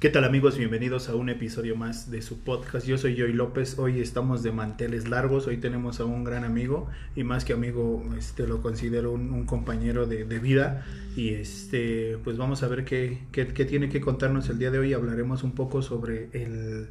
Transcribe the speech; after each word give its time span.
¿Qué 0.00 0.10
tal 0.10 0.22
amigos? 0.22 0.56
Bienvenidos 0.56 1.08
a 1.08 1.16
un 1.16 1.28
episodio 1.28 1.74
más 1.74 2.08
de 2.08 2.22
su 2.22 2.38
podcast. 2.38 2.86
Yo 2.86 2.98
soy 2.98 3.16
Joy 3.16 3.32
López. 3.32 3.80
Hoy 3.80 3.98
estamos 3.98 4.44
de 4.44 4.52
manteles 4.52 5.08
largos. 5.08 5.48
Hoy 5.48 5.56
tenemos 5.56 5.98
a 5.98 6.04
un 6.04 6.22
gran 6.22 6.44
amigo 6.44 6.88
y 7.16 7.24
más 7.24 7.44
que 7.44 7.52
amigo, 7.52 8.04
este 8.16 8.46
lo 8.46 8.62
considero 8.62 9.10
un, 9.10 9.44
compañero 9.44 10.06
de, 10.06 10.22
vida. 10.38 10.86
Y 11.16 11.30
este, 11.30 12.16
pues 12.22 12.36
vamos 12.36 12.62
a 12.62 12.68
ver 12.68 12.84
qué, 12.84 13.18
qué 13.32 13.44
tiene 13.64 13.88
que 13.88 14.00
contarnos 14.00 14.48
el 14.50 14.60
día 14.60 14.70
de 14.70 14.78
hoy. 14.78 14.92
Hablaremos 14.92 15.42
un 15.42 15.50
poco 15.50 15.82
sobre 15.82 16.28
el 16.32 16.86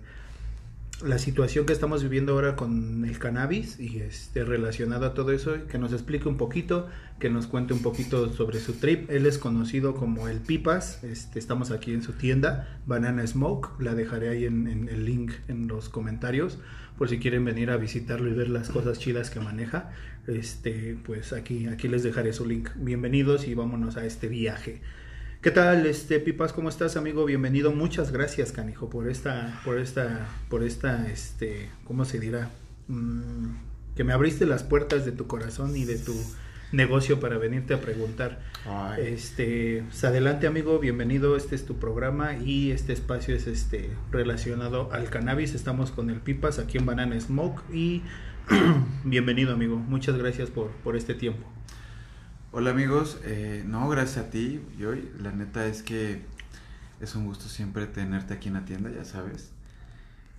la 1.06 1.20
situación 1.20 1.66
que 1.66 1.74
estamos 1.74 2.02
viviendo 2.02 2.34
ahora 2.34 2.56
con 2.56 3.06
el 3.06 3.20
cannabis 3.20 3.80
y 3.80 4.00
este 4.00 4.44
relacionado 4.44 5.06
a 5.06 5.14
todo 5.14 5.32
eso, 5.32 5.68
que 5.68 5.78
nos 5.78 5.94
explique 5.94 6.28
un 6.28 6.38
poquito, 6.38 6.88
que 7.20 7.30
nos 7.30 7.48
cuente 7.48 7.74
un 7.74 7.82
poquito 7.82 8.34
sobre 8.34 8.60
su 8.60 8.74
trip. 8.74 9.10
Él 9.12 9.26
es 9.26 9.38
conocido 9.38 9.96
como 9.96 10.28
el 10.28 10.40
Pipas, 10.40 11.04
este, 11.04 11.40
estamos 11.40 11.72
aquí 11.72 11.94
en 11.94 12.02
su 12.02 12.14
tienda, 12.14 12.80
Banana 12.86 13.26
Smoke, 13.28 13.80
la 13.80 13.94
dejaré 13.94 14.30
ahí 14.30 14.46
en, 14.46 14.68
en, 14.68 14.90
el 14.90 15.06
link 15.06 15.34
en 15.48 15.68
los 15.68 15.90
comentarios 15.90 16.58
por 16.98 17.10
si 17.10 17.20
quieren 17.20 17.46
venir 17.46 17.70
a 17.70 17.78
visitarlo 17.78 18.30
y 18.30 18.34
ver 18.34 18.50
las 18.50 18.70
cosas 18.70 18.98
chidas 18.98 19.30
que 19.30 19.40
maneja. 19.40 19.92
Este, 20.26 20.98
pues 21.06 21.32
aquí, 21.32 21.68
aquí 21.68 21.88
les 21.88 22.02
dejaré 22.02 22.34
su 22.34 22.46
link. 22.46 22.70
Bienvenidos 22.76 23.48
y 23.48 23.54
vámonos 23.54 23.98
a 23.98 24.06
este 24.06 24.28
viaje. 24.28 24.82
¿Qué 25.42 25.52
tal, 25.52 25.86
este 25.86 26.20
Pipas? 26.20 26.52
¿Cómo 26.52 26.68
estás, 26.68 26.98
amigo? 26.98 27.24
Bienvenido. 27.24 27.72
Muchas 27.72 28.12
gracias, 28.12 28.52
canijo, 28.52 28.90
por 28.90 29.08
esta, 29.08 29.62
por 29.64 29.78
esta, 29.78 30.28
por 30.50 30.64
esta, 30.64 31.08
este, 31.12 31.70
¿cómo 31.84 32.06
se 32.06 32.20
dirá? 32.20 32.50
Mm, 32.88 33.52
que 33.96 34.04
me 34.04 34.14
abriste 34.14 34.48
las 34.48 34.64
puertas 34.64 35.06
de 35.06 35.12
tu 35.12 35.28
corazón 35.28 35.78
y 35.78 35.86
de 35.86 36.00
tu 36.00 36.16
negocio 36.72 37.20
para 37.20 37.38
venirte 37.38 37.76
a 37.76 37.82
preguntar. 37.82 38.40
Ay. 38.66 39.14
Este, 39.14 39.84
pues 39.88 40.04
adelante, 40.04 40.48
amigo. 40.48 40.80
Bienvenido. 40.80 41.38
Este 41.38 41.54
es 41.54 41.66
tu 41.66 41.78
programa 41.78 42.36
y 42.36 42.72
este 42.72 42.94
espacio 42.94 43.36
es 43.36 43.46
este 43.46 43.92
relacionado 44.12 44.92
al 44.92 45.12
cannabis. 45.12 45.54
Estamos 45.54 45.92
con 45.92 46.10
el 46.10 46.20
Pipas 46.20 46.58
aquí 46.58 46.80
en 46.80 46.88
Banana 46.88 47.18
Smoke 47.20 47.62
y 47.72 48.02
bienvenido, 49.04 49.54
amigo. 49.54 49.78
Muchas 49.78 50.18
gracias 50.18 50.50
por, 50.50 50.72
por 50.84 50.96
este 50.96 51.14
tiempo. 51.14 51.48
Hola 52.54 52.70
amigos, 52.70 53.20
eh, 53.26 53.64
no, 53.68 53.90
gracias 53.90 54.26
a 54.26 54.30
ti, 54.30 54.62
yo, 54.80 54.94
la 55.20 55.34
neta 55.34 55.68
es 55.68 55.84
que 55.84 56.22
es 57.02 57.14
un 57.14 57.26
gusto 57.26 57.50
siempre 57.50 57.88
tenerte 57.88 58.34
aquí 58.34 58.48
en 58.48 58.54
la 58.54 58.64
tienda, 58.64 58.90
ya 58.90 59.04
sabes. 59.04 59.52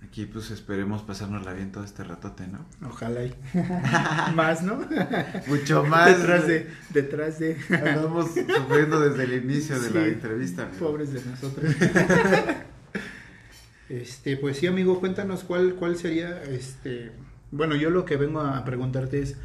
Aquí 0.03 0.25
pues 0.25 0.49
esperemos 0.49 1.03
pasárnosla 1.03 1.53
bien 1.53 1.71
todo 1.71 1.83
este 1.83 2.03
ratote, 2.03 2.47
¿no? 2.47 2.65
Ojalá 2.89 3.25
y 3.25 3.35
más, 4.33 4.63
¿no? 4.63 4.79
Mucho 5.47 5.83
más. 5.83 6.17
Detrás 6.17 6.47
de, 6.47 6.67
detrás 6.89 7.37
de. 7.37 7.57
Andamos 7.69 8.31
sufriendo 8.31 8.99
desde 9.01 9.23
el 9.25 9.43
inicio 9.43 9.79
de 9.79 9.89
sí, 9.89 9.93
la 9.93 10.07
entrevista. 10.07 10.63
Amigo. 10.63 10.79
Pobres 10.79 11.13
de 11.13 11.23
nosotros. 11.23 11.75
este, 13.89 14.35
pues 14.37 14.57
sí, 14.57 14.65
amigo, 14.65 14.99
cuéntanos 14.99 15.43
cuál, 15.43 15.75
cuál 15.75 15.95
sería, 15.95 16.41
este, 16.43 17.11
bueno, 17.51 17.75
yo 17.75 17.91
lo 17.91 18.05
que 18.05 18.17
vengo 18.17 18.41
a 18.41 18.65
preguntarte 18.65 19.21
es, 19.21 19.35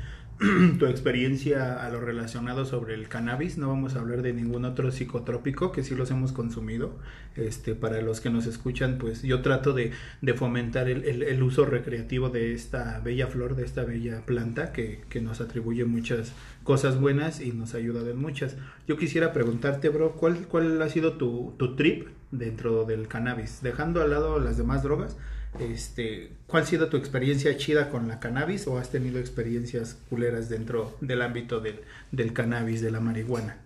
tu 0.78 0.86
experiencia 0.86 1.84
a 1.84 1.88
lo 1.90 2.00
relacionado 2.00 2.64
sobre 2.64 2.94
el 2.94 3.08
cannabis. 3.08 3.56
No 3.56 3.68
vamos 3.68 3.94
a 3.94 4.00
hablar 4.00 4.22
de 4.22 4.32
ningún 4.32 4.64
otro 4.64 4.90
psicotrópico 4.90 5.70
que 5.70 5.84
sí 5.84 5.94
los 5.94 6.10
hemos 6.10 6.32
consumido. 6.32 6.98
Este, 7.36 7.74
para 7.74 8.00
los 8.02 8.20
que 8.20 8.30
nos 8.30 8.46
escuchan, 8.46 8.98
pues 8.98 9.22
yo 9.22 9.42
trato 9.42 9.72
de, 9.72 9.92
de 10.22 10.34
fomentar 10.34 10.88
el, 10.88 11.04
el, 11.22 11.42
uso 11.42 11.64
recreativo 11.64 12.30
de 12.30 12.52
esta 12.52 13.00
bella 13.00 13.26
flor, 13.26 13.56
de 13.56 13.64
esta 13.64 13.84
bella 13.84 14.22
planta 14.26 14.72
que, 14.72 15.02
que, 15.08 15.20
nos 15.20 15.40
atribuye 15.40 15.84
muchas 15.84 16.32
cosas 16.62 17.00
buenas 17.00 17.40
y 17.40 17.52
nos 17.52 17.74
ayuda 17.74 18.08
en 18.08 18.18
muchas. 18.18 18.56
Yo 18.86 18.96
quisiera 18.96 19.32
preguntarte, 19.32 19.88
bro, 19.88 20.12
¿cuál, 20.12 20.46
cuál 20.48 20.80
ha 20.82 20.88
sido 20.88 21.14
tu, 21.14 21.54
tu 21.58 21.76
trip 21.76 22.08
dentro 22.30 22.84
del 22.84 23.08
cannabis? 23.08 23.62
Dejando 23.62 24.02
al 24.02 24.10
lado 24.10 24.38
las 24.38 24.56
demás 24.56 24.82
drogas, 24.82 25.16
este, 25.60 26.32
¿cuál 26.46 26.64
ha 26.64 26.66
sido 26.66 26.88
tu 26.88 26.96
experiencia 26.96 27.56
chida 27.56 27.90
con 27.90 28.08
la 28.08 28.20
cannabis 28.20 28.66
o 28.66 28.78
has 28.78 28.90
tenido 28.90 29.18
experiencias 29.18 29.96
culeras 30.10 30.48
dentro 30.48 30.96
del 31.00 31.22
ámbito 31.22 31.60
del, 31.60 31.80
del 32.12 32.32
cannabis, 32.32 32.80
de 32.80 32.90
la 32.90 33.00
marihuana? 33.00 33.56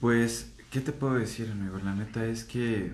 Pues, 0.00 0.52
¿qué 0.70 0.80
te 0.80 0.92
puedo 0.92 1.14
decir, 1.14 1.50
amigo? 1.50 1.78
La 1.78 1.94
neta 1.94 2.26
es 2.26 2.44
que 2.44 2.92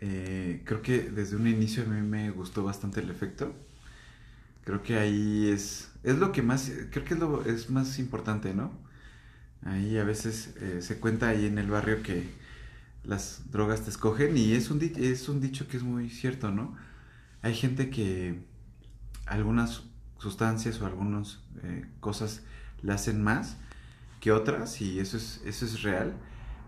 eh, 0.00 0.62
creo 0.64 0.82
que 0.82 1.10
desde 1.10 1.36
un 1.36 1.46
inicio 1.46 1.82
a 1.82 1.86
mí 1.86 2.00
me 2.00 2.30
gustó 2.30 2.64
bastante 2.64 3.00
el 3.00 3.10
efecto. 3.10 3.54
Creo 4.64 4.82
que 4.82 4.96
ahí 4.96 5.48
es, 5.48 5.90
es 6.02 6.18
lo 6.18 6.32
que 6.32 6.42
más, 6.42 6.70
creo 6.90 7.04
que 7.04 7.14
es 7.14 7.20
lo 7.20 7.44
es 7.44 7.70
más 7.70 7.98
importante, 7.98 8.54
¿no? 8.54 8.72
Ahí 9.64 9.98
a 9.98 10.04
veces 10.04 10.54
eh, 10.60 10.82
se 10.82 10.98
cuenta 10.98 11.28
ahí 11.28 11.46
en 11.46 11.58
el 11.58 11.68
barrio 11.68 12.02
que 12.02 12.24
las 13.04 13.50
drogas 13.50 13.82
te 13.82 13.90
escogen 13.90 14.36
y 14.36 14.52
es 14.52 14.70
un, 14.70 14.80
es 14.82 15.28
un 15.28 15.40
dicho 15.40 15.68
que 15.68 15.76
es 15.76 15.82
muy 15.82 16.10
cierto, 16.10 16.50
¿no? 16.50 16.76
Hay 17.42 17.54
gente 17.54 17.90
que 17.90 18.40
algunas 19.26 19.82
sustancias 20.18 20.80
o 20.80 20.86
algunas 20.86 21.40
eh, 21.62 21.86
cosas 22.00 22.42
le 22.82 22.92
hacen 22.92 23.22
más 23.22 23.56
que 24.20 24.32
otras 24.32 24.80
y 24.80 24.98
eso 24.98 25.16
es, 25.16 25.40
eso 25.44 25.64
es 25.64 25.82
real. 25.82 26.14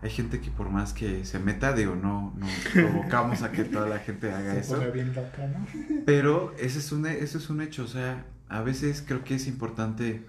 Hay 0.03 0.11
gente 0.11 0.41
que 0.41 0.51
por 0.51 0.71
más 0.71 0.95
que 0.95 1.27
se 1.27 1.39
meta, 1.39 1.75
digo, 1.75 1.95
no, 1.95 2.33
no 2.39 2.47
provocamos 2.73 3.43
a 3.43 3.53
que 3.53 3.65
toda 3.65 3.87
la 3.87 3.99
gente 3.99 4.33
haga 4.33 4.55
se 4.55 4.61
eso. 4.61 4.93
Bien 4.93 5.15
loca, 5.15 5.47
¿no? 5.47 5.67
Pero 6.07 6.55
ese 6.59 6.79
es 6.79 6.91
un, 6.93 7.07
eso 7.07 7.39
es 7.39 7.51
un 7.51 7.61
hecho, 7.61 7.85
o 7.85 7.89
sea, 7.89 8.25
a 8.49 8.63
veces 8.63 9.05
creo 9.07 9.25
que 9.25 9.35
es 9.35 9.47
importante 9.47 10.25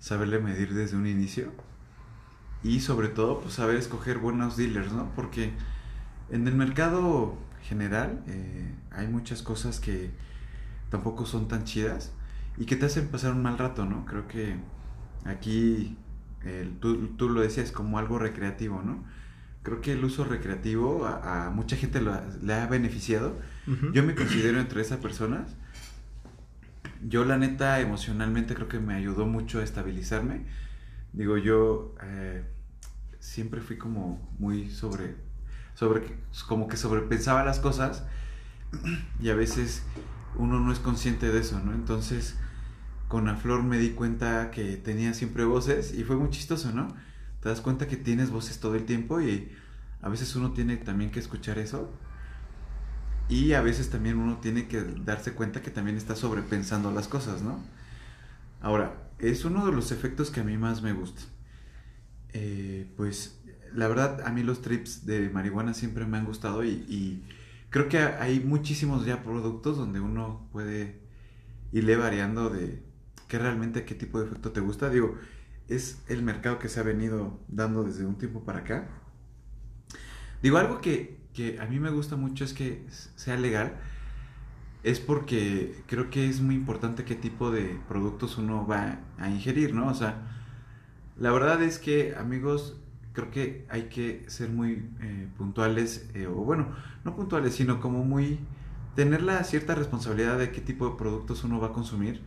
saberle 0.00 0.40
medir 0.40 0.74
desde 0.74 0.96
un 0.96 1.06
inicio 1.06 1.52
y 2.64 2.80
sobre 2.80 3.08
todo 3.08 3.40
pues 3.40 3.54
saber 3.54 3.76
escoger 3.76 4.18
buenos 4.18 4.56
dealers, 4.56 4.90
¿no? 4.92 5.12
Porque 5.14 5.52
en 6.30 6.48
el 6.48 6.54
mercado 6.54 7.36
general 7.62 8.24
eh, 8.26 8.74
hay 8.90 9.06
muchas 9.06 9.42
cosas 9.42 9.78
que 9.78 10.10
tampoco 10.88 11.26
son 11.26 11.46
tan 11.46 11.64
chidas 11.64 12.12
y 12.56 12.64
que 12.64 12.76
te 12.76 12.86
hacen 12.86 13.08
pasar 13.08 13.32
un 13.32 13.42
mal 13.42 13.58
rato, 13.58 13.84
¿no? 13.84 14.06
Creo 14.06 14.26
que 14.26 14.56
aquí 15.24 15.98
tú, 16.80 17.08
tú, 17.16 17.28
lo 17.28 17.40
decías 17.40 17.70
como 17.70 17.98
algo 17.98 18.18
recreativo, 18.18 18.82
¿no? 18.82 19.04
Creo 19.62 19.80
que 19.80 19.92
el 19.92 20.04
uso 20.04 20.24
recreativo 20.24 21.06
a, 21.06 21.46
a 21.46 21.50
mucha 21.50 21.76
gente 21.76 22.00
lo, 22.00 22.12
le 22.42 22.54
ha 22.54 22.66
beneficiado. 22.66 23.38
Uh 23.66 23.70
-huh. 23.70 23.92
Yo 23.92 24.02
me 24.02 24.14
considero 24.14 24.60
entre 24.60 24.80
esas 24.82 24.98
personas. 24.98 25.56
Yo 27.06 27.24
la 27.24 27.38
neta 27.38 27.80
emocionalmente 27.80 28.54
creo 28.54 28.68
que 28.68 28.78
me 28.78 28.94
ayudó 28.94 29.26
mucho 29.26 29.60
a 29.60 29.64
estabilizarme. 29.64 30.44
Digo, 31.12 31.38
yo 31.38 31.94
eh, 32.02 32.44
siempre 33.24 33.62
fui 33.62 33.78
como 33.78 34.20
muy 34.38 34.70
sobre, 34.70 35.16
sobre, 35.74 36.02
como 36.46 36.68
que 36.68 36.76
sobrepensaba 36.76 37.42
las 37.42 37.58
cosas 37.58 38.04
y 39.18 39.30
a 39.30 39.34
veces 39.34 39.82
uno 40.36 40.60
no 40.60 40.70
es 40.70 40.78
consciente 40.78 41.32
de 41.32 41.40
eso, 41.40 41.58
¿no? 41.58 41.72
Entonces, 41.72 42.36
con 43.08 43.24
la 43.24 43.36
flor 43.36 43.62
me 43.62 43.78
di 43.78 43.90
cuenta 43.90 44.50
que 44.50 44.76
tenía 44.76 45.14
siempre 45.14 45.44
voces 45.44 45.94
y 45.94 46.04
fue 46.04 46.16
muy 46.16 46.28
chistoso, 46.28 46.72
¿no? 46.72 46.88
Te 47.40 47.48
das 47.48 47.62
cuenta 47.62 47.88
que 47.88 47.96
tienes 47.96 48.30
voces 48.30 48.60
todo 48.60 48.74
el 48.74 48.84
tiempo 48.84 49.20
y 49.22 49.50
a 50.02 50.10
veces 50.10 50.36
uno 50.36 50.52
tiene 50.52 50.76
también 50.76 51.10
que 51.10 51.18
escuchar 51.18 51.58
eso 51.58 51.90
y 53.30 53.54
a 53.54 53.62
veces 53.62 53.88
también 53.88 54.18
uno 54.18 54.36
tiene 54.36 54.68
que 54.68 54.82
darse 54.82 55.32
cuenta 55.32 55.62
que 55.62 55.70
también 55.70 55.96
está 55.96 56.14
sobrepensando 56.14 56.90
las 56.90 57.08
cosas, 57.08 57.40
¿no? 57.40 57.58
Ahora, 58.60 59.08
es 59.18 59.46
uno 59.46 59.64
de 59.64 59.72
los 59.72 59.92
efectos 59.92 60.30
que 60.30 60.40
a 60.40 60.44
mí 60.44 60.58
más 60.58 60.82
me 60.82 60.92
gusta. 60.92 61.22
Eh, 62.34 62.92
pues 62.96 63.40
la 63.72 63.86
verdad 63.86 64.22
a 64.26 64.32
mí 64.32 64.42
los 64.42 64.60
trips 64.60 65.06
de 65.06 65.30
marihuana 65.30 65.72
siempre 65.72 66.04
me 66.04 66.18
han 66.18 66.24
gustado 66.24 66.64
y, 66.64 66.70
y, 66.88 67.24
creo 67.70 67.88
que 67.88 67.98
hay 67.98 68.40
muchísimos 68.40 69.06
ya 69.06 69.22
productos 69.22 69.76
donde 69.76 70.00
uno 70.00 70.48
puede 70.52 71.00
irle 71.72 71.96
variando 71.96 72.50
de 72.50 72.82
qué 73.28 73.38
realmente 73.38 73.84
qué 73.84 73.94
tipo 73.94 74.20
de 74.20 74.26
efecto 74.26 74.52
te 74.52 74.60
gusta. 74.60 74.90
Digo, 74.90 75.16
es 75.68 76.02
el 76.08 76.22
mercado 76.22 76.58
que 76.58 76.68
se 76.68 76.80
ha 76.80 76.82
venido 76.82 77.40
dando 77.48 77.84
desde 77.84 78.04
un 78.06 78.16
tiempo 78.16 78.44
para 78.44 78.60
acá. 78.60 78.88
Digo, 80.42 80.58
algo 80.58 80.80
que, 80.80 81.20
que 81.32 81.58
a 81.60 81.66
mí 81.66 81.80
me 81.80 81.90
gusta 81.90 82.16
mucho 82.16 82.44
es 82.44 82.52
que 82.52 82.84
sea 83.16 83.36
legal. 83.36 83.76
Es 84.82 85.00
porque 85.00 85.82
creo 85.86 86.10
que 86.10 86.28
es 86.28 86.40
muy 86.40 86.54
importante 86.54 87.04
qué 87.04 87.14
tipo 87.14 87.50
de 87.50 87.80
productos 87.88 88.38
uno 88.38 88.66
va 88.66 89.00
a 89.18 89.30
ingerir, 89.30 89.74
¿no? 89.74 89.88
O 89.88 89.94
sea, 89.94 90.43
la 91.16 91.30
verdad 91.30 91.62
es 91.62 91.78
que, 91.78 92.14
amigos, 92.16 92.76
creo 93.12 93.30
que 93.30 93.64
hay 93.68 93.84
que 93.84 94.24
ser 94.28 94.50
muy 94.50 94.88
eh, 95.00 95.28
puntuales, 95.38 96.08
eh, 96.14 96.26
o 96.26 96.34
bueno, 96.34 96.68
no 97.04 97.14
puntuales, 97.14 97.54
sino 97.54 97.80
como 97.80 98.04
muy 98.04 98.40
tener 98.96 99.22
la 99.22 99.42
cierta 99.44 99.74
responsabilidad 99.74 100.38
de 100.38 100.50
qué 100.50 100.60
tipo 100.60 100.88
de 100.88 100.96
productos 100.96 101.44
uno 101.44 101.60
va 101.60 101.68
a 101.68 101.72
consumir, 101.72 102.20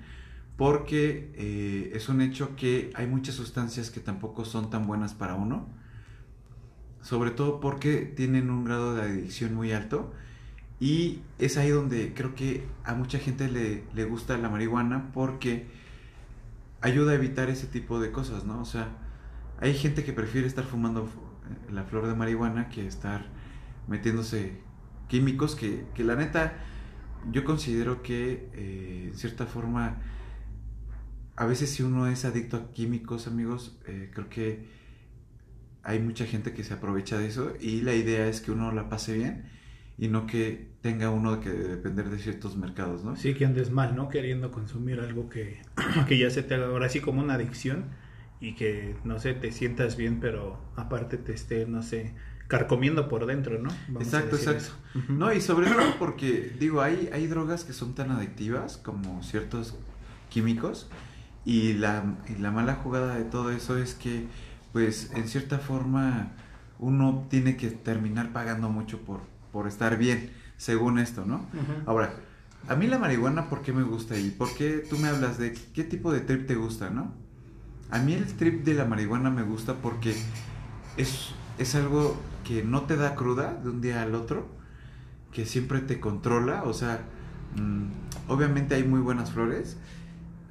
porque 0.56 1.32
eh, 1.36 1.92
es 1.94 2.10
un 2.10 2.22
hecho 2.22 2.56
que 2.56 2.92
hay 2.96 3.08
muchas 3.08 3.36
sustancias 3.36 3.92
que 3.92 4.00
tampoco 4.00 4.46
son 4.46 4.70
tan 4.70 4.88
buenas 4.88 5.14
para 5.14 5.36
uno, 5.36 5.68
sobre 7.02 7.32
todo 7.32 7.60
porque 7.60 7.98
tienen 7.98 8.50
un 8.50 8.64
grado 8.64 8.96
de 8.96 9.02
adicción 9.04 9.54
muy 9.54 9.74
alto, 9.74 10.14
y 10.80 11.20
es 11.40 11.58
ahí 11.58 11.70
donde 11.70 12.14
creo 12.14 12.36
que 12.36 12.66
a 12.86 12.94
mucha 12.94 13.20
gente 13.20 13.50
le, 13.50 13.84
le 13.94 14.06
gusta 14.06 14.38
la 14.38 14.50
marihuana, 14.50 15.12
porque 15.14 15.68
ayuda 16.82 17.12
a 17.12 17.16
evitar 17.16 17.50
ese 17.50 17.68
tipo 17.68 18.00
de 18.00 18.12
cosas, 18.12 18.46
¿no? 18.46 18.62
O 18.62 18.66
sea, 18.66 18.90
hay 19.60 19.74
gente 19.74 20.04
que 20.04 20.14
prefiere 20.14 20.48
estar 20.48 20.64
fumando 20.64 21.10
la 21.72 21.84
flor 21.84 22.08
de 22.08 22.16
marihuana 22.16 22.70
que 22.70 22.86
estar 22.86 23.26
metiéndose 23.88 24.62
químicos 25.08 25.56
que, 25.56 25.86
que 25.96 26.04
la 26.04 26.16
neta 26.16 26.54
yo 27.32 27.44
considero 27.44 28.04
que 28.04 28.50
eh, 28.54 29.06
en 29.08 29.18
cierta 29.18 29.46
forma 29.46 29.98
a 31.36 31.46
veces 31.46 31.72
si 31.72 31.84
uno 31.84 32.08
es 32.08 32.26
adicto 32.26 32.58
a 32.58 32.72
químicos 32.74 33.28
amigos 33.28 33.80
eh, 33.88 34.12
creo 34.14 34.30
que 34.30 34.68
hay 35.84 36.00
mucha 36.00 36.26
gente 36.26 36.54
que 36.54 36.64
se 36.64 36.74
aprovecha 36.74 37.18
de 37.18 37.28
eso 37.28 37.54
y 37.60 37.82
la 37.82 37.94
idea 37.94 38.28
es 38.28 38.42
que 38.42 38.52
uno 38.52 38.72
la 38.72 38.90
pase 38.90 39.14
bien 39.14 39.50
y 39.98 40.08
no 40.08 40.28
que 40.28 40.68
tenga 40.82 41.10
uno 41.10 41.40
que 41.42 41.50
depender 41.50 42.10
de 42.10 42.20
ciertos 42.20 42.56
mercados, 42.56 43.04
¿no? 43.04 43.16
Sí, 43.16 43.34
que 43.34 43.46
andes 43.46 43.72
mal, 43.72 43.96
¿no? 43.96 44.10
Queriendo 44.10 44.52
consumir 44.52 45.00
algo 45.00 45.30
que, 45.30 45.62
que 46.08 46.18
ya 46.18 46.30
se 46.30 46.44
te 46.44 46.56
haga 46.56 46.68
ahora 46.68 46.86
así 46.86 47.02
como 47.02 47.22
una 47.22 47.34
adicción 47.34 47.86
y 48.40 48.54
que, 48.54 48.96
no 49.04 49.20
sé, 49.20 49.34
te 49.34 49.52
sientas 49.52 49.98
bien, 49.98 50.20
pero 50.20 50.62
aparte 50.76 51.18
te 51.18 51.34
esté, 51.34 51.66
no 51.66 51.82
sé, 51.82 52.14
carcomiendo 52.48 53.10
por 53.10 53.26
dentro, 53.26 53.60
¿no? 53.60 53.70
exacto, 54.00 54.36
exacto. 54.36 54.70
No, 55.10 55.34
y 55.34 55.42
sobre 55.42 55.68
todo 55.68 55.98
porque, 56.00 56.54
digo, 56.60 56.82
hay, 56.82 57.10
hay 57.12 57.28
drogas 57.28 57.64
que 57.64 57.74
son 57.74 57.96
tan 57.96 58.12
adictivas 58.12 58.78
como 58.78 59.24
ciertos 59.24 59.78
químicos 60.30 60.88
y 61.44 61.74
la, 61.74 62.18
y 62.30 62.40
la 62.40 62.52
mala 62.52 62.76
jugada 62.76 63.16
de 63.16 63.24
todo 63.24 63.52
eso 63.52 63.78
es 63.78 63.96
que, 63.96 64.28
pues, 64.74 65.12
en 65.16 65.28
cierta 65.28 65.58
forma, 65.58 66.34
uno 66.80 67.26
tiene 67.30 67.58
que 67.58 67.70
terminar 67.70 68.32
pagando 68.32 68.70
mucho 68.70 69.00
por, 69.02 69.22
por 69.52 69.68
estar 69.68 69.98
bien, 69.98 70.32
según 70.58 71.00
esto, 71.00 71.26
¿no? 71.26 71.46
Ahora, 71.86 72.14
a 72.68 72.76
mí 72.76 72.88
la 72.88 72.98
marihuana, 72.98 73.50
¿por 73.50 73.62
qué 73.62 73.74
me 73.74 73.84
gusta? 73.84 74.18
¿Y 74.18 74.30
por 74.32 74.54
qué 74.54 74.84
tú 74.90 74.98
me 74.98 75.08
hablas 75.08 75.38
de 75.38 75.54
qué 75.54 75.84
tipo 75.84 76.12
de 76.12 76.20
trip 76.22 76.48
te 76.48 76.56
gusta, 76.56 76.90
no? 76.90 77.14
A 77.90 78.00
mí 78.00 78.14
el 78.14 78.26
trip 78.36 78.66
de 78.66 78.74
la 78.74 78.86
marihuana 78.86 79.30
me 79.30 79.44
gusta 79.44 79.76
porque 79.76 80.16
es, 80.98 81.30
es 81.58 81.76
algo 81.76 82.18
que 82.44 82.64
no 82.64 82.84
te 82.84 82.98
da 82.98 83.16
cruda 83.16 83.54
de 83.54 83.70
un 83.70 83.82
día 83.82 84.02
al 84.02 84.16
otro, 84.16 84.48
que 85.32 85.46
siempre 85.46 85.80
te 85.80 86.00
controla, 86.00 86.64
o 86.64 86.74
sea, 86.74 87.02
mm, 87.56 88.30
obviamente 88.32 88.76
hay 88.76 88.84
muy 88.84 89.00
buenas 89.00 89.32
flores, 89.32 89.78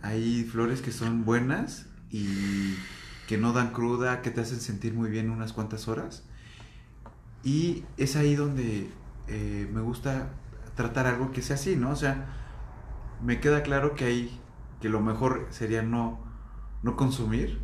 hay 0.03 0.45
flores 0.45 0.81
que 0.81 0.93
son 0.93 1.25
buenas 1.25 1.87
y 2.11 2.77
que 3.27 3.39
no 3.39 3.53
dan 3.53 3.73
cruda, 3.73 4.23
que 4.23 4.31
te 4.31 4.41
hacen 4.41 4.61
sentir 4.61 4.95
muy 4.95 5.11
bien 5.11 5.31
unas 5.31 5.53
cuantas 5.53 5.89
horas. 5.89 6.25
Y 7.47 7.85
es 7.97 8.17
ahí 8.17 8.35
donde 8.35 8.91
eh, 9.29 9.71
me 9.73 9.81
gusta 9.81 10.31
tratar 10.75 11.07
algo 11.07 11.31
que 11.31 11.43
sea 11.43 11.55
así, 11.55 11.77
¿no? 11.77 11.91
O 11.91 11.97
sea, 11.97 12.27
me 13.23 13.39
queda 13.39 13.63
claro 13.63 13.95
que 13.95 14.05
hay, 14.05 14.41
que 14.81 14.89
lo 14.89 15.01
mejor 15.01 15.47
sería 15.51 15.81
no, 15.85 16.19
no 16.83 16.97
consumir, 16.97 17.61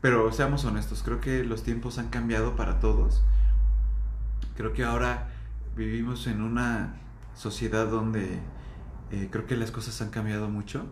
pero 0.00 0.30
seamos 0.30 0.64
honestos, 0.64 1.02
creo 1.02 1.20
que 1.20 1.42
los 1.42 1.64
tiempos 1.64 1.98
han 1.98 2.10
cambiado 2.10 2.54
para 2.54 2.78
todos. 2.78 3.24
Creo 4.56 4.72
que 4.72 4.84
ahora 4.84 5.32
vivimos 5.74 6.28
en 6.28 6.40
una 6.40 6.94
sociedad 7.34 7.88
donde 7.88 8.38
eh, 9.10 9.28
creo 9.32 9.46
que 9.46 9.56
las 9.56 9.72
cosas 9.72 10.00
han 10.00 10.10
cambiado 10.10 10.48
mucho 10.48 10.86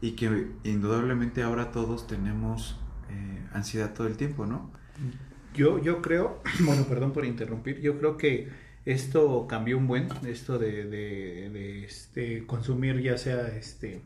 y 0.00 0.12
que 0.12 0.52
indudablemente 0.62 1.42
ahora 1.42 1.72
todos 1.72 2.06
tenemos 2.06 2.78
eh, 3.10 3.44
ansiedad 3.52 3.92
todo 3.92 4.06
el 4.06 4.16
tiempo, 4.16 4.46
¿no? 4.46 4.70
Yo, 5.56 5.82
yo 5.82 6.02
creo, 6.02 6.42
bueno, 6.60 6.84
perdón 6.84 7.12
por 7.12 7.24
interrumpir, 7.24 7.80
yo 7.80 7.98
creo 7.98 8.16
que 8.16 8.48
esto 8.84 9.46
cambió 9.48 9.78
un 9.78 9.88
buen, 9.88 10.08
esto 10.26 10.58
de, 10.58 10.84
de, 10.84 11.84
este, 11.84 12.46
consumir 12.46 13.00
ya 13.00 13.18
sea 13.18 13.48
este 13.48 14.00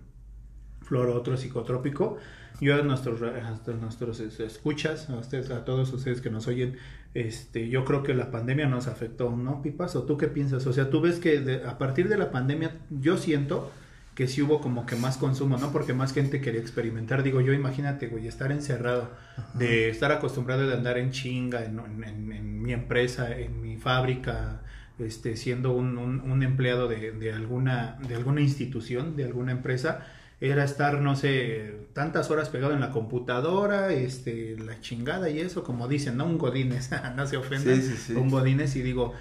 flor 0.82 1.08
o 1.08 1.14
otro 1.14 1.36
psicotrópico. 1.36 2.16
Yo 2.60 2.74
a 2.74 2.82
nuestros, 2.82 3.22
a 3.22 3.72
nuestros 3.72 4.20
escuchas, 4.20 5.08
a 5.08 5.16
ustedes, 5.16 5.50
a 5.50 5.64
todos 5.64 5.92
ustedes 5.92 6.20
que 6.20 6.30
nos 6.30 6.46
oyen, 6.46 6.76
este, 7.14 7.68
yo 7.68 7.84
creo 7.84 8.02
que 8.02 8.14
la 8.14 8.30
pandemia 8.30 8.66
nos 8.66 8.86
afectó, 8.86 9.34
¿no, 9.36 9.62
Pipas? 9.62 9.96
¿O 9.96 10.04
tú 10.04 10.16
qué 10.16 10.28
piensas? 10.28 10.66
O 10.66 10.72
sea, 10.72 10.90
tú 10.90 11.00
ves 11.00 11.18
que 11.18 11.62
a 11.66 11.78
partir 11.78 12.08
de 12.08 12.18
la 12.18 12.30
pandemia, 12.30 12.76
yo 12.90 13.16
siento 13.16 13.70
que 14.14 14.26
sí 14.26 14.42
hubo 14.42 14.60
como 14.60 14.86
que 14.86 14.96
más 14.96 15.16
consumo, 15.16 15.56
¿no? 15.56 15.72
Porque 15.72 15.94
más 15.94 16.12
gente 16.12 16.40
quería 16.40 16.60
experimentar. 16.60 17.22
Digo, 17.22 17.40
yo 17.40 17.52
imagínate, 17.52 18.08
güey, 18.08 18.26
estar 18.26 18.52
encerrado, 18.52 19.10
de 19.54 19.88
estar 19.88 20.12
acostumbrado 20.12 20.66
de 20.66 20.74
andar 20.74 20.98
en 20.98 21.10
chinga, 21.10 21.64
en, 21.64 22.62
mi 22.62 22.72
empresa, 22.72 23.36
en 23.36 23.62
mi 23.62 23.76
fábrica, 23.76 24.60
este, 24.98 25.36
siendo 25.36 25.72
un, 25.72 25.96
un, 25.96 26.42
empleado 26.42 26.88
de, 26.88 27.12
de, 27.12 27.32
alguna, 27.32 27.98
de 28.06 28.16
alguna 28.16 28.40
institución, 28.40 29.16
de 29.16 29.24
alguna 29.24 29.52
empresa, 29.52 30.04
era 30.40 30.64
estar, 30.64 31.00
no 31.00 31.16
sé, 31.16 31.74
tantas 31.92 32.30
horas 32.30 32.48
pegado 32.48 32.72
en 32.72 32.80
la 32.80 32.90
computadora, 32.90 33.92
este, 33.92 34.56
la 34.58 34.80
chingada 34.80 35.28
y 35.28 35.38
eso, 35.38 35.62
como 35.62 35.86
dicen, 35.86 36.16
¿no? 36.16 36.24
Un 36.24 36.38
godines, 36.38 36.90
no 37.16 37.26
se 37.26 37.36
ofendan, 37.36 37.80
un 38.16 38.30
godines 38.30 38.74
y 38.76 38.82
digo, 38.82 39.14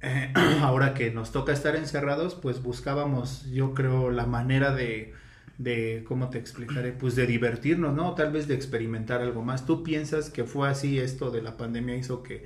ahora 0.62 0.94
que 0.94 1.10
nos 1.10 1.32
toca 1.32 1.52
estar 1.52 1.74
encerrados, 1.76 2.34
pues 2.34 2.62
buscábamos, 2.62 3.46
yo 3.50 3.74
creo, 3.74 4.10
la 4.10 4.26
manera 4.26 4.74
de, 4.74 5.14
de, 5.58 6.04
¿cómo 6.06 6.30
te 6.30 6.38
explicaré? 6.38 6.92
Pues 6.92 7.16
de 7.16 7.26
divertirnos, 7.26 7.94
¿no? 7.94 8.14
Tal 8.14 8.32
vez 8.32 8.46
de 8.46 8.54
experimentar 8.54 9.20
algo 9.20 9.42
más. 9.42 9.66
¿Tú 9.66 9.82
piensas 9.82 10.30
que 10.30 10.44
fue 10.44 10.68
así 10.68 10.98
esto 10.98 11.30
de 11.30 11.42
la 11.42 11.56
pandemia 11.56 11.96
hizo 11.96 12.22
que, 12.22 12.44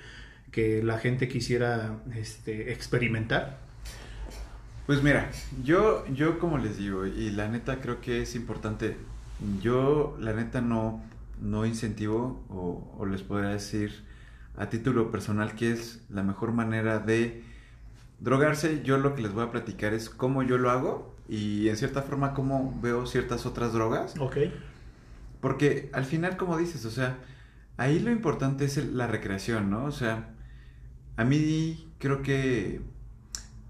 que 0.51 0.83
la 0.83 0.99
gente 0.99 1.29
quisiera 1.29 1.99
este, 2.17 2.73
experimentar? 2.73 3.59
Pues 4.87 5.03
mira, 5.03 5.31
yo, 5.63 6.07
yo 6.13 6.39
como 6.39 6.59
les 6.59 6.79
digo, 6.79 7.07
y 7.07 7.31
la 7.31 7.49
neta 7.49 7.81
creo 7.81 8.01
que 8.01 8.23
es 8.23 8.35
importante, 8.35 8.97
yo 9.61 10.17
la 10.19 10.33
neta 10.33 10.61
no, 10.61 11.03
no 11.41 11.67
incentivo 11.67 12.43
o 12.49 13.07
les 13.07 13.23
podría 13.23 13.51
decir 13.51 14.12
a 14.57 14.69
título 14.69 15.11
personal 15.11 15.55
que 15.55 15.73
es 15.73 16.03
la 16.09 16.23
mejor 16.23 16.53
manera 16.53 16.99
de 16.99 17.43
drogarse. 18.21 18.83
Yo 18.83 18.99
lo 18.99 19.15
que 19.15 19.23
les 19.23 19.33
voy 19.33 19.45
a 19.45 19.51
platicar 19.51 19.95
es 19.95 20.11
cómo 20.11 20.43
yo 20.43 20.59
lo 20.59 20.71
hago 20.71 21.15
y 21.29 21.69
en 21.69 21.77
cierta 21.77 22.03
forma 22.03 22.35
cómo 22.35 22.79
veo 22.83 23.07
ciertas 23.07 23.47
otras 23.47 23.73
drogas. 23.73 24.15
Ok. 24.19 24.37
Porque 25.41 25.91
al 25.93 26.05
final, 26.05 26.37
como 26.37 26.57
dices, 26.57 26.85
o 26.85 26.91
sea, 26.91 27.19
ahí 27.77 27.99
lo 27.99 28.11
importante 28.11 28.65
es 28.65 28.77
la 28.93 29.07
recreación, 29.07 29.71
¿no? 29.71 29.85
O 29.85 29.93
sea, 29.93 30.31
a 31.17 31.25
mí 31.25 31.93
creo 31.99 32.23
que 32.23 32.81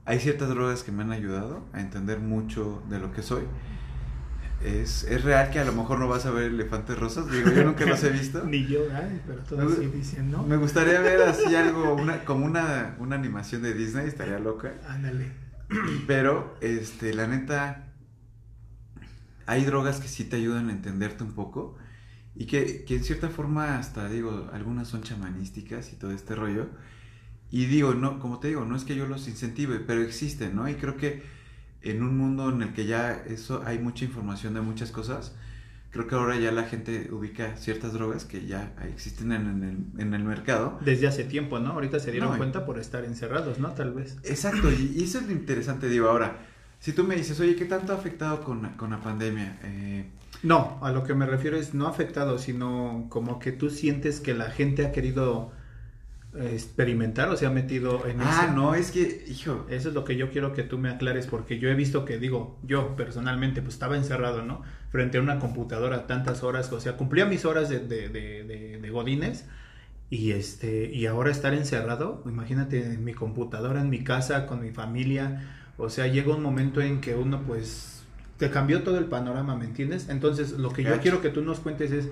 hay 0.04 0.18
ciertas 0.18 0.48
drogas 0.48 0.82
que 0.82 0.92
me 0.92 1.02
han 1.02 1.12
ayudado 1.12 1.64
a 1.72 1.80
entender 1.80 2.18
mucho 2.18 2.82
de 2.88 2.98
lo 2.98 3.12
que 3.12 3.22
soy 3.22 3.44
es, 4.64 5.04
es 5.04 5.22
real 5.24 5.50
que 5.50 5.58
a 5.58 5.64
lo 5.64 5.72
mejor 5.72 5.98
no 5.98 6.08
vas 6.08 6.26
a 6.26 6.30
ver 6.30 6.44
elefantes 6.44 6.98
rosas. 6.98 7.30
Digo, 7.30 7.50
yo 7.50 7.64
nunca 7.64 7.84
los 7.86 8.02
he 8.04 8.10
visto. 8.10 8.44
Ni 8.46 8.66
yo, 8.66 8.80
pero 9.26 9.40
todos 9.40 9.78
sí 9.78 9.86
dicen, 9.86 10.30
¿no? 10.30 10.42
Me 10.42 10.56
gustaría 10.56 11.00
ver 11.00 11.22
así 11.22 11.54
algo, 11.54 11.94
una, 11.94 12.24
como 12.24 12.46
una, 12.46 12.96
una 12.98 13.16
animación 13.16 13.62
de 13.62 13.74
Disney, 13.74 14.06
estaría 14.06 14.38
loca. 14.38 14.74
Ándale. 14.88 15.32
Pero, 16.06 16.56
este, 16.60 17.14
la 17.14 17.26
neta, 17.26 17.92
hay 19.46 19.64
drogas 19.64 20.00
que 20.00 20.08
sí 20.08 20.24
te 20.24 20.36
ayudan 20.36 20.68
a 20.68 20.72
entenderte 20.72 21.24
un 21.24 21.32
poco 21.32 21.76
y 22.34 22.46
que, 22.46 22.84
que 22.84 22.96
en 22.96 23.04
cierta 23.04 23.28
forma 23.28 23.78
hasta, 23.78 24.08
digo, 24.08 24.50
algunas 24.52 24.88
son 24.88 25.02
chamanísticas 25.02 25.92
y 25.92 25.96
todo 25.96 26.12
este 26.12 26.34
rollo. 26.34 26.68
Y 27.50 27.66
digo, 27.66 27.94
no, 27.94 28.18
como 28.18 28.38
te 28.38 28.48
digo, 28.48 28.64
no 28.64 28.76
es 28.76 28.84
que 28.84 28.96
yo 28.96 29.06
los 29.06 29.28
incentive, 29.28 29.80
pero 29.80 30.00
existen, 30.00 30.54
¿no? 30.56 30.68
Y 30.68 30.74
creo 30.74 30.96
que 30.96 31.22
en 31.82 32.02
un 32.02 32.16
mundo 32.16 32.50
en 32.50 32.62
el 32.62 32.72
que 32.72 32.86
ya 32.86 33.22
eso 33.26 33.62
hay 33.64 33.78
mucha 33.78 34.04
información 34.04 34.54
de 34.54 34.60
muchas 34.60 34.90
cosas, 34.90 35.34
creo 35.90 36.06
que 36.06 36.14
ahora 36.14 36.36
ya 36.36 36.50
la 36.52 36.64
gente 36.64 37.08
ubica 37.12 37.56
ciertas 37.56 37.92
drogas 37.92 38.24
que 38.24 38.46
ya 38.46 38.72
existen 38.88 39.32
en, 39.32 40.14
el, 40.14 40.24
mercado. 40.24 40.78
Desde 40.84 41.06
hace 41.06 41.24
tiempo, 41.24 41.58
¿no? 41.58 41.72
Ahorita 41.72 42.00
se 42.00 42.10
dieron 42.10 42.36
cuenta 42.38 42.64
por 42.64 42.78
estar 42.78 43.04
encerrados, 43.04 43.58
¿no? 43.58 43.72
Tal 43.72 43.92
vez. 43.92 44.16
Exacto, 44.24 44.70
y, 44.70 45.02
eso 45.02 45.18
es 45.18 45.26
lo 45.26 45.32
interesante, 45.32 45.88
digo, 45.88 46.08
ahora, 46.08 46.38
si 46.80 46.92
tú 46.92 47.04
me 47.04 47.14
dices, 47.14 47.38
oye, 47.40 47.56
¿qué 47.56 47.66
tanto 47.66 47.92
ha 47.92 47.96
afectado 47.96 48.42
con, 48.42 48.70
con 48.70 48.90
la 48.90 49.00
pandemia? 49.00 49.58
Eh, 49.64 50.06
no, 50.42 50.78
a 50.82 50.90
lo 50.90 51.04
que 51.04 51.14
me 51.14 51.26
refiero 51.26 51.56
es 51.56 51.74
no 51.74 51.86
afectado, 51.86 52.38
sino 52.38 53.06
como 53.08 53.38
que 53.38 53.52
tú 53.52 53.70
sientes 53.70 54.18
que 54.18 54.34
la 54.34 54.50
gente 54.50 54.86
ha 54.86 54.92
querido 54.92 55.52
experimentar 56.40 57.28
o 57.28 57.36
se 57.36 57.44
ha 57.44 57.50
metido 57.50 58.06
en 58.06 58.20
ah, 58.20 58.52
no, 58.54 58.74
es 58.74 58.90
que, 58.90 59.24
hijo. 59.28 59.66
Eso 59.68 59.88
es 59.90 59.94
lo 59.94 60.04
que 60.04 60.16
yo 60.16 60.30
quiero 60.30 60.54
que 60.54 60.62
tú 60.62 60.78
me 60.78 60.88
aclares, 60.88 61.26
porque 61.26 61.58
yo 61.58 61.68
he 61.68 61.74
visto 61.74 62.04
que, 62.04 62.18
digo, 62.18 62.58
yo 62.62 62.96
personalmente, 62.96 63.60
pues 63.60 63.74
estaba 63.74 63.96
encerrado, 63.96 64.42
¿no? 64.42 64.62
Frente 64.90 65.18
a 65.18 65.20
una 65.20 65.38
computadora 65.38 66.06
tantas 66.06 66.42
horas, 66.42 66.72
o 66.72 66.80
sea, 66.80 66.96
cumplía 66.96 67.26
mis 67.26 67.44
horas 67.44 67.68
de, 67.68 67.80
de, 67.80 68.08
de, 68.08 68.78
de 68.80 68.90
godines. 68.90 69.44
Y, 70.08 70.32
este, 70.32 70.90
y 70.92 71.06
ahora 71.06 71.30
estar 71.30 71.54
encerrado, 71.54 72.22
imagínate 72.26 72.84
en 72.84 73.02
mi 73.02 73.14
computadora, 73.14 73.80
en 73.80 73.88
mi 73.88 74.04
casa, 74.04 74.46
con 74.46 74.62
mi 74.62 74.70
familia. 74.70 75.70
O 75.78 75.88
sea, 75.88 76.06
llega 76.06 76.34
un 76.34 76.42
momento 76.42 76.82
en 76.82 77.00
que 77.00 77.14
uno, 77.14 77.42
pues, 77.46 78.04
te 78.36 78.50
cambió 78.50 78.82
todo 78.82 78.98
el 78.98 79.06
panorama, 79.06 79.56
¿me 79.56 79.64
entiendes? 79.64 80.08
Entonces, 80.08 80.52
lo 80.52 80.70
que 80.70 80.82
yo 80.82 80.98
quiero 81.00 81.22
que 81.22 81.30
tú 81.30 81.42
nos 81.42 81.60
cuentes 81.60 81.92
es 81.92 82.08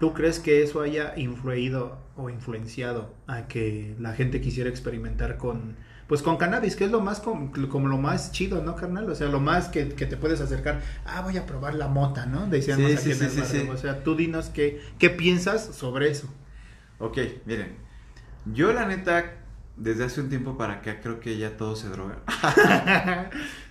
¿Tú 0.00 0.14
crees 0.14 0.40
que 0.40 0.62
eso 0.62 0.80
haya 0.80 1.12
influido 1.18 1.98
o 2.16 2.30
influenciado 2.30 3.14
a 3.26 3.48
que 3.48 3.94
la 4.00 4.14
gente 4.14 4.40
quisiera 4.40 4.70
experimentar 4.70 5.36
con, 5.36 5.76
pues 6.08 6.22
con 6.22 6.38
cannabis, 6.38 6.74
que 6.74 6.84
es 6.86 6.90
lo 6.90 7.02
más 7.02 7.20
como, 7.20 7.52
lo 7.54 7.98
más 7.98 8.32
chido, 8.32 8.62
¿no, 8.62 8.76
carnal? 8.76 9.10
O 9.10 9.14
sea, 9.14 9.28
lo 9.28 9.40
más 9.40 9.68
que, 9.68 9.84
te 9.84 10.16
puedes 10.16 10.40
acercar, 10.40 10.80
ah, 11.04 11.20
voy 11.20 11.36
a 11.36 11.44
probar 11.44 11.74
la 11.74 11.88
mota, 11.88 12.24
¿no? 12.24 12.46
Decíamos 12.46 12.90
aquí 12.96 13.12
en 13.12 13.60
el 13.60 13.68
O 13.68 13.76
sea, 13.76 14.02
tú 14.02 14.16
dinos 14.16 14.48
qué, 14.48 14.80
qué 14.98 15.10
piensas 15.10 15.66
sobre 15.76 16.08
eso. 16.08 16.32
Ok, 16.98 17.18
miren, 17.44 17.76
yo 18.46 18.72
la 18.72 18.86
neta 18.86 19.39
desde 19.80 20.04
hace 20.04 20.20
un 20.20 20.28
tiempo 20.28 20.58
para 20.58 20.74
acá 20.74 21.00
creo 21.00 21.20
que 21.20 21.38
ya 21.38 21.56
todos 21.56 21.80
se 21.80 21.88
drogan. 21.88 22.18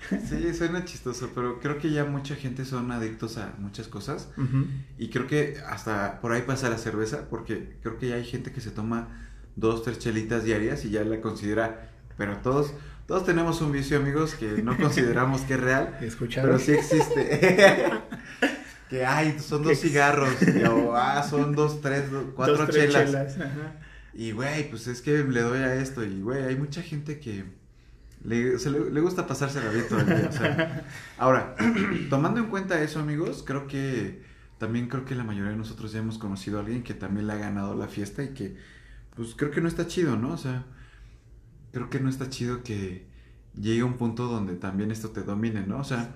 sí, 0.09 0.53
suena 0.55 0.83
chistoso, 0.83 1.29
pero 1.35 1.59
creo 1.59 1.77
que 1.77 1.91
ya 1.91 2.03
mucha 2.03 2.35
gente 2.35 2.65
son 2.65 2.91
adictos 2.91 3.37
a 3.37 3.53
muchas 3.59 3.87
cosas. 3.87 4.29
Y 4.97 5.09
creo 5.09 5.27
que 5.27 5.57
hasta 5.67 6.19
por 6.19 6.31
ahí 6.31 6.41
pasa 6.41 6.69
la 6.69 6.79
cerveza, 6.79 7.29
porque 7.29 7.77
creo 7.83 7.99
que 7.99 8.09
ya 8.09 8.15
hay 8.15 8.25
gente 8.25 8.51
que 8.51 8.59
se 8.59 8.71
toma 8.71 9.29
dos, 9.55 9.83
tres 9.83 9.99
chelitas 9.99 10.43
diarias 10.43 10.83
y 10.83 10.89
ya 10.89 11.03
la 11.03 11.21
considera, 11.21 11.89
pero 12.17 12.37
todos... 12.37 12.73
Todos 13.05 13.25
tenemos 13.25 13.59
un 13.61 13.71
vicio, 13.71 13.97
amigos, 13.97 14.35
que 14.35 14.61
no 14.61 14.77
consideramos 14.81 15.41
que 15.41 15.55
es 15.55 15.59
real, 15.59 15.97
pero 16.35 16.59
sí 16.59 16.73
existe. 16.73 17.89
que 18.89 19.03
ay, 19.03 19.35
son 19.39 19.63
dos 19.63 19.79
cigarros, 19.79 20.29
o 20.69 20.95
ah, 20.95 21.23
son 21.27 21.55
dos, 21.55 21.81
tres, 21.81 22.03
cuatro 22.35 22.67
chelas. 22.67 23.35
Y 24.13 24.31
güey, 24.31 24.69
pues 24.69 24.87
es 24.87 25.01
que 25.01 25.23
le 25.23 25.41
doy 25.41 25.59
a 25.59 25.75
esto. 25.75 26.03
Y 26.03 26.21
güey, 26.21 26.43
hay 26.43 26.55
mucha 26.55 26.81
gente 26.81 27.19
que 27.19 27.45
le, 28.23 28.57
le, 28.57 29.01
gusta 29.01 29.27
pasarse 29.27 29.63
la 29.63 29.69
vida 29.69 29.87
todo 29.87 29.99
el 29.99 30.05
día. 30.05 30.29
O 30.29 30.31
sea. 30.31 30.85
Ahora, 31.17 31.55
tomando 32.09 32.39
en 32.39 32.47
cuenta 32.47 32.81
eso, 32.81 32.99
amigos, 32.99 33.43
creo 33.45 33.67
que 33.67 34.23
también 34.57 34.87
creo 34.87 35.05
que 35.05 35.15
la 35.15 35.23
mayoría 35.23 35.51
de 35.51 35.57
nosotros 35.57 35.93
ya 35.93 35.99
hemos 35.99 36.17
conocido 36.17 36.57
a 36.57 36.61
alguien 36.61 36.83
que 36.83 36.93
también 36.93 37.27
le 37.27 37.33
ha 37.33 37.37
ganado 37.37 37.75
la 37.75 37.87
fiesta 37.87 38.23
y 38.23 38.29
que, 38.33 38.57
pues 39.15 39.33
creo 39.35 39.51
que 39.51 39.61
no 39.61 39.67
está 39.67 39.87
chido, 39.87 40.17
¿no? 40.17 40.33
O 40.33 40.37
sea, 40.37 40.65
creo 41.71 41.89
que 41.89 41.99
no 41.99 42.09
está 42.09 42.29
chido 42.29 42.61
que 42.61 43.07
llegue 43.55 43.81
a 43.81 43.85
un 43.85 43.93
punto 43.93 44.27
donde 44.27 44.55
también 44.55 44.91
esto 44.91 45.11
te 45.11 45.23
domine, 45.23 45.65
¿no? 45.65 45.79
O 45.79 45.83
sea, 45.85 46.13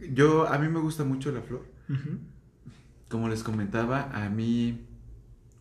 yo, 0.00 0.48
a 0.48 0.58
mí 0.58 0.68
me 0.68 0.80
gusta 0.80 1.04
mucho 1.04 1.30
la 1.30 1.42
flor. 1.42 1.66
Como 3.08 3.28
les 3.28 3.42
comentaba, 3.42 4.10
a 4.12 4.30
mí 4.30 4.85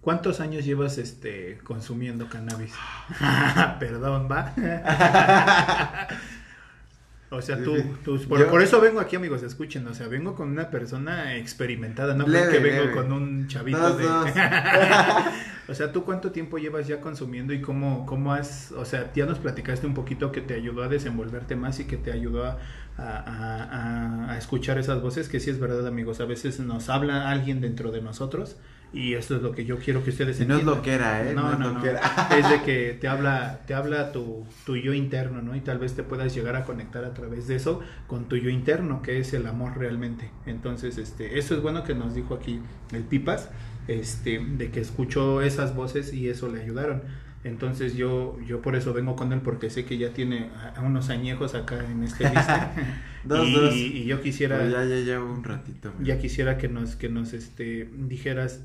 ¿Cuántos 0.06 0.40
años 0.40 0.64
llevas 0.64 1.00
este 1.00 1.58
consumiendo 1.64 2.30
cannabis? 2.30 2.76
Perdón, 3.80 4.28
va. 4.32 4.54
o 7.32 7.42
sea, 7.42 7.64
tú, 7.64 7.76
tú 8.04 8.22
por, 8.28 8.62
eso 8.62 8.80
vengo 8.80 9.00
aquí, 9.00 9.16
amigos, 9.16 9.42
escuchen, 9.42 9.88
o 9.88 9.96
sea, 9.96 10.08
vengo 10.08 10.36
con 10.36 10.50
una 10.50 10.70
persona 10.70 11.36
experimentada, 11.38 12.14
no 12.14 12.26
creo 12.26 12.52
que 12.52 12.60
vengo 12.60 12.94
con 12.94 13.12
un 13.12 13.48
chavito 13.48 13.98
de 13.98 14.06
O 15.68 15.74
sea, 15.74 15.92
¿tú 15.92 16.04
cuánto 16.04 16.32
tiempo 16.32 16.60
llevas 16.60 16.86
ya 16.86 17.02
consumiendo 17.02 17.52
y 17.52 17.60
cómo 17.60 18.06
cómo 18.06 18.32
has, 18.32 18.74
o 18.74 18.86
sea, 18.86 19.12
ya 19.12 19.26
nos 19.26 19.40
platicaste 19.40 19.88
un 19.88 19.96
poquito 19.96 20.32
que 20.32 20.42
te 20.42 20.54
ayudó 20.54 20.84
a 20.84 20.88
desenvolverte 20.88 21.56
más 21.56 21.80
y 21.80 21.86
que 21.86 21.98
te 21.98 22.12
ayudó 22.12 22.46
a, 22.46 22.60
a, 23.00 24.30
a 24.30 24.38
escuchar 24.38 24.78
esas 24.78 25.02
voces 25.02 25.30
que 25.30 25.40
sí 25.40 25.50
es 25.50 25.60
verdad, 25.60 25.88
amigos, 25.88 26.20
a 26.20 26.26
veces 26.26 26.60
nos 26.60 26.90
habla 26.90 27.32
alguien 27.32 27.60
dentro 27.60 27.92
de 27.92 28.04
nosotros 28.04 28.58
y 28.94 29.13
esto 29.13 29.36
es 29.36 29.42
lo 29.42 29.51
que 29.51 29.65
yo 29.65 29.77
quiero 29.77 30.04
que 30.04 30.10
ustedes 30.10 30.39
entiendan. 30.39 30.65
no 30.65 30.72
es 30.72 30.77
lo 30.77 30.82
que 30.82 30.94
era, 30.94 31.30
¿eh? 31.30 31.34
No, 31.34 31.58
no, 31.58 31.74
no. 31.74 31.84
es, 31.86 32.50
de 32.50 32.62
que 32.63 32.98
te 33.01 33.08
habla, 33.08 33.62
te 33.68 33.74
habla 33.74 34.12
tu, 34.12 34.46
tu 34.65 34.77
yo 34.77 34.94
interno, 34.94 35.42
¿no? 35.42 35.56
Y 35.56 35.60
tal 35.60 35.80
vez 35.80 35.96
te 35.96 36.04
puedas 36.04 36.34
llegar 36.34 36.56
a 36.56 36.63
conectar 36.63 37.04
a 37.04 37.13
través 37.13 37.48
de 37.48 37.56
eso 37.56 37.82
con 38.08 38.30
tu 38.30 38.38
yo 38.38 38.50
interno, 38.50 39.01
que 39.01 39.20
es 39.20 39.34
el 39.34 39.48
amor 39.48 39.77
realmente. 39.77 40.30
Entonces, 40.46 40.98
este, 40.98 41.38
eso 41.38 41.56
es 41.56 41.62
bueno 41.62 41.84
que 41.84 41.94
nos 41.94 42.15
dijo 42.15 42.36
aquí 42.36 42.62
el 42.94 43.04
Pipas, 43.04 43.50
este, 43.88 44.39
de 44.39 44.72
que 44.72 44.80
escuchó 44.80 45.42
esas 45.42 45.75
voces 45.75 46.13
y 46.13 46.30
eso 46.30 46.50
le 46.50 46.62
ayudaron. 46.62 47.01
Entonces 47.44 47.96
yo, 47.96 48.39
yo 48.48 48.62
por 48.63 48.75
eso 48.75 48.92
vengo 48.92 49.15
con 49.15 49.32
él 49.32 49.42
porque 49.42 49.70
sé 49.70 49.86
que 49.86 50.00
ya 50.00 50.10
tiene 50.10 50.50
unos 50.84 51.12
añejos 51.12 51.54
acá 51.54 51.86
en 51.86 52.04
este 52.04 52.24
lista. 52.34 52.74
dos, 53.24 53.48
y, 53.48 53.54
dos. 53.54 53.75
y 53.75 54.06
yo 54.06 54.20
quisiera. 54.22 54.68
ya, 54.68 54.84
ya 54.84 54.96
llevo 54.96 55.32
un 55.32 55.44
ratito. 55.44 55.94
Ya 56.01 56.18
quisiera 56.18 56.58
que 56.58 56.70
nos, 56.70 56.96
que 56.96 57.08
nos 57.08 57.34
este, 57.34 57.88
dijeras 57.94 58.63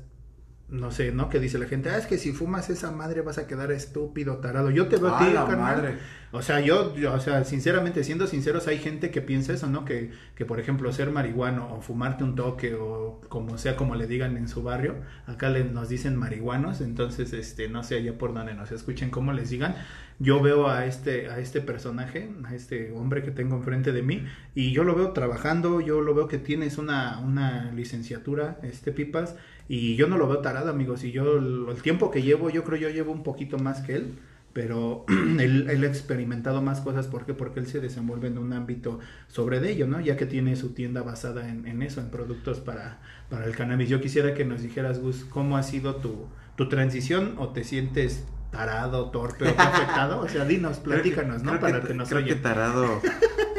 no 0.71 0.89
sé, 0.89 1.11
¿no? 1.11 1.27
Que 1.27 1.39
dice 1.41 1.59
la 1.59 1.67
gente, 1.67 1.89
ah, 1.89 1.97
es 1.97 2.07
que 2.07 2.17
si 2.17 2.31
fumas 2.31 2.69
esa 2.69 2.91
madre 2.91 3.21
vas 3.21 3.37
a 3.37 3.45
quedar 3.45 3.73
estúpido, 3.73 4.37
tarado. 4.37 4.71
Yo 4.71 4.87
te 4.87 4.95
veo 4.95 5.13
a 5.13 5.19
ti, 5.19 5.25
Madre. 5.57 5.97
O 6.31 6.41
sea, 6.41 6.61
yo, 6.61 6.93
o 7.13 7.19
sea, 7.19 7.43
sinceramente, 7.43 8.05
siendo 8.05 8.25
sinceros, 8.25 8.67
hay 8.67 8.77
gente 8.77 9.11
que 9.11 9.21
piensa 9.21 9.51
eso, 9.51 9.67
¿no? 9.67 9.83
Que, 9.83 10.11
que, 10.33 10.45
por 10.45 10.61
ejemplo, 10.61 10.89
ser 10.93 11.11
marihuano 11.11 11.75
o 11.75 11.81
fumarte 11.81 12.23
un 12.23 12.35
toque 12.35 12.73
o 12.73 13.19
como 13.27 13.57
sea, 13.57 13.75
como 13.75 13.95
le 13.95 14.07
digan 14.07 14.37
en 14.37 14.47
su 14.47 14.63
barrio, 14.63 14.95
acá 15.27 15.49
le, 15.49 15.65
nos 15.65 15.89
dicen 15.89 16.15
marihuanos, 16.15 16.79
entonces, 16.79 17.33
este, 17.33 17.67
no 17.67 17.83
sé, 17.83 17.95
allá 17.95 18.17
por 18.17 18.33
donde 18.33 18.53
nos 18.53 18.71
escuchen 18.71 19.09
cómo 19.09 19.33
les 19.33 19.49
digan, 19.49 19.75
yo 20.19 20.41
veo 20.41 20.69
a 20.69 20.85
este, 20.85 21.29
a 21.29 21.39
este 21.39 21.59
personaje, 21.59 22.31
a 22.45 22.55
este 22.55 22.93
hombre 22.93 23.23
que 23.23 23.31
tengo 23.31 23.57
enfrente 23.57 23.91
de 23.91 24.03
mí, 24.03 24.25
y 24.55 24.71
yo 24.71 24.85
lo 24.85 24.95
veo 24.95 25.11
trabajando, 25.11 25.81
yo 25.81 25.99
lo 25.99 26.13
veo 26.15 26.29
que 26.29 26.37
tienes 26.37 26.77
una, 26.77 27.19
una 27.19 27.73
licenciatura, 27.73 28.57
este 28.63 28.93
Pipas, 28.93 29.35
y 29.71 29.95
yo 29.95 30.05
no 30.07 30.17
lo 30.17 30.27
veo 30.27 30.39
tarado, 30.39 30.69
amigos. 30.69 31.05
Y 31.05 31.13
yo, 31.13 31.37
el, 31.37 31.81
tiempo 31.81 32.11
que 32.11 32.21
llevo, 32.21 32.49
yo 32.49 32.65
creo 32.65 32.77
yo 32.77 32.89
llevo 32.89 33.13
un 33.13 33.23
poquito 33.23 33.57
más 33.57 33.79
que 33.79 33.95
él. 33.95 34.15
Pero 34.51 35.05
él, 35.39 35.67
él, 35.69 35.83
ha 35.85 35.87
experimentado 35.87 36.61
más 36.61 36.81
cosas. 36.81 37.07
¿Por 37.07 37.25
qué? 37.25 37.33
Porque 37.33 37.61
él 37.61 37.67
se 37.67 37.79
desenvuelve 37.79 38.27
en 38.27 38.37
un 38.37 38.51
ámbito 38.51 38.99
sobre 39.29 39.61
de 39.61 39.71
ello, 39.71 39.87
¿no? 39.87 40.01
Ya 40.01 40.17
que 40.17 40.25
tiene 40.25 40.57
su 40.57 40.73
tienda 40.73 41.03
basada 41.03 41.47
en, 41.47 41.65
en 41.65 41.83
eso, 41.83 42.01
en 42.01 42.09
productos 42.09 42.59
para, 42.59 42.99
para 43.29 43.45
el 43.45 43.55
cannabis. 43.55 43.87
Yo 43.87 44.01
quisiera 44.01 44.33
que 44.33 44.43
nos 44.43 44.61
dijeras, 44.61 44.99
Gus, 44.99 45.23
¿cómo 45.23 45.55
ha 45.55 45.63
sido 45.63 45.95
tu, 45.95 46.25
tu 46.57 46.67
transición 46.67 47.35
o 47.37 47.53
te 47.53 47.63
sientes 47.63 48.25
tarado, 48.51 49.09
torpe 49.09 49.45
o 49.45 49.55
afectado? 49.57 50.19
O 50.19 50.27
sea, 50.27 50.43
dinos, 50.43 50.79
platícanos, 50.79 51.43
¿no? 51.43 51.57
Para 51.61 51.79
que, 51.81 51.93
nos 51.93 52.09
Creo 52.09 52.25
que 52.25 52.35
tarado, 52.35 52.99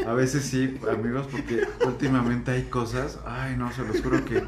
a 0.06 0.12
veces 0.12 0.44
sí, 0.44 0.78
amigos, 0.90 1.26
porque 1.32 1.62
últimamente 1.86 2.50
hay 2.50 2.64
cosas, 2.64 3.18
ay, 3.24 3.56
no, 3.56 3.72
se 3.72 3.82
los 3.82 4.02
juro 4.02 4.22
que 4.26 4.42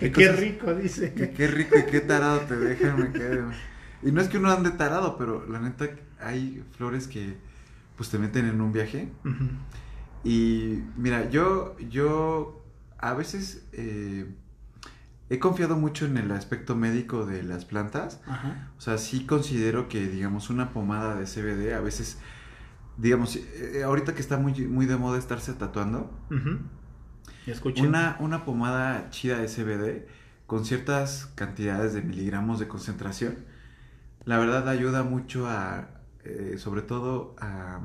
que 0.00 0.12
qué 0.12 0.32
rico, 0.32 0.74
dice. 0.74 1.12
Que 1.14 1.30
qué 1.30 1.46
rico 1.46 1.76
y 1.78 1.90
qué 1.90 2.00
tarado 2.00 2.40
te 2.40 2.56
dejan, 2.56 2.98
me 2.98 3.12
quedo. 3.12 3.50
Y 4.02 4.12
no 4.12 4.20
es 4.20 4.28
que 4.28 4.38
uno 4.38 4.50
ande 4.50 4.70
tarado, 4.70 5.16
pero 5.18 5.46
la 5.46 5.60
neta 5.60 5.88
hay 6.20 6.64
flores 6.76 7.06
que 7.06 7.36
pues 7.96 8.08
te 8.08 8.18
meten 8.18 8.46
en 8.46 8.60
un 8.60 8.72
viaje. 8.72 9.12
Y 10.24 10.82
mira, 10.96 11.28
yo, 11.28 11.76
yo 11.78 12.64
a 12.98 13.14
veces 13.14 13.66
eh, 13.72 14.26
he 15.28 15.38
confiado 15.38 15.76
mucho 15.76 16.06
en 16.06 16.16
el 16.16 16.30
aspecto 16.32 16.74
médico 16.76 17.26
de 17.26 17.42
las 17.42 17.64
plantas. 17.64 18.20
O 18.78 18.80
sea, 18.80 18.98
sí 18.98 19.26
considero 19.26 19.88
que, 19.88 20.08
digamos, 20.08 20.50
una 20.50 20.72
pomada 20.72 21.14
de 21.14 21.26
CBD 21.26 21.74
a 21.74 21.80
veces, 21.80 22.18
digamos, 22.96 23.36
eh, 23.36 23.82
ahorita 23.84 24.14
que 24.14 24.20
está 24.20 24.38
muy, 24.38 24.54
muy 24.66 24.86
de 24.86 24.96
moda 24.96 25.18
estarse 25.18 25.52
tatuando. 25.52 26.10
Una, 27.88 28.16
una 28.20 28.44
pomada 28.44 29.10
chida 29.10 29.38
de 29.38 29.46
CBD 29.46 30.06
con 30.46 30.64
ciertas 30.64 31.30
cantidades 31.34 31.94
de 31.94 32.02
miligramos 32.02 32.58
de 32.58 32.68
concentración, 32.68 33.36
la 34.24 34.38
verdad 34.38 34.68
ayuda 34.68 35.02
mucho 35.02 35.46
a, 35.48 35.88
eh, 36.24 36.56
sobre 36.58 36.82
todo 36.82 37.36
a 37.40 37.80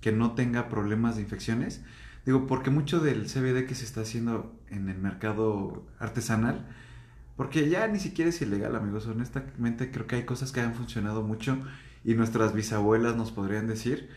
que 0.00 0.12
no 0.12 0.32
tenga 0.32 0.68
problemas 0.68 1.16
de 1.16 1.22
infecciones. 1.22 1.82
Digo, 2.26 2.46
porque 2.46 2.70
mucho 2.70 3.00
del 3.00 3.26
CBD 3.26 3.66
que 3.66 3.74
se 3.74 3.84
está 3.84 4.02
haciendo 4.02 4.54
en 4.68 4.88
el 4.88 4.98
mercado 4.98 5.86
artesanal, 5.98 6.66
porque 7.36 7.68
ya 7.68 7.86
ni 7.88 7.98
siquiera 7.98 8.28
es 8.28 8.42
ilegal, 8.42 8.76
amigos, 8.76 9.06
honestamente 9.06 9.90
creo 9.90 10.06
que 10.06 10.16
hay 10.16 10.24
cosas 10.24 10.52
que 10.52 10.60
han 10.60 10.74
funcionado 10.74 11.22
mucho 11.22 11.58
y 12.04 12.14
nuestras 12.14 12.52
bisabuelas 12.52 13.16
nos 13.16 13.32
podrían 13.32 13.66
decir, 13.66 14.10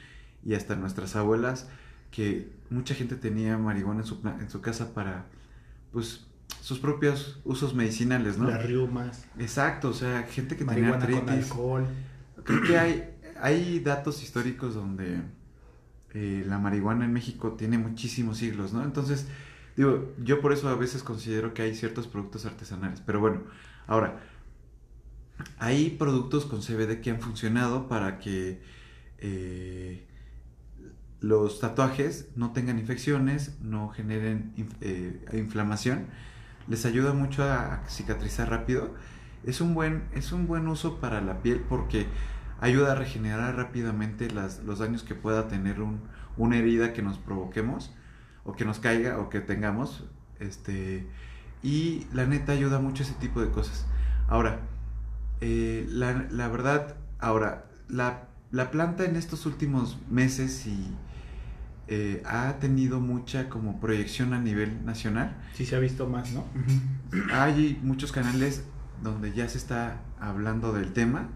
y 0.43 0.53
hasta 0.53 0.75
nuestras 0.75 1.15
abuelas, 1.15 1.69
que 2.11 2.51
mucha 2.69 2.95
gente 2.95 3.15
tenía 3.15 3.57
marihuana 3.57 4.01
en 4.01 4.05
su, 4.05 4.21
en 4.39 4.49
su 4.49 4.61
casa 4.61 4.93
para, 4.93 5.25
pues, 5.91 6.25
sus 6.61 6.79
propios 6.79 7.39
usos 7.43 7.73
medicinales, 7.75 8.37
¿no? 8.37 8.49
Las 8.49 8.65
riumas. 8.65 9.25
Exacto, 9.37 9.89
o 9.89 9.93
sea, 9.93 10.23
gente 10.23 10.55
que 10.55 10.65
tenía 10.65 10.93
artritis. 10.93 11.51
alcohol. 11.51 11.85
Creo 12.43 12.61
que 12.63 12.77
hay, 12.77 13.15
hay 13.41 13.79
datos 13.79 14.23
históricos 14.23 14.75
donde 14.75 15.21
eh, 16.13 16.43
la 16.47 16.59
marihuana 16.59 17.05
en 17.05 17.13
México 17.13 17.53
tiene 17.53 17.77
muchísimos 17.77 18.37
siglos, 18.37 18.73
¿no? 18.73 18.83
Entonces, 18.83 19.27
digo, 19.75 20.13
yo 20.23 20.41
por 20.41 20.53
eso 20.53 20.69
a 20.69 20.75
veces 20.75 21.03
considero 21.03 21.53
que 21.53 21.61
hay 21.61 21.75
ciertos 21.75 22.07
productos 22.07 22.45
artesanales. 22.45 23.01
Pero 23.05 23.19
bueno, 23.19 23.41
ahora, 23.87 24.21
hay 25.57 25.89
productos 25.91 26.45
con 26.45 26.61
CBD 26.61 27.01
que 27.01 27.11
han 27.11 27.19
funcionado 27.19 27.87
para 27.87 28.19
que 28.19 28.61
eh, 29.17 30.04
los 31.25 31.59
tatuajes 31.59 32.27
no 32.35 32.51
tengan 32.51 32.77
infecciones, 32.77 33.57
no 33.59 33.89
generen 33.89 34.53
eh, 34.81 35.25
inflamación, 35.33 36.05
les 36.67 36.85
ayuda 36.85 37.13
mucho 37.13 37.43
a, 37.43 37.81
cicatrizar 37.89 38.47
rápido. 38.47 38.93
Es 39.43 39.59
un, 39.59 39.73
buen, 39.73 40.03
es 40.13 40.31
un 40.31 40.45
buen 40.45 40.67
uso 40.67 40.99
para 40.99 41.21
la 41.21 41.41
piel 41.41 41.63
porque 41.67 42.05
ayuda 42.61 42.91
a 42.91 42.95
regenerar 42.95 43.55
rápidamente 43.55 44.29
las, 44.29 44.63
los 44.65 44.77
daños 44.77 45.01
que 45.01 45.15
pueda 45.15 45.47
tener 45.47 45.81
un, 45.81 45.99
una 46.37 46.57
herida 46.57 46.93
que 46.93 47.01
nos 47.01 47.17
provoquemos 47.17 47.91
o 48.43 48.53
que 48.53 48.63
nos 48.63 48.77
caiga 48.77 49.17
o 49.17 49.29
que 49.29 49.41
tengamos. 49.41 50.05
Este, 50.39 51.07
y 51.63 52.05
la 52.13 52.27
neta 52.27 52.51
ayuda 52.51 52.79
mucho 52.79 53.01
ese 53.01 53.13
tipo 53.13 53.41
de 53.41 53.49
cosas. 53.49 53.87
Ahora, 54.27 54.59
eh, 55.41 55.87
la, 55.89 56.27
la, 56.29 56.49
verdad, 56.49 56.97
ahora, 57.17 57.65
la, 57.89 58.27
la 58.51 58.69
planta 58.69 59.05
en 59.05 59.15
estos 59.15 59.47
últimos 59.47 59.97
meses 60.11 60.67
y 60.67 60.95
eh, 61.87 62.23
ha 62.25 62.57
tenido 62.59 62.99
mucha 62.99 63.49
como 63.49 63.79
proyección 63.79 64.33
a 64.33 64.39
nivel 64.39 64.85
nacional. 64.85 65.35
Sí 65.53 65.65
se 65.65 65.75
ha 65.75 65.79
visto 65.79 66.07
más, 66.07 66.31
¿no? 66.31 66.45
Hay 67.31 67.79
muchos 67.83 68.11
canales 68.11 68.63
donde 69.03 69.33
ya 69.33 69.47
se 69.47 69.57
está 69.57 70.01
hablando 70.19 70.73
del 70.73 70.93
tema 70.93 71.29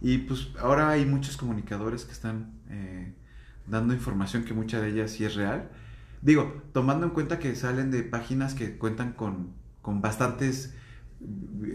Y 0.00 0.18
pues 0.18 0.48
ahora 0.60 0.90
hay 0.90 1.06
muchos 1.06 1.36
comunicadores 1.36 2.04
que 2.04 2.12
están 2.12 2.52
eh, 2.68 3.14
dando 3.66 3.94
información 3.94 4.44
que 4.44 4.52
mucha 4.52 4.80
de 4.80 4.88
ellas 4.90 5.12
sí 5.12 5.24
es 5.24 5.34
real. 5.34 5.70
Digo, 6.20 6.62
tomando 6.72 7.06
en 7.06 7.12
cuenta 7.12 7.38
que 7.38 7.54
salen 7.54 7.90
de 7.90 8.02
páginas 8.02 8.54
que 8.54 8.76
cuentan 8.78 9.12
con, 9.12 9.54
con 9.82 10.00
bastantes 10.02 10.74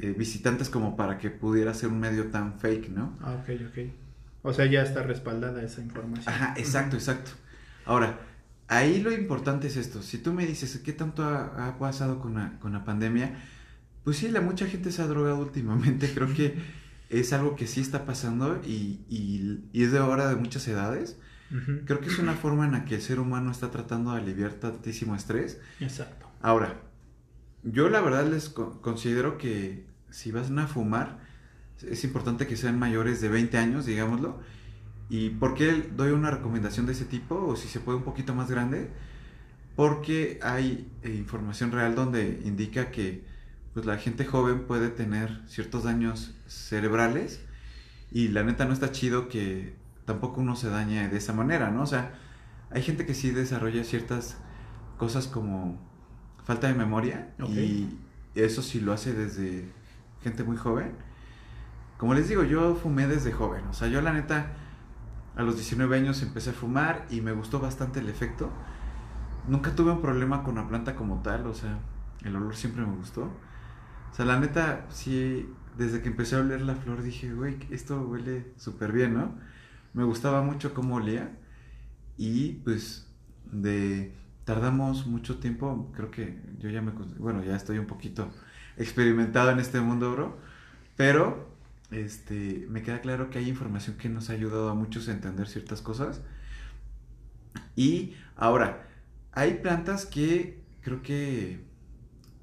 eh, 0.02 0.14
visitantes 0.18 0.70
como 0.70 0.96
para 0.96 1.18
que 1.18 1.30
pudiera 1.32 1.74
ser 1.74 1.90
un 1.90 2.00
medio 2.00 2.28
tan 2.30 2.60
fake, 2.60 2.90
¿no? 2.90 3.18
Ah, 3.22 3.34
ok, 3.42 3.50
ok. 3.70 3.78
O 4.44 4.54
sea, 4.54 4.66
ya 4.68 4.82
está 4.84 5.04
respaldada 5.04 5.64
esa 5.64 5.82
información. 5.82 6.34
Ajá, 6.34 6.54
exacto, 6.58 6.96
exacto. 6.96 7.32
Ahora, 7.90 8.20
ahí 8.68 9.02
lo 9.02 9.12
importante 9.12 9.68
es 9.68 9.78
esto. 9.78 10.02
Si 10.04 10.18
tú 10.20 10.34
me 10.34 10.46
dices, 10.46 10.78
¿qué 10.84 10.94
tanto 10.94 11.24
ha, 11.24 11.68
ha 11.70 11.78
pasado 11.80 12.20
con 12.20 12.36
la, 12.36 12.60
con 12.60 12.74
la 12.74 12.84
pandemia? 12.86 13.36
Pues 14.04 14.18
sí, 14.18 14.30
la 14.30 14.42
mucha 14.42 14.68
gente 14.68 14.92
se 14.92 15.02
ha 15.02 15.08
drogado 15.08 15.40
últimamente. 15.40 16.10
Creo 16.14 16.34
que 16.34 16.56
es 17.10 17.34
algo 17.34 17.56
que 17.56 17.68
sí 17.68 17.82
está 17.82 18.06
pasando 18.06 18.62
y, 18.64 19.06
y, 19.10 19.64
y 19.74 19.84
es 19.84 19.92
de 19.92 20.00
ahora 20.00 20.30
de 20.30 20.36
muchas 20.36 20.68
edades. 20.68 21.18
Creo 21.86 22.00
que 22.00 22.10
es 22.10 22.20
una 22.20 22.36
forma 22.36 22.66
en 22.66 22.74
la 22.74 22.86
que 22.86 22.96
el 22.96 23.02
ser 23.02 23.20
humano 23.20 23.52
está 23.52 23.72
tratando 23.72 24.12
de 24.14 24.22
aliviar 24.22 24.54
tantísimo 24.54 25.16
estrés. 25.16 25.60
Exacto. 25.80 26.28
Ahora, 26.42 26.82
yo 27.64 27.90
la 27.90 28.02
verdad 28.02 28.28
les 28.28 28.50
co- 28.50 28.82
considero 28.82 29.38
que 29.38 29.88
si 30.12 30.32
vas 30.32 30.52
a 30.52 30.68
fumar, 30.68 31.20
es 31.82 32.04
importante 32.04 32.48
que 32.48 32.58
sean 32.58 32.78
mayores 32.80 33.22
de 33.22 33.30
20 33.30 33.58
años, 33.58 33.86
digámoslo. 33.86 34.42
¿Y 35.10 35.32
por 35.32 35.56
qué 35.56 35.90
doy 35.96 36.12
una 36.12 36.32
recomendación 36.32 36.86
de 36.86 36.92
ese 36.92 37.06
tipo? 37.06 37.36
O 37.36 37.56
si 37.56 37.68
se 37.68 37.80
puede 37.80 37.98
un 37.98 38.04
poquito 38.04 38.36
más 38.36 38.50
grande. 38.50 38.90
Porque 39.76 40.40
hay 40.44 40.92
eh, 41.04 41.16
información 41.16 41.72
real 41.72 41.96
donde 41.96 42.42
indica 42.44 42.92
que 42.92 43.24
pues, 43.74 43.86
la 43.86 43.98
gente 43.98 44.26
joven 44.26 44.66
puede 44.68 44.90
tener 44.90 45.42
ciertos 45.48 45.84
daños 45.84 46.36
cerebrales. 46.48 47.42
Y 48.12 48.30
la 48.30 48.44
neta 48.44 48.66
no 48.66 48.74
está 48.74 48.92
chido 48.92 49.30
que 49.30 49.76
tampoco 50.06 50.42
uno 50.42 50.56
se 50.56 50.70
dañe 50.70 51.08
de 51.08 51.18
esa 51.18 51.34
manera, 51.34 51.70
¿no? 51.70 51.84
O 51.84 51.86
sea, 51.86 52.14
hay 52.72 52.82
gente 52.82 53.06
que 53.06 53.14
sí 53.14 53.32
desarrolla 53.32 53.84
ciertas 53.84 54.38
cosas 54.98 55.28
como 55.28 55.80
falta 56.44 56.68
de 56.68 56.74
memoria 56.74 57.30
y 57.48 57.88
eso 58.34 58.64
sí 58.64 58.80
lo 58.80 58.92
hace 58.92 59.14
desde 59.14 59.66
gente 60.24 60.44
muy 60.44 60.58
joven. 60.58 60.94
Como 61.98 62.16
les 62.16 62.28
digo, 62.28 62.44
yo 62.44 62.76
fumé 62.76 63.08
desde 63.08 63.32
joven, 63.32 63.66
o 63.68 63.74
sea, 63.74 63.88
yo 63.88 64.02
la 64.02 64.14
neta 64.14 64.52
a 65.40 65.44
los 65.44 65.56
19 65.56 65.96
años 65.96 66.22
empecé 66.22 66.50
a 66.50 66.54
fumar 66.54 67.06
y 67.10 67.22
me 67.22 67.32
gustó 67.32 67.62
bastante 67.62 68.02
el 68.02 68.10
efecto. 68.10 68.52
Nunca 69.48 69.74
tuve 69.74 69.94
un 69.94 70.02
problema 70.02 70.44
con 70.44 70.56
la 70.56 70.68
planta 70.68 70.98
como 70.98 71.22
tal, 71.22 71.48
o 71.48 71.54
sea, 71.54 71.80
el 72.26 72.36
olor 72.36 72.58
siempre 72.58 72.86
me 72.86 72.94
gustó. 72.94 73.24
O 73.24 74.14
sea, 74.14 74.26
la 74.26 74.38
neta, 74.38 74.86
sí, 74.90 75.50
desde 75.78 76.02
que 76.02 76.10
empecé 76.10 76.36
a 76.36 76.40
oler 76.40 76.60
la 76.60 76.76
flor 76.76 77.02
dije, 77.04 77.34
güey, 77.34 77.58
esto 77.70 78.02
huele 78.02 78.52
súper 78.58 78.92
bien, 78.92 79.14
¿no? 79.14 79.34
Me 79.94 80.04
gustaba 80.04 80.42
mucho 80.42 80.74
cómo 80.74 80.96
olía 80.96 81.32
y 82.18 82.56
pues 82.66 83.08
de 83.50 84.14
tardamos 84.44 85.08
mucho 85.08 85.38
tiempo, 85.40 85.90
creo 85.96 86.12
que 86.12 86.38
yo 86.60 86.70
ya 86.70 86.82
me, 86.82 86.92
bueno, 87.18 87.46
ya 87.46 87.56
estoy 87.56 87.78
un 87.78 87.86
poquito 87.86 88.30
experimentado 88.76 89.52
en 89.52 89.60
este 89.60 89.80
mundo, 89.80 90.12
bro, 90.12 90.38
pero 90.98 91.50
este, 91.92 92.66
me 92.70 92.82
queda 92.82 93.02
claro 93.02 93.30
que 93.30 93.40
hay 93.40 93.50
información 93.50 93.98
que 93.98 94.10
nos 94.10 94.30
ha 94.30 94.34
ayudado 94.34 94.70
a 94.70 94.76
muchos 94.76 95.08
a 95.08 95.12
entender 95.12 95.48
ciertas 95.48 95.82
cosas. 95.82 96.22
Y 97.76 98.16
ahora, 98.36 98.88
hay 99.32 99.56
plantas 99.56 100.06
que 100.06 100.62
creo 100.82 101.02
que 101.02 101.64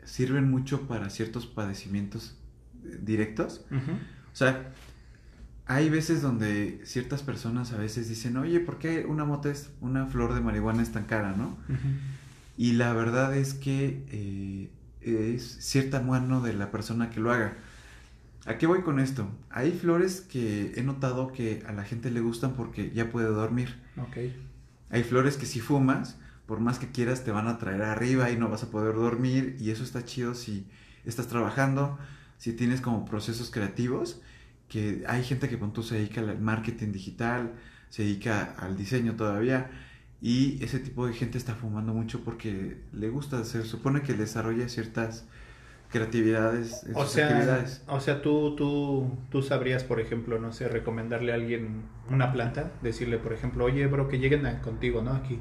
sirven 0.05 0.51
mucho 0.51 0.87
para 0.89 1.11
ciertos 1.11 1.47
padecimientos 1.47 2.37
eh, 2.85 2.99
directos. 3.03 3.65
O 3.71 4.37
sea, 4.37 4.73
hay 5.67 5.91
veces 5.91 6.23
donde 6.23 6.81
ciertas 6.85 7.23
personas 7.23 7.73
a 7.73 7.77
veces 7.77 8.09
dicen, 8.09 8.37
oye, 8.37 8.61
¿por 8.61 8.79
qué 8.79 9.05
una 9.05 9.25
mota 9.25 9.51
es, 9.51 9.71
una 9.81 10.07
flor 10.07 10.35
de 10.35 10.41
marihuana 10.41 10.83
es 10.83 10.93
tan 10.93 11.05
cara, 11.05 11.35
no? 11.37 11.57
Y 12.57 12.73
la 12.73 12.93
verdad 12.93 13.37
es 13.37 13.55
que 13.55 14.05
eh, 14.11 14.71
es 15.01 15.43
cierta 15.61 16.01
mano 16.01 16.41
de 16.41 16.55
la 16.55 16.71
persona 16.71 17.11
que 17.11 17.21
lo 17.21 17.33
haga. 17.33 17.57
¿A 18.47 18.59
qué 18.59 18.67
voy 18.69 18.83
con 18.83 19.01
esto? 19.01 19.29
Hay 19.51 19.73
flores 19.73 20.21
que 20.21 20.73
he 20.77 20.83
notado 20.85 21.33
que 21.33 21.65
a 21.67 21.73
la 21.73 21.83
gente 21.83 22.13
le 22.13 22.21
gustan 22.21 22.55
porque 22.55 22.93
ya 22.93 23.11
puede 23.11 23.27
dormir. 23.27 23.75
Ok. 23.97 24.19
Hay 24.89 25.03
flores 25.03 25.37
que 25.37 25.47
si 25.47 25.59
fumas, 25.59 26.17
por 26.47 26.61
más 26.61 26.79
que 26.79 26.93
quieras, 26.93 27.25
te 27.25 27.33
van 27.33 27.49
a 27.49 27.59
traer 27.59 27.83
arriba 27.83 28.31
y 28.31 28.37
no 28.37 28.49
vas 28.49 28.63
a 28.63 28.71
poder 28.71 28.95
dormir. 28.95 29.57
Y 29.59 29.71
eso 29.71 29.83
está 29.83 30.05
chido 30.05 30.37
si 30.37 30.65
estás 31.05 31.27
trabajando, 31.27 31.99
si 32.39 32.53
tienes 32.53 32.81
como 32.81 33.05
procesos 33.05 33.51
creativos. 33.51 34.23
Que 34.69 35.03
hay 35.09 35.25
gente 35.25 35.49
que 35.49 35.59
punto 35.59 35.83
se 35.83 35.97
dedica 35.97 36.21
al 36.21 36.41
marketing 36.41 36.93
digital, 36.93 37.53
se 37.89 38.05
dedica 38.05 38.55
al 38.59 38.77
diseño 38.77 39.17
todavía. 39.17 39.71
Y 40.23 40.63
ese 40.65 40.79
tipo 40.79 41.09
de 41.09 41.15
gente 41.15 41.37
está 41.37 41.57
fumando 41.57 41.93
mucho 41.93 42.23
porque 42.23 42.81
le 42.93 43.09
gusta. 43.09 43.45
Se 43.45 43.65
supone 43.65 44.03
que 44.03 44.15
desarrolla 44.15 44.69
ciertas 44.69 45.25
creatividades 45.91 46.85
en 46.85 46.97
O 46.97 47.03
sus 47.05 47.13
sea, 47.13 47.27
actividades. 47.29 47.83
o 47.87 48.01
sea 48.01 48.23
tú, 48.23 48.55
tú, 48.57 49.11
tú 49.31 49.43
sabrías, 49.43 49.85
por 49.85 50.01
ejemplo, 50.01 50.39
no 50.39 50.53
sé, 50.53 50.69
recomendarle 50.69 51.33
a 51.33 51.37
alguien 51.37 51.83
una 52.11 52.33
planta, 52.33 52.73
decirle, 52.83 53.19
por 53.19 53.33
ejemplo, 53.33 53.65
oye, 53.65 53.87
bro, 53.87 54.09
que 54.09 54.19
lleguen 54.19 54.47
a- 54.47 54.61
contigo, 54.63 55.03
¿no? 55.03 55.13
Aquí, 55.13 55.41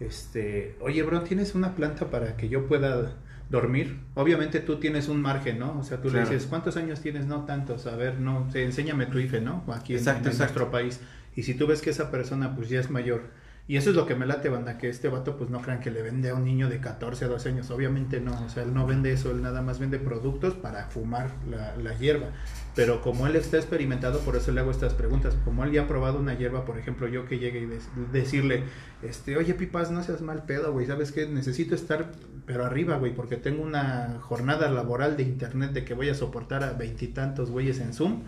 este, 0.00 0.76
oye, 0.80 1.02
bro, 1.02 1.22
¿tienes 1.22 1.54
una 1.54 1.74
planta 1.74 2.10
para 2.10 2.36
que 2.36 2.48
yo 2.48 2.66
pueda 2.66 3.14
dormir? 3.50 4.00
Obviamente 4.14 4.60
tú 4.60 4.76
tienes 4.80 5.08
un 5.08 5.22
margen, 5.22 5.58
¿no? 5.58 5.78
O 5.78 5.82
sea, 5.84 5.98
tú 6.02 6.08
Claro. 6.10 6.26
le 6.28 6.34
dices, 6.34 6.48
¿cuántos 6.48 6.76
años 6.76 7.00
tienes? 7.00 7.26
No 7.26 7.44
tantos, 7.44 7.86
a 7.86 7.96
ver, 7.96 8.18
no, 8.20 8.50
sé, 8.50 8.64
enséñame 8.64 9.06
tu 9.06 9.18
IFE, 9.18 9.40
¿no? 9.40 9.64
Aquí 9.72 9.92
en- 9.94 9.98
Exacto, 10.00 10.28
en, 10.28 10.32
exacto. 10.34 10.54
nuestro 10.60 10.70
país. 10.70 11.00
Y 11.34 11.42
si 11.44 11.54
tú 11.54 11.66
ves 11.66 11.82
que 11.82 11.90
esa 11.90 12.10
persona, 12.10 12.54
pues 12.54 12.68
ya 12.68 12.80
es 12.80 12.90
mayor, 12.90 13.30
y 13.68 13.76
eso 13.76 13.90
es 13.90 13.96
lo 13.96 14.06
que 14.06 14.14
me 14.14 14.26
late, 14.26 14.48
banda, 14.48 14.78
que 14.78 14.88
este 14.88 15.08
vato, 15.08 15.36
pues 15.36 15.50
no 15.50 15.60
crean 15.60 15.80
que 15.80 15.90
le 15.90 16.00
vende 16.00 16.30
a 16.30 16.34
un 16.34 16.44
niño 16.44 16.68
de 16.68 16.78
14 16.78 17.24
a 17.24 17.28
12 17.28 17.48
años. 17.48 17.70
Obviamente 17.72 18.20
no, 18.20 18.32
o 18.44 18.48
sea, 18.48 18.62
él 18.62 18.72
no 18.72 18.86
vende 18.86 19.10
eso, 19.12 19.32
él 19.32 19.42
nada 19.42 19.60
más 19.60 19.80
vende 19.80 19.98
productos 19.98 20.54
para 20.54 20.86
fumar 20.86 21.32
la, 21.50 21.98
hierba. 21.98 22.28
Pero 22.76 23.02
como 23.02 23.26
él 23.26 23.34
está 23.34 23.56
experimentado, 23.56 24.20
por 24.20 24.36
eso 24.36 24.52
le 24.52 24.60
hago 24.60 24.70
estas 24.70 24.94
preguntas. 24.94 25.36
Como 25.44 25.64
él 25.64 25.72
ya 25.72 25.82
ha 25.82 25.88
probado 25.88 26.20
una 26.20 26.34
hierba, 26.34 26.64
por 26.64 26.78
ejemplo, 26.78 27.08
yo 27.08 27.26
que 27.26 27.40
llegue 27.40 27.58
y 27.58 27.68
decirle, 28.12 28.62
este, 29.02 29.36
oye, 29.36 29.52
Pipas, 29.54 29.90
no 29.90 30.00
seas 30.04 30.22
mal 30.22 30.44
pedo, 30.44 30.72
güey, 30.72 30.86
¿sabes 30.86 31.10
qué? 31.10 31.26
Necesito 31.26 31.74
estar, 31.74 32.12
pero 32.46 32.64
arriba, 32.64 32.98
güey, 32.98 33.14
porque 33.16 33.36
tengo 33.36 33.64
una 33.64 34.18
jornada 34.20 34.70
laboral 34.70 35.16
de 35.16 35.24
internet 35.24 35.72
de 35.72 35.84
que 35.84 35.94
voy 35.94 36.08
a 36.08 36.14
soportar 36.14 36.62
a 36.62 36.74
veintitantos 36.74 37.50
güeyes 37.50 37.80
en 37.80 37.92
Zoom. 37.92 38.22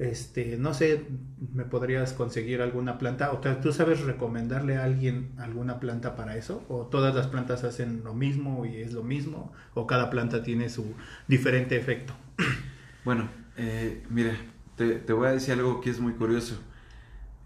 Este, 0.00 0.56
no 0.56 0.72
sé, 0.72 1.06
¿me 1.52 1.66
podrías 1.66 2.14
conseguir 2.14 2.62
alguna 2.62 2.96
planta? 2.96 3.32
O 3.32 3.42
sea, 3.42 3.60
¿tú 3.60 3.70
sabes 3.70 4.00
recomendarle 4.00 4.78
a 4.78 4.84
alguien 4.84 5.32
alguna 5.36 5.78
planta 5.78 6.16
para 6.16 6.38
eso? 6.38 6.64
¿O 6.70 6.86
todas 6.86 7.14
las 7.14 7.26
plantas 7.26 7.64
hacen 7.64 8.00
lo 8.02 8.14
mismo 8.14 8.64
y 8.64 8.76
es 8.76 8.94
lo 8.94 9.02
mismo? 9.02 9.52
¿O 9.74 9.86
cada 9.86 10.08
planta 10.08 10.42
tiene 10.42 10.70
su 10.70 10.94
diferente 11.28 11.76
efecto? 11.76 12.14
Bueno, 13.04 13.30
eh, 13.56 14.02
mira, 14.10 14.36
te, 14.76 15.00
voy 15.12 15.28
a 15.28 15.32
decir 15.32 15.54
algo 15.54 15.80
que 15.80 15.88
es 15.88 16.00
muy 16.00 16.12
curioso. 16.12 16.60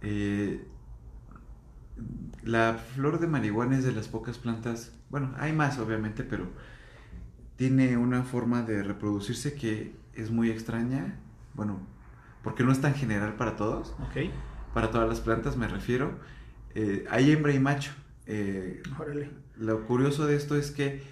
Eh, 0.00 0.64
la 2.42 2.74
flor 2.74 3.20
de 3.20 3.28
marihuana 3.28 3.78
es 3.78 3.84
de 3.84 3.92
las 3.92 4.08
pocas 4.08 4.36
plantas, 4.38 4.92
bueno, 5.10 5.32
hay 5.38 5.52
más 5.52 5.78
obviamente, 5.78 6.24
pero 6.24 6.48
tiene 7.54 7.96
una 7.96 8.24
forma 8.24 8.62
de 8.62 8.82
reproducirse 8.82 9.54
que 9.54 9.94
es 10.14 10.32
muy 10.32 10.50
extraña, 10.50 11.20
bueno, 11.54 11.93
porque 12.44 12.62
no 12.62 12.70
es 12.70 12.80
tan 12.80 12.94
general 12.94 13.34
para 13.36 13.56
todos, 13.56 13.94
¿Ok? 14.08 14.30
para 14.72 14.90
todas 14.90 15.08
las 15.08 15.20
plantas 15.20 15.56
me 15.56 15.66
refiero. 15.66 16.18
Eh, 16.74 17.04
hay 17.10 17.32
hembra 17.32 17.52
y 17.52 17.58
macho. 17.58 17.92
Eh, 18.26 18.82
Órale. 18.98 19.30
lo 19.56 19.86
curioso 19.86 20.26
de 20.26 20.36
esto 20.36 20.56
es 20.56 20.70
que 20.70 21.02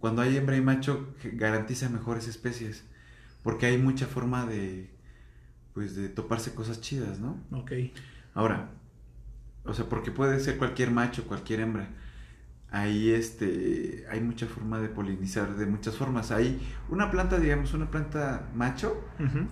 cuando 0.00 0.22
hay 0.22 0.36
hembra 0.36 0.56
y 0.56 0.60
macho 0.60 1.14
garantiza 1.24 1.88
mejores 1.88 2.28
especies, 2.28 2.84
porque 3.42 3.66
hay 3.66 3.78
mucha 3.78 4.06
forma 4.06 4.46
de 4.46 4.90
pues 5.74 5.94
de 5.94 6.08
toparse 6.08 6.54
cosas 6.54 6.80
chidas, 6.80 7.18
¿no? 7.20 7.38
Ok. 7.52 7.72
Ahora, 8.34 8.70
o 9.64 9.74
sea, 9.74 9.84
porque 9.86 10.10
puede 10.10 10.40
ser 10.40 10.56
cualquier 10.58 10.90
macho, 10.90 11.26
cualquier 11.26 11.60
hembra. 11.60 11.88
Ahí 12.70 13.10
este 13.10 14.04
hay 14.10 14.20
mucha 14.20 14.46
forma 14.46 14.80
de 14.80 14.88
polinizar 14.88 15.56
de 15.56 15.66
muchas 15.66 15.96
formas. 15.96 16.30
Hay 16.32 16.60
una 16.88 17.10
planta, 17.10 17.38
digamos, 17.38 17.72
una 17.74 17.90
planta 17.90 18.48
macho 18.54 19.02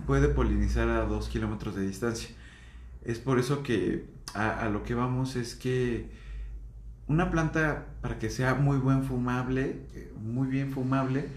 puede 0.05 0.27
polinizar 0.29 0.89
a 0.89 1.05
dos 1.05 1.29
kilómetros 1.29 1.75
de 1.75 1.83
distancia. 1.87 2.29
Es 3.03 3.19
por 3.19 3.39
eso 3.39 3.63
que 3.63 4.05
a, 4.33 4.59
a 4.65 4.69
lo 4.69 4.83
que 4.83 4.95
vamos 4.95 5.35
es 5.35 5.55
que 5.55 6.09
una 7.07 7.31
planta 7.31 7.85
para 8.01 8.19
que 8.19 8.29
sea 8.29 8.55
muy 8.55 8.77
buen 8.77 9.03
fumable, 9.03 9.81
eh, 9.93 10.13
muy 10.21 10.47
bien 10.47 10.71
fumable, 10.71 11.29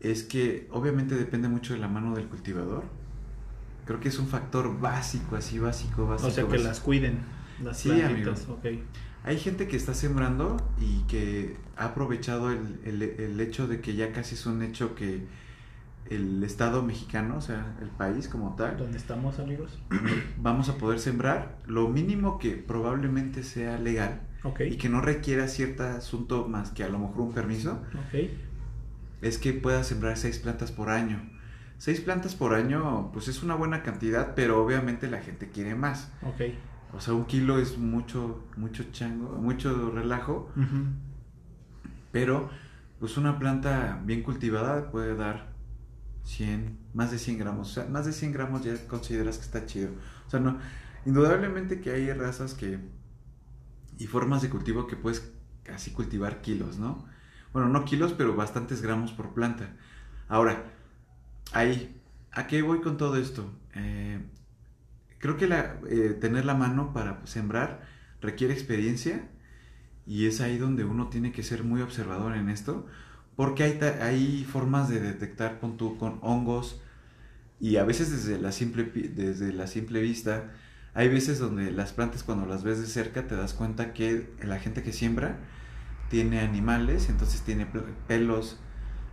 es 0.00 0.22
que 0.22 0.68
obviamente 0.70 1.14
depende 1.14 1.48
mucho 1.48 1.72
de 1.74 1.80
la 1.80 1.88
mano 1.88 2.14
del 2.14 2.26
cultivador. 2.28 2.84
Creo 3.86 4.00
que 4.00 4.08
es 4.08 4.18
un 4.18 4.26
factor 4.28 4.80
básico, 4.80 5.36
así 5.36 5.58
básico, 5.58 6.06
básico. 6.06 6.28
O 6.28 6.30
sea, 6.30 6.44
que 6.44 6.50
básico. 6.50 6.68
las 6.68 6.80
cuiden, 6.80 7.18
las 7.62 7.78
Sí, 7.78 7.90
plantitas. 7.90 8.48
Ok. 8.48 8.66
Hay 9.24 9.38
gente 9.38 9.66
que 9.68 9.76
está 9.76 9.94
sembrando 9.94 10.56
y 10.80 11.00
que 11.08 11.56
ha 11.76 11.86
aprovechado 11.86 12.50
el, 12.52 12.78
el- 12.84 13.02
el 13.02 13.40
hecho 13.40 13.66
de 13.66 13.80
que 13.80 13.94
ya 13.94 14.12
casi 14.12 14.34
es 14.34 14.44
un 14.46 14.62
hecho 14.62 14.94
que 14.94 15.26
el 16.10 16.44
estado 16.44 16.82
mexicano, 16.82 17.38
o 17.38 17.40
sea, 17.40 17.74
el 17.80 17.88
país 17.88 18.28
como 18.28 18.54
tal. 18.56 18.76
¿Dónde 18.76 18.98
estamos, 18.98 19.38
amigos? 19.38 19.78
Vamos 20.38 20.68
a 20.68 20.74
poder 20.76 21.00
sembrar 21.00 21.56
lo 21.66 21.88
mínimo 21.88 22.38
que 22.38 22.50
probablemente 22.56 23.42
sea 23.42 23.78
legal 23.78 24.20
y 24.72 24.76
que 24.76 24.90
no 24.90 25.00
requiera 25.00 25.48
cierto 25.48 25.84
asunto 25.84 26.46
más 26.46 26.70
que 26.72 26.84
a 26.84 26.88
lo 26.90 26.98
mejor 26.98 27.20
un 27.22 27.32
permiso, 27.32 27.82
es 29.22 29.38
que 29.38 29.54
pueda 29.54 29.82
sembrar 29.84 30.18
seis 30.18 30.38
plantas 30.38 30.70
por 30.70 30.90
año. 30.90 31.30
Seis 31.78 32.00
plantas 32.02 32.34
por 32.34 32.52
año, 32.52 33.10
pues 33.12 33.28
es 33.28 33.42
una 33.42 33.54
buena 33.54 33.82
cantidad, 33.82 34.34
pero 34.34 34.62
obviamente 34.62 35.08
la 35.08 35.20
gente 35.22 35.48
quiere 35.48 35.74
más. 35.74 36.12
O 36.92 37.00
sea, 37.00 37.14
un 37.14 37.24
kilo 37.24 37.58
es 37.58 37.78
mucho, 37.78 38.44
mucho 38.56 38.84
chango, 38.92 39.36
mucho 39.36 39.90
relajo, 39.90 40.50
pero 42.12 42.50
pues 43.00 43.16
una 43.16 43.38
planta 43.38 44.00
bien 44.04 44.22
cultivada 44.22 44.90
puede 44.90 45.16
dar 45.16 45.52
100, 46.24 46.78
más 46.94 47.10
de 47.10 47.18
100 47.18 47.38
gramos. 47.38 47.70
O 47.70 47.74
sea, 47.74 47.86
más 47.86 48.06
de 48.06 48.12
100 48.12 48.32
gramos 48.32 48.64
ya 48.64 48.74
consideras 48.86 49.38
que 49.38 49.44
está 49.44 49.66
chido. 49.66 49.90
O 50.26 50.30
sea, 50.30 50.40
no, 50.40 50.58
indudablemente 51.04 51.80
que 51.80 51.90
hay 51.90 52.12
razas 52.12 52.54
que 52.54 52.78
y 53.98 54.06
formas 54.06 54.42
de 54.42 54.50
cultivo 54.50 54.86
que 54.86 54.96
puedes 54.96 55.32
casi 55.62 55.92
cultivar 55.92 56.40
kilos, 56.40 56.78
¿no? 56.78 57.04
Bueno, 57.52 57.68
no 57.68 57.84
kilos, 57.84 58.12
pero 58.12 58.34
bastantes 58.34 58.82
gramos 58.82 59.12
por 59.12 59.32
planta. 59.32 59.76
Ahora, 60.28 60.64
ahí, 61.52 62.00
¿a 62.32 62.46
qué 62.46 62.62
voy 62.62 62.80
con 62.80 62.96
todo 62.96 63.16
esto? 63.16 63.50
Eh, 63.74 64.20
creo 65.24 65.38
que 65.38 65.48
la, 65.48 65.80
eh, 65.90 66.16
tener 66.20 66.46
la 66.46 66.54
mano 66.54 66.94
para 66.94 67.26
sembrar 67.26 67.82
requiere 68.22 68.54
experiencia 68.54 69.30
y 70.06 70.26
es 70.26 70.40
ahí 70.40 70.58
donde 70.58 70.84
uno 70.84 71.08
tiene 71.08 71.32
que 71.32 71.42
ser 71.42 71.64
muy 71.64 71.82
observador 71.82 72.36
en 72.36 72.48
esto, 72.50 72.86
porque 73.36 73.64
hay, 73.64 73.80
hay 74.02 74.44
formas 74.44 74.88
de 74.88 75.00
detectar 75.00 75.60
con, 75.60 75.76
tu, 75.78 75.98
con 75.98 76.18
hongos 76.22 76.82
y 77.60 77.76
a 77.76 77.84
veces 77.84 78.10
desde 78.12 78.40
la, 78.40 78.52
simple, 78.52 78.84
desde 78.84 79.52
la 79.52 79.66
simple 79.66 80.00
vista, 80.02 80.52
hay 80.94 81.08
veces 81.08 81.38
donde 81.38 81.72
las 81.72 81.92
plantas 81.92 82.22
cuando 82.24 82.46
las 82.46 82.64
ves 82.64 82.80
de 82.80 82.86
cerca 82.86 83.26
te 83.26 83.36
das 83.36 83.54
cuenta 83.54 83.92
que 83.94 84.34
la 84.42 84.58
gente 84.60 84.82
que 84.82 84.92
siembra 84.92 85.38
tiene 86.10 86.40
animales, 86.40 87.08
entonces 87.10 87.42
tiene 87.42 87.66
pelos 88.08 88.58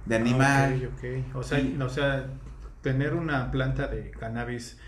de 0.05 0.15
animal. 0.17 0.83
Ok, 0.83 0.93
ok. 0.93 1.03
O 1.35 1.43
sea, 1.43 1.59
Y- 1.59 1.77
o 1.79 1.89
sea, 1.89 2.39
tener 2.81 3.13
una 3.13 3.51
planta 3.51 3.87
de 3.87 4.11
cannabis 4.11 4.79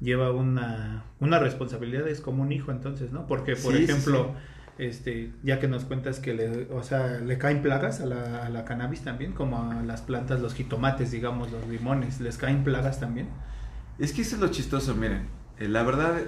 lleva 0.00 0.32
una, 0.32 1.04
una 1.20 1.38
responsabilidad, 1.38 2.08
es 2.08 2.20
como 2.20 2.42
un 2.42 2.52
hijo 2.52 2.70
entonces, 2.72 3.12
¿no? 3.12 3.26
Porque, 3.26 3.56
por 3.56 3.76
Sí, 3.76 3.86
sí, 3.88 3.92
ejemplo, 3.92 4.34
este, 4.78 5.32
ya 5.42 5.58
que 5.60 5.68
nos 5.68 5.84
cuentas 5.84 6.20
que 6.20 6.34
le, 6.34 6.70
o 6.72 6.82
sea, 6.82 7.18
le 7.20 7.38
caen 7.38 7.62
plagas 7.62 8.00
a 8.00 8.06
la, 8.06 8.46
a 8.46 8.50
la 8.50 8.64
cannabis 8.64 9.02
también, 9.02 9.32
como 9.32 9.70
a 9.70 9.82
las 9.82 10.02
plantas, 10.02 10.40
los 10.40 10.54
jitomates, 10.54 11.10
digamos, 11.10 11.50
los 11.52 11.66
limones, 11.68 12.20
¿les 12.20 12.38
caen 12.38 12.64
plagas 12.64 13.00
también? 13.00 13.28
Es 13.98 14.12
que 14.12 14.22
eso 14.22 14.36
es 14.36 14.40
lo 14.42 14.48
chistoso, 14.48 14.94
miren. 14.94 15.28
eh, 15.58 15.68
la 15.68 15.82
verdad, 15.82 16.20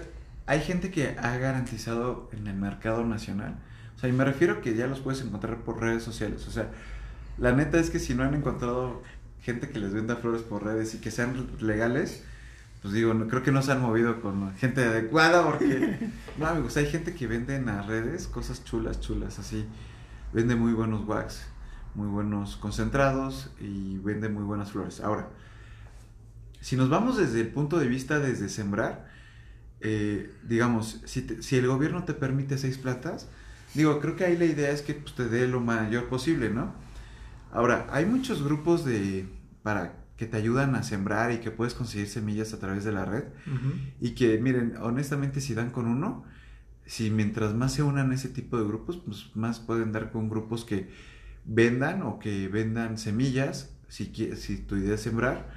hay 0.47 0.61
gente 0.61 0.91
que 0.91 1.17
ha 1.19 1.37
garantizado 1.39 2.31
en 2.33 2.47
el 2.47 2.57
mercado 2.57 3.05
nacional. 3.05 3.61
O 3.97 3.99
sea, 3.99 4.09
y 4.09 4.13
me 4.13 4.25
refiero 4.25 4.61
que 4.61 4.75
ya 4.75 4.87
los 4.87 5.01
puedes 5.01 5.21
encontrar 5.23 5.65
por 5.65 5.81
redes 5.81 6.03
sociales. 6.03 6.47
O 6.49 6.51
sea, 6.51 6.71
la 7.39 7.53
neta 7.53 7.79
es 7.79 7.91
que 7.91 7.99
si 7.99 8.15
no 8.15 8.25
han 8.25 8.35
encontrado 8.35 9.03
gente 9.41 9.69
que 9.71 9.79
les 9.81 9.95
venda 9.95 10.17
flores 10.17 10.43
por 10.43 10.65
redes 10.65 10.95
y 10.95 11.01
que 11.01 11.11
sean 11.11 11.49
legales, 11.61 12.25
pues 12.83 12.95
digo, 12.95 13.15
no, 13.15 13.27
creo 13.29 13.43
que 13.43 13.53
no 13.53 13.63
se 13.63 13.73
han 13.73 13.81
movido 13.83 14.21
con 14.21 14.55
gente 14.57 14.85
adecuada 14.85 15.45
porque, 15.45 16.11
no 16.39 16.47
amigos, 16.47 16.77
hay 16.77 16.87
gente 16.87 17.15
que 17.15 17.27
vende 17.27 17.57
en 17.57 17.67
las 17.67 17.87
redes 17.87 18.27
cosas 18.29 18.65
chulas, 18.65 19.01
chulas, 19.01 19.39
así. 19.39 19.67
Vende 20.33 20.57
muy 20.57 20.73
buenos 20.75 21.07
wax, 21.07 21.47
muy 21.95 22.09
buenos 22.09 22.57
concentrados 22.57 23.51
y 23.61 23.99
vende 23.99 24.29
muy 24.29 24.45
buenas 24.45 24.73
flores. 24.73 25.01
Ahora, 25.01 25.29
si 26.61 26.77
nos 26.77 26.89
vamos 26.89 27.17
desde 27.17 27.41
el 27.41 27.49
punto 27.49 27.79
de 27.79 27.87
vista 27.89 28.19
desde 28.19 28.49
sembrar, 28.49 29.09
eh, 29.81 30.33
digamos, 30.45 31.03
si, 31.07 31.23
te- 31.23 31.43
si 31.43 31.57
el 31.57 31.67
gobierno 31.69 32.05
te 32.05 32.15
permite 32.15 32.59
seis 32.59 32.79
plantas, 32.79 33.29
digo, 33.75 34.01
creo 34.01 34.17
que 34.17 34.25
ahí 34.27 34.37
la 34.39 34.47
idea 34.47 34.71
es 34.71 34.83
que 34.83 34.95
pues, 34.95 35.15
te 35.15 35.29
dé 35.29 35.49
lo 35.49 35.61
mayor 35.61 36.09
posible, 36.09 36.51
¿no? 36.51 36.75
Ahora, 37.53 37.89
hay 37.93 38.07
muchos 38.07 38.43
grupos 38.45 38.85
de 38.85 39.29
para 39.63 39.95
que 40.19 40.27
te 40.27 40.37
ayudan 40.37 40.75
a 40.75 40.83
sembrar 40.83 41.31
y 41.33 41.39
que 41.39 41.53
puedes 41.53 41.75
conseguir 41.75 42.09
semillas 42.09 42.53
a 42.53 42.59
través 42.59 42.85
de 42.85 42.91
la 42.91 43.05
red 43.05 43.25
y 44.01 44.11
que 44.11 44.39
miren, 44.39 44.75
honestamente 44.81 45.41
si 45.41 45.55
dan 45.55 45.71
con 45.71 45.87
uno, 45.87 46.25
si 46.85 47.11
mientras 47.11 47.55
más 47.55 47.73
se 47.73 47.85
unan 47.85 48.13
ese 48.13 48.29
tipo 48.29 48.59
de 48.59 48.65
grupos, 48.65 48.97
pues 48.97 49.31
más 49.35 49.61
pueden 49.61 49.93
dar 49.93 50.11
con 50.11 50.29
grupos 50.29 50.65
que 50.65 50.91
vendan 51.45 52.03
o 52.03 52.19
que 52.19 52.49
vendan 52.49 52.99
semillas, 52.99 53.71
si, 53.87 54.07
si 54.37 54.57
tu 54.59 54.77
idea 54.77 54.97
es 54.97 55.03
sembrar. 55.03 55.55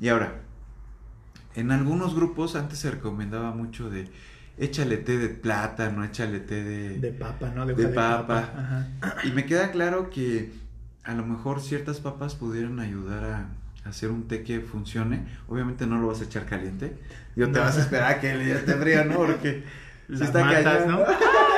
Y 0.00 0.08
ahora, 0.08 0.40
en 1.54 1.70
algunos 1.70 2.16
grupos 2.16 2.56
antes 2.56 2.80
se 2.80 2.90
recomendaba 2.90 3.52
mucho 3.52 3.88
de 3.88 4.10
échale 4.58 4.96
té 4.96 5.16
de 5.16 5.28
plátano, 5.28 6.02
échale 6.04 6.40
té 6.40 6.64
de... 6.64 6.98
De 6.98 7.12
papa, 7.12 7.52
¿no? 7.54 7.66
De, 7.66 7.74
De 7.74 7.88
papa. 7.88 8.52
Ajá. 8.56 9.16
Y 9.24 9.30
me 9.30 9.46
queda 9.46 9.70
claro 9.70 10.10
que 10.10 10.63
a 11.04 11.14
lo 11.14 11.24
mejor 11.26 11.60
ciertas 11.60 12.00
papas 12.00 12.34
pudieran 12.34 12.80
ayudar 12.80 13.24
a 13.24 13.88
hacer 13.88 14.10
un 14.10 14.26
té 14.28 14.42
que 14.42 14.60
funcione. 14.60 15.26
Obviamente 15.48 15.86
no 15.86 15.98
lo 15.98 16.06
vas 16.08 16.20
a 16.20 16.24
echar 16.24 16.46
caliente. 16.46 16.96
Yo 17.36 17.46
te 17.46 17.58
No. 17.58 17.60
vas 17.60 17.76
a 17.76 17.80
esperar 17.80 18.12
a 18.12 18.20
que 18.20 18.34
le 18.34 18.52
esté 18.52 18.74
frío, 18.74 19.04
¿no? 19.04 19.16
Porque 19.16 19.64
si 20.08 20.22
está 20.24 20.44
matas. 20.44 20.86
¿no? 20.86 21.00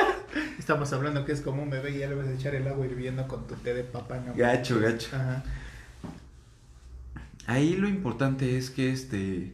Estamos 0.59 0.91
hablando 0.93 1.25
que 1.25 1.31
es 1.31 1.41
como 1.41 1.63
un 1.63 1.69
bebé 1.69 1.91
y 1.95 1.99
ya 1.99 2.09
le 2.09 2.15
vas 2.15 2.27
a 2.27 2.33
echar 2.33 2.53
el 2.55 2.67
agua 2.67 2.85
hirviendo 2.85 3.27
con 3.27 3.47
tu 3.47 3.55
té 3.55 3.73
de 3.73 3.83
papa, 3.83 4.19
¿no? 4.25 4.33
Gacho, 4.35 4.79
gacho. 4.79 5.15
Ajá. 5.15 5.43
Ahí 7.45 7.75
lo 7.77 7.87
importante 7.87 8.57
es 8.57 8.69
que 8.69 8.91
este, 8.91 9.53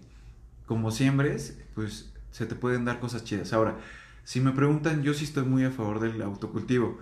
como 0.66 0.90
siembres, 0.92 1.58
pues 1.76 2.10
se 2.32 2.46
te 2.48 2.56
pueden 2.56 2.86
dar 2.86 3.00
cosas 3.00 3.24
chidas. 3.24 3.54
Ahora, 3.54 3.76
si 4.24 4.42
me 4.42 4.52
preguntan, 4.52 5.04
yo 5.04 5.14
sí 5.14 5.26
estoy 5.26 5.44
muy 5.44 5.64
a 5.64 5.70
favor 5.72 6.00
del 6.00 6.22
autocultivo. 6.24 6.98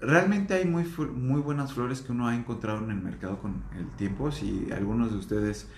Realmente 0.00 0.54
hay 0.54 0.64
muy, 0.64 0.84
muy 0.84 1.40
buenas 1.40 1.74
flores 1.74 2.00
que 2.00 2.12
uno 2.12 2.26
ha 2.28 2.34
encontrado 2.34 2.82
en 2.82 2.90
el 2.90 3.00
mercado 3.00 3.38
con 3.38 3.62
el 3.76 3.86
tiempo. 3.96 4.32
Si 4.32 4.68
algunos 4.72 5.12
de 5.12 5.18
ustedes 5.18 5.68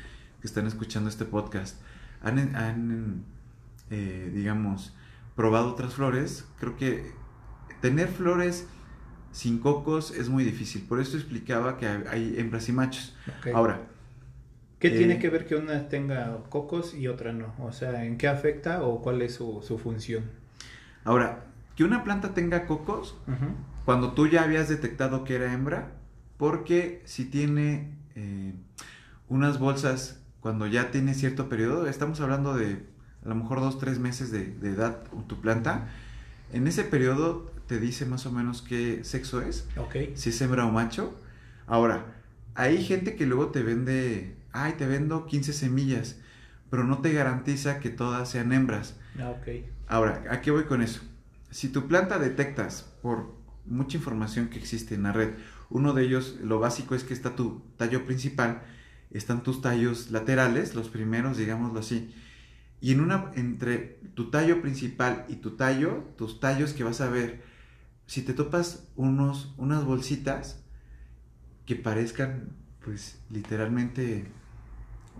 que 0.40 0.46
están 0.46 0.66
escuchando 0.66 1.08
este 1.08 1.24
podcast 1.24 1.80
han, 2.22 2.54
han, 2.54 3.24
eh, 3.90 4.30
digamos, 4.32 4.94
probado 5.34 5.72
otras 5.72 5.94
flores, 5.94 6.46
creo 6.58 6.76
que 6.76 7.12
tener 7.80 8.08
flores 8.08 8.68
sin 9.32 9.58
cocos 9.58 10.12
es 10.12 10.28
muy 10.28 10.44
difícil. 10.44 10.82
Por 10.82 11.00
eso 11.00 11.16
explicaba 11.16 11.76
que 11.78 11.86
hay 11.86 12.34
hembras 12.38 12.68
y 12.68 12.72
machos. 12.72 13.16
Ahora, 13.52 13.80
¿Qué 14.82 14.88
eh, 14.88 14.98
tiene 14.98 15.20
que 15.20 15.30
ver 15.30 15.46
que 15.46 15.54
una 15.54 15.88
tenga 15.88 16.38
cocos 16.48 16.92
y 16.92 17.06
otra 17.06 17.32
no? 17.32 17.54
O 17.60 17.70
sea, 17.70 18.04
¿en 18.04 18.18
qué 18.18 18.26
afecta 18.26 18.82
o 18.82 19.00
cuál 19.00 19.22
es 19.22 19.34
su, 19.34 19.62
su 19.62 19.78
función? 19.78 20.24
Ahora, 21.04 21.44
que 21.76 21.84
una 21.84 22.02
planta 22.02 22.34
tenga 22.34 22.66
cocos. 22.66 23.16
Cuando 23.84 24.12
tú 24.12 24.26
ya 24.28 24.42
habías 24.42 24.68
detectado 24.68 25.24
que 25.24 25.36
era 25.36 25.52
hembra, 25.52 25.92
porque 26.36 27.02
si 27.04 27.24
tiene 27.24 27.96
eh, 28.14 28.54
unas 29.28 29.58
bolsas, 29.58 30.20
cuando 30.40 30.66
ya 30.66 30.90
tiene 30.90 31.14
cierto 31.14 31.48
periodo, 31.48 31.86
estamos 31.86 32.20
hablando 32.20 32.54
de 32.54 32.84
a 33.24 33.28
lo 33.28 33.34
mejor 33.34 33.60
dos, 33.60 33.78
tres 33.78 33.98
meses 33.98 34.30
de, 34.32 34.46
de 34.46 34.70
edad 34.70 35.04
tu 35.26 35.40
planta, 35.40 35.88
en 36.52 36.66
ese 36.66 36.84
periodo 36.84 37.50
te 37.66 37.78
dice 37.78 38.04
más 38.04 38.26
o 38.26 38.32
menos 38.32 38.62
qué 38.62 39.04
sexo 39.04 39.40
es, 39.40 39.66
si 40.14 40.30
es 40.30 40.40
hembra 40.42 40.66
o 40.66 40.72
macho. 40.72 41.18
Ahora, 41.66 42.04
hay 42.54 42.84
gente 42.84 43.16
que 43.16 43.26
luego 43.26 43.48
te 43.48 43.62
vende, 43.62 44.36
ay, 44.52 44.74
te 44.76 44.86
vendo 44.86 45.26
15 45.26 45.52
semillas, 45.52 46.16
pero 46.70 46.84
no 46.84 46.98
te 46.98 47.12
garantiza 47.12 47.78
que 47.78 47.88
todas 47.88 48.28
sean 48.28 48.52
hembras. 48.52 48.96
Ah, 49.18 49.30
ok. 49.30 49.64
Ahora, 49.86 50.24
¿a 50.30 50.40
qué 50.40 50.50
voy 50.50 50.64
con 50.64 50.82
eso? 50.82 51.00
Si 51.50 51.68
tu 51.68 51.86
planta 51.86 52.18
detectas 52.18 52.90
por 53.00 53.41
mucha 53.66 53.96
información 53.96 54.48
que 54.48 54.58
existe 54.58 54.94
en 54.94 55.04
la 55.04 55.12
red, 55.12 55.34
uno 55.70 55.92
de 55.92 56.04
ellos, 56.04 56.38
lo 56.42 56.58
básico 56.58 56.94
es 56.94 57.04
que 57.04 57.14
está 57.14 57.36
tu 57.36 57.62
tallo 57.76 58.04
principal, 58.04 58.62
están 59.10 59.42
tus 59.42 59.60
tallos 59.62 60.10
laterales, 60.10 60.74
los 60.74 60.88
primeros, 60.88 61.36
digámoslo 61.36 61.80
así, 61.80 62.14
y 62.80 62.92
en 62.92 63.00
una, 63.00 63.30
entre 63.34 64.00
tu 64.14 64.30
tallo 64.30 64.60
principal 64.60 65.24
y 65.28 65.36
tu 65.36 65.52
tallo, 65.52 66.04
tus 66.16 66.40
tallos 66.40 66.72
que 66.72 66.84
vas 66.84 67.00
a 67.00 67.08
ver, 67.08 67.42
si 68.06 68.22
te 68.22 68.34
topas 68.34 68.88
unos, 68.96 69.54
unas 69.56 69.84
bolsitas 69.84 70.62
que 71.64 71.76
parezcan, 71.76 72.56
pues, 72.84 73.20
literalmente 73.30 74.26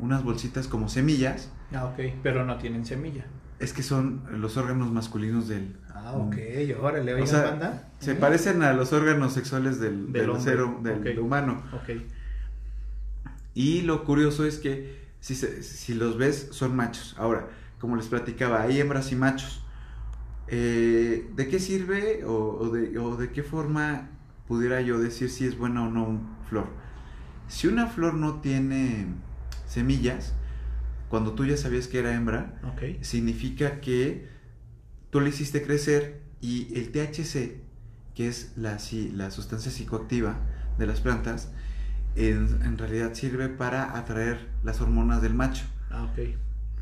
unas 0.00 0.24
bolsitas 0.24 0.66
como 0.66 0.88
semillas, 0.88 1.50
Ah, 1.74 1.87
ok. 1.87 2.00
Pero 2.22 2.44
no 2.44 2.59
tienen 2.59 2.85
semilla. 2.85 3.24
Es 3.62 3.72
que 3.72 3.83
son 3.83 4.22
los 4.40 4.57
órganos 4.57 4.90
masculinos 4.92 5.48
del, 5.48 5.77
Ah, 5.94 6.12
ok. 6.14 6.37
Órale, 6.81 7.14
oigan, 7.14 7.22
O 7.29 7.31
sea, 7.31 7.42
banda. 7.42 7.88
Se 8.01 8.14
parecen 8.16 8.62
a 8.62 8.72
los 8.72 8.92
órganos 8.92 9.33
sexuales 9.33 9.79
del, 9.79 10.07
Del 10.12 10.22
del 10.22 10.31
hombre, 10.31 10.44
ser 10.44 10.59
hu- 10.61 10.83
del 10.83 11.18
ok. 11.18 11.25
humano. 11.25 11.62
Ok. 11.72 11.90
Y 13.55 13.83
lo 13.83 14.05
curioso 14.05 14.44
es 14.46 14.59
que 14.59 15.01
si, 15.20 15.35
se- 15.35 15.62
si 15.62 15.94
los 15.94 16.16
ves, 16.18 16.48
son 16.53 16.75
machos. 16.75 17.14
Ahora, 17.18 17.48
como 17.79 17.96
les 17.96 18.07
platicaba, 18.07 18.62
hay 18.62 18.81
hembras 18.81 19.12
y 19.12 19.16
machos. 19.16 19.64
Eh, 20.48 21.31
¿De 21.35 21.48
qué 21.48 21.59
sirve 21.61 22.25
o, 22.25 22.59
o 22.61 22.70
de, 22.70 22.98
o 22.98 23.16
de 23.16 23.31
qué 23.31 23.42
forma 23.42 24.09
pudiera 24.48 24.81
yo 24.81 24.98
decir 24.98 25.31
si 25.31 25.46
es 25.46 25.57
buena 25.57 25.85
o 25.87 25.90
no 25.90 26.05
un 26.05 26.29
flor? 26.48 26.66
Si 27.48 27.68
una 27.68 27.87
flor 27.87 28.14
no 28.14 28.40
tiene 28.40 29.07
semillas, 29.66 30.35
cuando 31.12 31.35
tú 31.35 31.44
ya 31.44 31.59
sabías 31.59 31.88
que 31.88 31.98
era 31.98 32.14
hembra, 32.14 32.59
significa 33.03 33.83
que 33.83 34.31
tú 35.11 35.20
le 35.20 35.29
hiciste 35.29 35.62
crecer 35.62 36.22
y 36.40 36.72
el 36.75 36.90
THC, 36.90 37.61
que 38.14 38.29
es 38.29 38.55
la, 38.57 38.79
la 39.12 39.31
sustancia 39.31 39.70
psicoactiva 39.70 40.38
de 40.79 40.87
las 40.87 41.03
plantas, 41.03 41.53
en, 42.16 42.62
en 42.62 42.79
realidad 42.79 43.12
sirve 43.12 43.51
para 43.51 43.98
atraer 43.98 44.48
las 44.64 44.81
hormonas 44.81 45.20
del 45.20 45.35
macho. 45.35 45.66
Ah, 45.90 46.09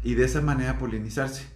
y 0.04 0.14
de 0.14 0.24
esa 0.24 0.40
manera 0.40 0.78
polinizarse. 0.78 1.46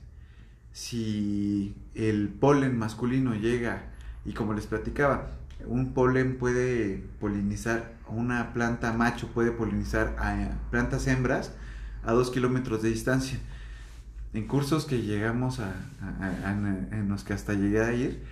Si 0.72 1.76
el 1.94 2.28
polen 2.28 2.76
masculino 2.76 3.36
llega, 3.36 3.92
y 4.24 4.32
como 4.32 4.52
les 4.52 4.66
platicaba, 4.66 5.30
un 5.64 5.94
polen 5.94 6.38
puede 6.38 7.04
polinizar, 7.20 7.92
una 8.08 8.52
planta 8.52 8.92
macho 8.92 9.28
puede 9.28 9.52
polinizar 9.52 10.16
a 10.18 10.58
plantas 10.72 11.06
hembras 11.06 11.52
a 12.04 12.12
dos 12.12 12.30
kilómetros 12.30 12.82
de 12.82 12.90
distancia. 12.90 13.38
En 14.32 14.46
cursos 14.48 14.84
que 14.84 15.00
llegamos 15.02 15.60
a, 15.60 15.68
a- 16.00 16.26
a- 16.26 16.50
a- 16.50 16.52
en 16.98 17.08
los 17.08 17.22
que 17.24 17.32
hasta 17.32 17.54
llegué 17.54 17.80
a 17.82 17.92
ir, 17.92 18.22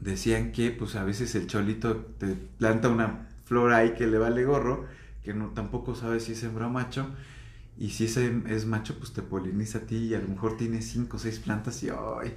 decían 0.00 0.52
que 0.52 0.70
pues 0.70 0.94
a 0.96 1.04
veces 1.04 1.34
el 1.34 1.46
cholito 1.46 1.96
te 2.18 2.34
planta 2.58 2.88
una 2.88 3.28
flor 3.44 3.72
ahí 3.72 3.94
que 3.94 4.06
le 4.06 4.18
vale 4.18 4.44
gorro, 4.44 4.86
que 5.24 5.32
no 5.34 5.48
tampoco 5.48 5.94
sabe 5.94 6.20
si 6.20 6.32
es 6.32 6.42
hembra 6.42 6.66
o 6.66 6.70
macho, 6.70 7.08
y 7.78 7.90
si 7.90 8.04
ese 8.06 8.42
es 8.48 8.66
macho 8.66 8.98
pues 8.98 9.12
te 9.12 9.22
poliniza 9.22 9.78
a 9.78 9.80
ti 9.82 9.96
y 9.96 10.14
a 10.14 10.18
lo 10.20 10.28
mejor 10.28 10.56
tiene 10.56 10.82
cinco 10.82 11.16
o 11.18 11.20
seis 11.20 11.38
plantas 11.38 11.82
y 11.82 11.90
¡ay! 11.90 12.34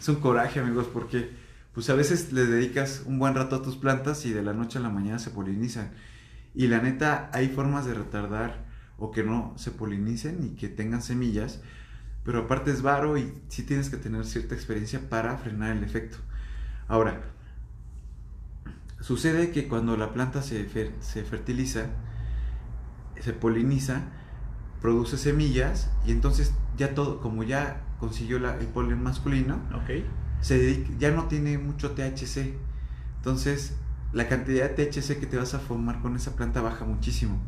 Es 0.00 0.08
un 0.08 0.16
coraje 0.16 0.60
amigos 0.60 0.86
porque 0.92 1.30
pues 1.74 1.90
a 1.90 1.94
veces 1.94 2.32
le 2.32 2.46
dedicas 2.46 3.02
un 3.06 3.18
buen 3.18 3.34
rato 3.34 3.56
a 3.56 3.62
tus 3.62 3.76
plantas 3.76 4.24
y 4.26 4.32
de 4.32 4.42
la 4.42 4.52
noche 4.54 4.78
a 4.78 4.80
la 4.82 4.88
mañana 4.90 5.18
se 5.18 5.30
polinizan. 5.30 5.90
Y 6.54 6.66
la 6.66 6.80
neta 6.80 7.30
hay 7.32 7.48
formas 7.48 7.84
de 7.86 7.94
retardar 7.94 8.64
o 8.98 9.10
que 9.12 9.22
no 9.22 9.54
se 9.56 9.70
polinicen 9.70 10.44
y 10.44 10.56
que 10.56 10.68
tengan 10.68 11.02
semillas, 11.02 11.60
pero 12.24 12.40
aparte 12.40 12.70
es 12.72 12.82
varo 12.82 13.16
y 13.16 13.32
sí 13.48 13.62
tienes 13.62 13.88
que 13.90 13.96
tener 13.96 14.24
cierta 14.26 14.54
experiencia 14.54 15.08
para 15.08 15.36
frenar 15.38 15.76
el 15.76 15.84
efecto. 15.84 16.18
Ahora, 16.88 17.22
sucede 19.00 19.50
que 19.50 19.68
cuando 19.68 19.96
la 19.96 20.12
planta 20.12 20.42
se, 20.42 20.68
fer- 20.68 20.92
se 21.00 21.22
fertiliza, 21.24 21.86
se 23.20 23.32
poliniza, 23.32 24.02
produce 24.80 25.16
semillas 25.16 25.90
y 26.06 26.12
entonces 26.12 26.52
ya 26.76 26.94
todo, 26.94 27.20
como 27.20 27.42
ya 27.42 27.82
consiguió 28.00 28.38
la- 28.38 28.56
el 28.58 28.66
polen 28.66 29.02
masculino, 29.02 29.56
Ok. 29.74 30.04
se 30.40 30.58
dedica- 30.58 30.90
ya 30.98 31.10
no 31.10 31.24
tiene 31.24 31.58
mucho 31.58 31.92
THC. 31.92 32.54
Entonces, 33.16 33.74
la 34.12 34.28
cantidad 34.28 34.68
de 34.70 34.74
THC 34.74 35.18
que 35.18 35.26
te 35.26 35.36
vas 35.36 35.54
a 35.54 35.58
formar 35.58 36.00
con 36.00 36.16
esa 36.16 36.36
planta 36.36 36.60
baja 36.60 36.84
muchísimo. 36.84 37.40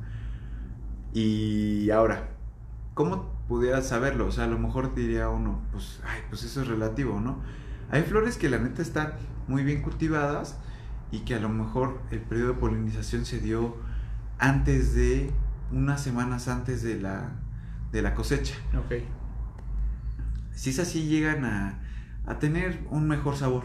Y 1.12 1.90
ahora, 1.90 2.28
¿cómo 2.94 3.32
pudieras 3.48 3.88
saberlo? 3.88 4.26
O 4.26 4.32
sea, 4.32 4.44
a 4.44 4.48
lo 4.48 4.58
mejor 4.58 4.94
diría 4.94 5.28
uno, 5.28 5.60
pues, 5.72 6.00
ay, 6.04 6.20
pues 6.28 6.44
eso 6.44 6.62
es 6.62 6.68
relativo, 6.68 7.20
¿no? 7.20 7.40
Hay 7.90 8.02
flores 8.02 8.36
que 8.36 8.48
la 8.48 8.58
neta 8.58 8.82
están 8.82 9.14
muy 9.48 9.64
bien 9.64 9.82
cultivadas 9.82 10.58
y 11.10 11.20
que 11.20 11.34
a 11.34 11.40
lo 11.40 11.48
mejor 11.48 12.00
el 12.10 12.20
periodo 12.20 12.52
de 12.52 12.60
polinización 12.60 13.24
se 13.24 13.40
dio 13.40 13.76
antes 14.38 14.94
de, 14.94 15.32
unas 15.72 16.00
semanas 16.02 16.48
antes 16.48 16.82
de 16.82 17.00
la, 17.00 17.32
de 17.90 18.02
la 18.02 18.14
cosecha. 18.14 18.54
Ok. 18.78 19.02
Si 20.54 20.70
es 20.70 20.78
así, 20.78 21.08
llegan 21.08 21.44
a, 21.44 21.80
a 22.26 22.38
tener 22.38 22.86
un 22.90 23.08
mejor 23.08 23.36
sabor. 23.36 23.64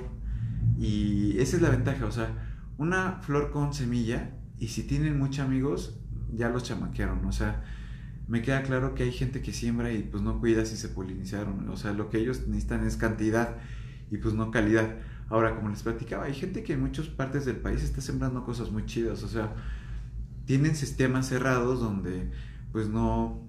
Y 0.78 1.38
esa 1.40 1.58
es 1.58 1.62
la 1.62 1.70
ventaja, 1.70 2.06
o 2.06 2.12
sea, 2.12 2.30
una 2.78 3.20
flor 3.22 3.52
con 3.52 3.74
semilla, 3.74 4.32
y 4.58 4.70
si 4.70 4.84
tienen 4.84 5.20
muchos 5.20 5.46
amigos, 5.46 6.00
ya 6.34 6.50
los 6.50 6.64
chamaquearon, 6.64 7.26
o 7.26 7.32
sea, 7.32 7.64
me 8.28 8.42
queda 8.42 8.64
claro 8.64 8.96
que 8.96 9.04
hay 9.04 9.12
gente 9.12 9.42
que 9.42 9.54
siembra 9.54 9.92
y 9.92 10.04
pues 10.04 10.24
no 10.24 10.40
cuida 10.40 10.66
si 10.66 10.78
se 10.78 10.90
polinizaron, 10.90 11.70
o 11.70 11.78
sea, 11.78 11.94
lo 11.94 12.10
que 12.10 12.18
ellos 12.18 12.48
necesitan 12.48 12.86
es 12.86 12.98
cantidad 12.98 13.58
y 14.10 14.18
pues 14.18 14.34
no 14.34 14.52
calidad. 14.52 14.96
Ahora, 15.30 15.56
como 15.56 15.70
les 15.70 15.82
platicaba, 15.82 16.26
hay 16.26 16.34
gente 16.34 16.64
que 16.64 16.74
en 16.74 16.82
muchas 16.82 17.08
partes 17.08 17.46
del 17.46 17.58
país 17.58 17.84
está 17.84 18.02
sembrando 18.02 18.44
cosas 18.44 18.72
muy 18.72 18.86
chidas, 18.86 19.24
o 19.24 19.28
sea, 19.28 19.54
tienen 20.46 20.76
sistemas 20.76 21.28
cerrados 21.28 21.80
donde 21.80 22.32
pues 22.72 22.90
no 22.90 23.46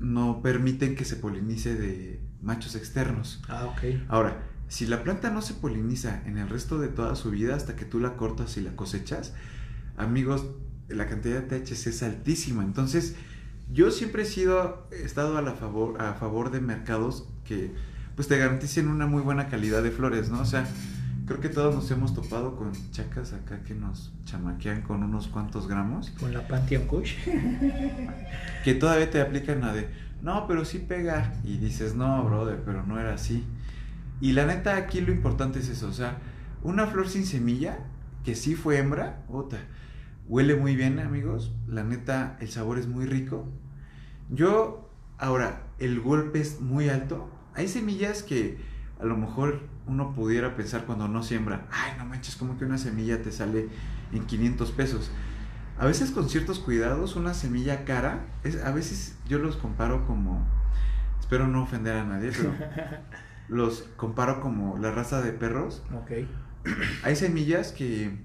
no 0.00 0.42
permiten 0.42 0.96
que 0.96 1.04
se 1.04 1.16
polinice 1.16 1.76
de 1.76 2.20
machos 2.42 2.74
externos. 2.74 3.42
Ah, 3.48 3.66
ok. 3.66 4.08
Ahora, 4.08 4.42
si 4.68 4.86
la 4.86 5.02
planta 5.02 5.30
no 5.30 5.42
se 5.42 5.54
poliniza 5.54 6.22
en 6.26 6.38
el 6.38 6.48
resto 6.48 6.78
de 6.78 6.88
toda 6.88 7.14
su 7.16 7.30
vida 7.30 7.54
hasta 7.54 7.76
que 7.76 7.84
tú 7.84 8.00
la 8.00 8.16
cortas 8.16 8.56
y 8.56 8.60
la 8.60 8.76
cosechas, 8.76 9.34
amigos, 9.96 10.46
la 10.88 11.06
cantidad 11.06 11.42
de 11.42 11.60
THC 11.60 11.88
es 11.88 12.02
altísima. 12.02 12.62
Entonces, 12.62 13.16
yo 13.72 13.90
siempre 13.90 14.22
he 14.22 14.26
sido, 14.26 14.86
he 14.92 15.04
estado 15.04 15.36
a, 15.38 15.42
la 15.42 15.52
favor, 15.52 16.00
a 16.00 16.14
favor 16.14 16.50
de 16.50 16.60
mercados 16.60 17.28
que 17.44 17.72
pues 18.14 18.28
te 18.28 18.38
garanticen 18.38 18.88
una 18.88 19.06
muy 19.06 19.22
buena 19.22 19.48
calidad 19.48 19.82
de 19.82 19.90
flores, 19.90 20.30
¿no? 20.30 20.40
O 20.40 20.44
sea, 20.44 20.66
creo 21.26 21.40
que 21.40 21.48
todos 21.48 21.74
nos 21.74 21.90
hemos 21.90 22.14
topado 22.14 22.56
con 22.56 22.72
chacas 22.92 23.32
acá 23.32 23.62
que 23.64 23.74
nos 23.74 24.12
chamaquean 24.24 24.82
con 24.82 25.02
unos 25.02 25.26
cuantos 25.26 25.66
gramos, 25.66 26.10
Con 26.20 26.32
la 26.32 26.46
Pantheon 26.46 26.86
Kush. 26.86 27.14
que 28.64 28.74
todavía 28.74 29.10
te 29.10 29.20
aplican 29.20 29.60
la 29.62 29.72
de, 29.72 29.88
no, 30.22 30.46
pero 30.46 30.64
sí 30.64 30.78
pega. 30.78 31.34
Y 31.44 31.58
dices, 31.58 31.94
no, 31.94 32.22
brother, 32.24 32.62
pero 32.64 32.84
no 32.84 33.00
era 33.00 33.14
así. 33.14 33.44
Y 34.20 34.32
la 34.32 34.46
neta, 34.46 34.76
aquí 34.76 35.00
lo 35.00 35.12
importante 35.12 35.58
es 35.58 35.68
eso, 35.68 35.88
o 35.88 35.92
sea, 35.92 36.18
una 36.62 36.86
flor 36.86 37.08
sin 37.08 37.26
semilla, 37.26 37.78
que 38.24 38.34
sí 38.34 38.54
fue 38.54 38.78
hembra, 38.78 39.24
puta, 39.26 39.58
huele 40.26 40.56
muy 40.56 40.76
bien, 40.76 40.98
amigos. 40.98 41.54
La 41.66 41.84
neta, 41.84 42.36
el 42.40 42.48
sabor 42.48 42.78
es 42.78 42.86
muy 42.86 43.06
rico. 43.06 43.48
Yo, 44.30 44.90
ahora, 45.18 45.62
el 45.78 46.00
golpe 46.00 46.40
es 46.40 46.60
muy 46.60 46.88
alto. 46.88 47.30
Hay 47.54 47.68
semillas 47.68 48.22
que 48.22 48.58
a 49.00 49.04
lo 49.04 49.16
mejor 49.16 49.60
uno 49.86 50.14
pudiera 50.14 50.56
pensar 50.56 50.86
cuando 50.86 51.08
no 51.08 51.22
siembra, 51.22 51.66
ay, 51.70 51.92
no 51.98 52.06
manches, 52.06 52.36
como 52.36 52.58
que 52.58 52.64
una 52.64 52.78
semilla 52.78 53.22
te 53.22 53.32
sale 53.32 53.68
en 54.12 54.24
500 54.24 54.72
pesos. 54.72 55.10
A 55.78 55.86
veces 55.86 56.10
con 56.10 56.28
ciertos 56.28 56.58
cuidados, 56.60 57.16
una 57.16 57.34
semilla 57.34 57.84
cara, 57.84 58.24
es, 58.44 58.62
a 58.64 58.70
veces 58.70 59.18
yo 59.28 59.38
los 59.38 59.56
comparo 59.56 60.06
como, 60.06 60.46
espero 61.20 61.48
no 61.48 61.62
ofender 61.62 61.96
a 61.96 62.04
nadie, 62.04 62.30
pero 62.34 62.54
los 63.48 63.82
comparo 63.96 64.40
como 64.40 64.78
la 64.78 64.90
raza 64.92 65.20
de 65.20 65.32
perros. 65.32 65.82
ok. 65.92 66.26
Hay 67.02 67.14
semillas 67.14 67.72
que 67.72 68.24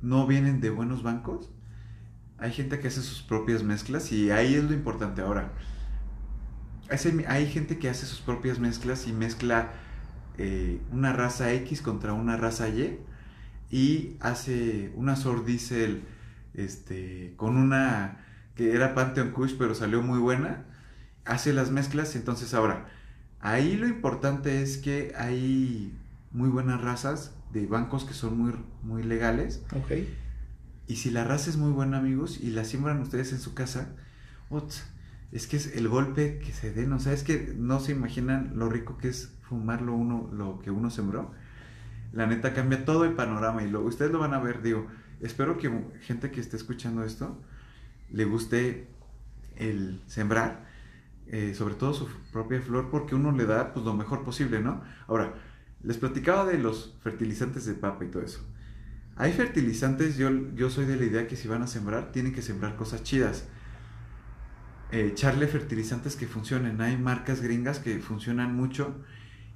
no 0.00 0.26
vienen 0.26 0.60
de 0.60 0.70
buenos 0.70 1.02
bancos. 1.02 1.50
Hay 2.38 2.52
gente 2.52 2.80
que 2.80 2.88
hace 2.88 3.02
sus 3.02 3.22
propias 3.22 3.62
mezclas 3.62 4.12
y 4.12 4.30
ahí 4.30 4.54
es 4.54 4.64
lo 4.64 4.74
importante 4.74 5.22
ahora. 5.22 5.52
Hay, 7.28 7.46
gente 7.46 7.78
que 7.78 7.88
hace 7.88 8.06
sus 8.06 8.20
propias 8.20 8.60
mezclas 8.60 9.08
y 9.08 9.12
mezcla 9.12 9.72
eh, 10.38 10.80
una 10.92 11.12
raza 11.12 11.52
X 11.52 11.82
contra 11.82 12.12
una 12.12 12.36
raza 12.36 12.68
Y 12.68 13.00
y 13.70 14.16
hace 14.20 14.92
una 14.94 15.16
sordicel 15.16 16.04
este, 16.54 17.34
con 17.36 17.56
una 17.56 18.24
que 18.54 18.74
era 18.74 18.94
Pantheon 18.94 19.32
Kush 19.32 19.54
pero 19.58 19.74
salió 19.74 20.02
muy 20.02 20.18
buena. 20.18 20.64
Hace 21.24 21.52
las 21.52 21.72
mezclas, 21.72 22.14
entonces 22.14 22.54
ahora, 22.54 22.86
ahí 23.40 23.76
lo 23.76 23.88
importante 23.88 24.62
es 24.62 24.76
que 24.78 25.12
hay 25.18 25.92
muy 26.30 26.48
buenas 26.48 26.80
razas 26.80 27.34
de 27.56 27.66
bancos 27.66 28.04
que 28.04 28.12
son 28.12 28.38
muy, 28.38 28.52
muy 28.82 29.02
legales. 29.02 29.62
Ok. 29.74 29.92
Y 30.86 30.96
si 30.96 31.10
la 31.10 31.24
raza 31.24 31.50
es 31.50 31.56
muy 31.56 31.72
buena, 31.72 31.98
amigos, 31.98 32.38
y 32.40 32.50
la 32.50 32.64
siembran 32.64 33.00
ustedes 33.00 33.32
en 33.32 33.40
su 33.40 33.54
casa, 33.54 33.96
es 35.32 35.46
que 35.46 35.56
es 35.56 35.74
el 35.76 35.88
golpe 35.88 36.38
que 36.38 36.52
se 36.52 36.72
den, 36.72 36.92
o 36.92 37.00
sea, 37.00 37.12
es 37.12 37.24
que 37.24 37.54
no 37.56 37.80
se 37.80 37.92
imaginan 37.92 38.52
lo 38.54 38.68
rico 38.68 38.96
que 38.96 39.08
es 39.08 39.32
fumarlo 39.42 39.94
uno, 39.94 40.30
lo 40.32 40.60
que 40.60 40.70
uno 40.70 40.90
sembró. 40.90 41.32
La 42.12 42.26
neta 42.26 42.54
cambia 42.54 42.84
todo 42.84 43.04
el 43.04 43.14
panorama 43.14 43.62
y 43.64 43.70
lo, 43.70 43.80
ustedes 43.80 44.12
lo 44.12 44.18
van 44.18 44.34
a 44.34 44.38
ver, 44.38 44.62
digo, 44.62 44.86
espero 45.20 45.58
que 45.58 45.70
gente 46.02 46.30
que 46.30 46.40
esté 46.40 46.56
escuchando 46.56 47.04
esto 47.04 47.40
le 48.10 48.24
guste 48.24 48.88
el 49.56 50.02
sembrar, 50.06 50.66
eh, 51.26 51.54
sobre 51.54 51.74
todo 51.74 51.92
su 51.94 52.06
propia 52.32 52.60
flor, 52.60 52.90
porque 52.90 53.16
uno 53.16 53.32
le 53.32 53.46
da 53.46 53.72
pues 53.72 53.84
lo 53.84 53.94
mejor 53.94 54.24
posible, 54.24 54.60
¿no? 54.60 54.82
Ahora, 55.08 55.34
les 55.82 55.98
platicaba 55.98 56.44
de 56.44 56.58
los 56.58 56.96
fertilizantes 57.02 57.64
de 57.66 57.74
papa 57.74 58.04
y 58.04 58.08
todo 58.08 58.22
eso. 58.22 58.40
Hay 59.16 59.32
fertilizantes, 59.32 60.16
yo, 60.16 60.30
yo 60.54 60.68
soy 60.70 60.84
de 60.84 60.96
la 60.96 61.04
idea 61.04 61.26
que 61.26 61.36
si 61.36 61.48
van 61.48 61.62
a 61.62 61.66
sembrar, 61.66 62.12
tienen 62.12 62.32
que 62.34 62.42
sembrar 62.42 62.76
cosas 62.76 63.02
chidas. 63.02 63.44
Eh, 64.92 65.08
echarle 65.12 65.46
fertilizantes 65.48 66.16
que 66.16 66.26
funcionen. 66.26 66.80
Hay 66.80 66.96
marcas 66.96 67.40
gringas 67.40 67.78
que 67.78 67.98
funcionan 67.98 68.54
mucho 68.54 68.94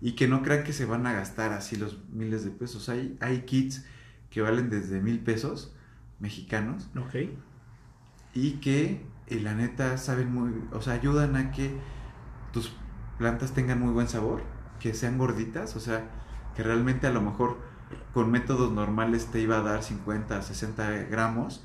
y 0.01 0.13
que 0.13 0.29
no 0.29 0.43
crean 0.43 0.65
que 0.65 0.73
se 0.73 0.87
van 0.87 1.07
a 1.07 1.13
gastar 1.13 1.53
así 1.53 1.77
los 1.77 1.99
miles 2.11 2.45
de 2.45 2.51
pesos. 2.51 2.89
Hay, 2.89 3.17
hay 3.21 3.43
kits 3.43 3.85
que 4.31 4.41
valen 4.41 4.71
desde 4.71 5.01
mil 5.01 5.21
pesos 5.21 5.75
mexicanos 6.21 6.89
Ok. 6.97 7.31
y 8.35 8.53
que 8.61 9.05
eh, 9.27 9.41
la 9.41 9.55
neta 9.55 9.97
saben 9.99 10.33
muy, 10.33 10.53
o 10.73 10.81
sea, 10.83 10.95
ayudan 10.95 11.37
a 11.37 11.51
que 11.53 11.73
tus 12.53 12.73
plantas 13.19 13.53
tengan 13.53 13.81
muy 13.81 13.93
buen 13.93 14.09
sabor, 14.09 14.43
que 14.81 14.95
sean 14.95 15.19
gorditas, 15.19 15.77
o 15.77 15.81
sea, 15.81 16.05
que 16.57 16.63
realmente 16.63 17.07
a 17.07 17.11
lo 17.11 17.21
mejor 17.21 17.59
con 18.13 18.31
métodos 18.31 18.73
normales 18.73 19.27
te 19.27 19.41
iba 19.41 19.59
a 19.59 19.63
dar 19.63 19.83
50, 19.83 20.43
60 20.43 20.91
gramos 21.11 21.65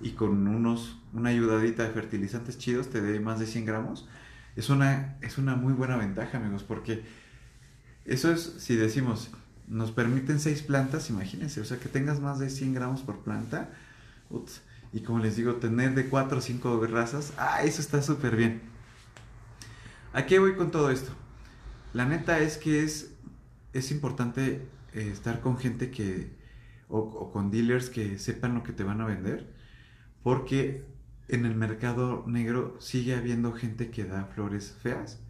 y 0.00 0.10
con 0.12 0.46
unos, 0.46 0.98
una 1.12 1.30
ayudadita 1.30 1.84
de 1.84 1.90
fertilizantes 1.90 2.58
chidos 2.58 2.90
te 2.90 3.00
dé 3.00 3.20
más 3.20 3.38
de 3.38 3.46
100 3.46 3.64
gramos, 3.64 4.08
es 4.56 4.68
una, 4.68 5.16
es 5.20 5.38
una 5.38 5.54
muy 5.54 5.72
buena 5.72 5.96
ventaja, 5.96 6.38
amigos, 6.38 6.62
porque 6.62 7.04
eso 8.04 8.30
es, 8.30 8.56
si 8.58 8.76
decimos, 8.76 9.30
nos 9.68 9.90
permiten 9.92 10.38
6 10.40 10.62
plantas, 10.62 11.10
imagínense, 11.10 11.60
o 11.60 11.64
sea, 11.64 11.78
que 11.78 11.88
tengas 11.88 12.20
más 12.20 12.38
de 12.38 12.50
100 12.50 12.74
gramos 12.74 13.00
por 13.00 13.20
planta, 13.20 13.70
y 14.92 15.00
como 15.00 15.18
les 15.18 15.36
digo, 15.36 15.54
tener 15.54 15.94
de 15.94 16.08
4 16.08 16.38
o 16.38 16.40
5 16.40 16.86
razas, 16.86 17.32
ah, 17.38 17.62
eso 17.62 17.80
está 17.80 18.02
súper 18.02 18.36
bien. 18.36 18.62
¿A 20.12 20.24
qué 20.24 20.38
voy 20.38 20.54
con 20.56 20.70
todo 20.70 20.90
esto? 20.90 21.12
La 21.96 22.04
neta 22.04 22.40
es 22.40 22.58
que 22.58 22.84
es, 22.84 23.14
es 23.72 23.90
importante 23.90 24.68
eh, 24.92 25.08
estar 25.10 25.40
con 25.40 25.56
gente 25.56 25.90
que, 25.90 26.30
o, 26.90 27.32
con 27.32 27.50
dealers 27.50 27.88
que 27.88 28.18
sepan 28.18 28.54
lo 28.54 28.62
que 28.62 28.74
te 28.74 28.84
van 28.84 29.00
a 29.00 29.06
vender, 29.06 29.50
porque 30.22 30.84
en 31.28 31.46
el 31.46 31.54
mercado 31.54 32.22
negro 32.26 32.76
sigue 32.80 33.14
habiendo 33.14 33.54
gente 33.54 33.90
que 33.90 34.04
da 34.04 34.26
flores 34.26 34.76
feas, 34.82 35.20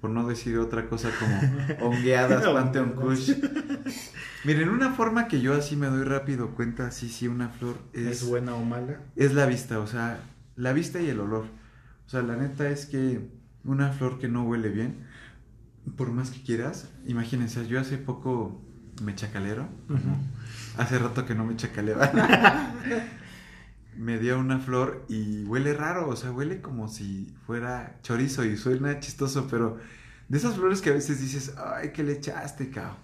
por 0.00 0.10
no 0.10 0.28
decir 0.28 0.58
otra 0.58 0.88
cosa 0.88 1.10
como 1.18 1.90
hongueadas, 1.90 2.44
Pantheon 2.46 2.92
Kush. 2.92 3.32
Miren, 4.44 4.68
una 4.68 4.92
forma 4.92 5.26
que 5.26 5.40
yo 5.40 5.54
así 5.54 5.74
me 5.74 5.88
doy 5.88 6.04
rápido 6.04 6.54
cuenta 6.54 6.92
si 6.92 7.08
si 7.08 7.26
una 7.26 7.48
flor 7.48 7.76
es, 7.94 8.22
¿Es 8.22 8.28
buena 8.28 8.54
o 8.54 8.64
mala. 8.64 9.00
Es 9.16 9.34
la 9.34 9.44
vista, 9.44 9.80
o 9.80 9.88
sea, 9.88 10.20
la 10.54 10.72
vista 10.72 11.00
y 11.00 11.08
el 11.08 11.18
olor. 11.18 11.46
O 12.06 12.08
sea, 12.08 12.22
la 12.22 12.36
neta 12.36 12.70
es 12.70 12.86
que 12.86 13.28
una 13.64 13.90
flor 13.90 14.20
que 14.20 14.28
no 14.28 14.44
huele 14.44 14.68
bien, 14.68 15.09
por 15.96 16.12
más 16.12 16.30
que 16.30 16.42
quieras, 16.42 16.88
imagínense, 17.06 17.66
yo 17.66 17.80
hace 17.80 17.98
poco 17.98 18.60
me 19.02 19.14
chacalero, 19.14 19.68
hace 20.76 20.98
rato 20.98 21.24
que 21.24 21.34
no 21.34 21.44
me 21.44 21.56
chacaleaba, 21.56 22.12
me 23.96 24.18
dio 24.18 24.38
una 24.38 24.58
flor 24.58 25.04
y 25.08 25.44
huele 25.44 25.74
raro, 25.74 26.08
o 26.08 26.16
sea, 26.16 26.32
huele 26.32 26.60
como 26.60 26.88
si 26.88 27.34
fuera 27.46 27.98
chorizo 28.02 28.44
y 28.44 28.56
suena 28.56 29.00
chistoso, 29.00 29.46
pero 29.50 29.78
de 30.28 30.38
esas 30.38 30.54
flores 30.54 30.80
que 30.80 30.90
a 30.90 30.94
veces 30.94 31.20
dices, 31.20 31.54
ay, 31.56 31.90
¿qué 31.92 32.02
le 32.02 32.12
echaste, 32.12 32.70
cao? 32.70 32.96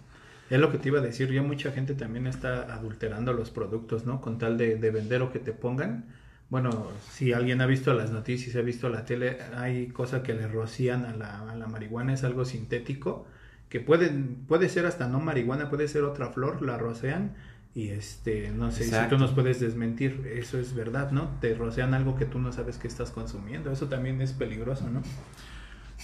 Es 0.48 0.60
lo 0.60 0.70
que 0.70 0.78
te 0.78 0.88
iba 0.88 1.00
a 1.00 1.02
decir, 1.02 1.32
ya 1.32 1.42
mucha 1.42 1.72
gente 1.72 1.94
también 1.94 2.26
está 2.26 2.72
adulterando 2.72 3.32
los 3.32 3.50
productos, 3.50 4.06
¿no? 4.06 4.20
Con 4.20 4.38
tal 4.38 4.56
de, 4.56 4.76
de 4.76 4.90
vender 4.90 5.22
o 5.22 5.32
que 5.32 5.40
te 5.40 5.52
pongan 5.52 6.04
bueno, 6.48 6.88
si 7.10 7.32
alguien 7.32 7.60
ha 7.60 7.66
visto 7.66 7.92
las 7.92 8.10
noticias, 8.10 8.54
ha 8.56 8.60
visto 8.60 8.88
la 8.88 9.04
tele, 9.04 9.38
hay 9.56 9.88
cosas 9.88 10.22
que 10.22 10.34
le 10.34 10.46
rocían 10.46 11.04
a 11.04 11.12
la, 11.16 11.66
marihuana, 11.66 12.14
es 12.14 12.22
algo 12.22 12.44
sintético, 12.44 13.26
que 13.68 13.80
puede, 13.80 14.10
puede 14.46 14.68
ser 14.68 14.86
hasta 14.86 15.08
no 15.08 15.18
marihuana, 15.18 15.68
puede 15.68 15.88
ser 15.88 16.04
otra 16.04 16.28
flor, 16.30 16.62
la 16.62 16.78
rocean 16.78 17.34
y 17.74 17.88
este, 17.88 18.50
no 18.52 18.70
sé, 18.70 18.84
si 18.84 19.08
tú 19.10 19.18
nos 19.18 19.32
puedes 19.32 19.60
desmentir, 19.60 20.32
eso 20.34 20.58
es 20.58 20.74
verdad, 20.74 21.10
¿no? 21.10 21.36
Te 21.40 21.54
rocean 21.54 21.92
algo 21.94 22.16
que 22.16 22.24
tú 22.24 22.38
no 22.38 22.52
sabes 22.52 22.78
que 22.78 22.88
estás 22.88 23.10
consumiendo, 23.10 23.70
eso 23.72 23.88
también 23.88 24.22
es 24.22 24.32
peligroso, 24.32 24.88
¿no? 24.88 25.02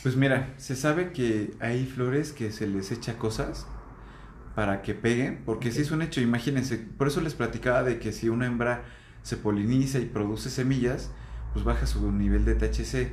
Pues 0.02 0.16
mira, 0.16 0.52
se 0.56 0.74
sabe 0.74 1.12
que 1.12 1.52
hay 1.60 1.86
flores 1.86 2.32
que 2.32 2.50
se 2.50 2.66
les 2.66 2.90
echa 2.90 3.16
cosas 3.16 3.66
para 4.56 4.82
que 4.82 4.94
peguen, 4.94 5.42
porque 5.46 5.70
si 5.70 5.82
es 5.82 5.92
un 5.92 6.02
hecho, 6.02 6.20
imagínense, 6.20 6.76
por 6.76 7.06
eso 7.06 7.20
les 7.20 7.34
platicaba 7.34 7.84
de 7.84 7.98
que 7.98 8.12
si 8.12 8.28
una 8.28 8.46
hembra 8.46 8.82
se 9.22 9.36
poliniza 9.36 9.98
y 9.98 10.06
produce 10.06 10.50
semillas, 10.50 11.10
pues 11.52 11.64
baja 11.64 11.86
su 11.86 12.10
nivel 12.12 12.44
de 12.44 12.54
THC. 12.54 13.12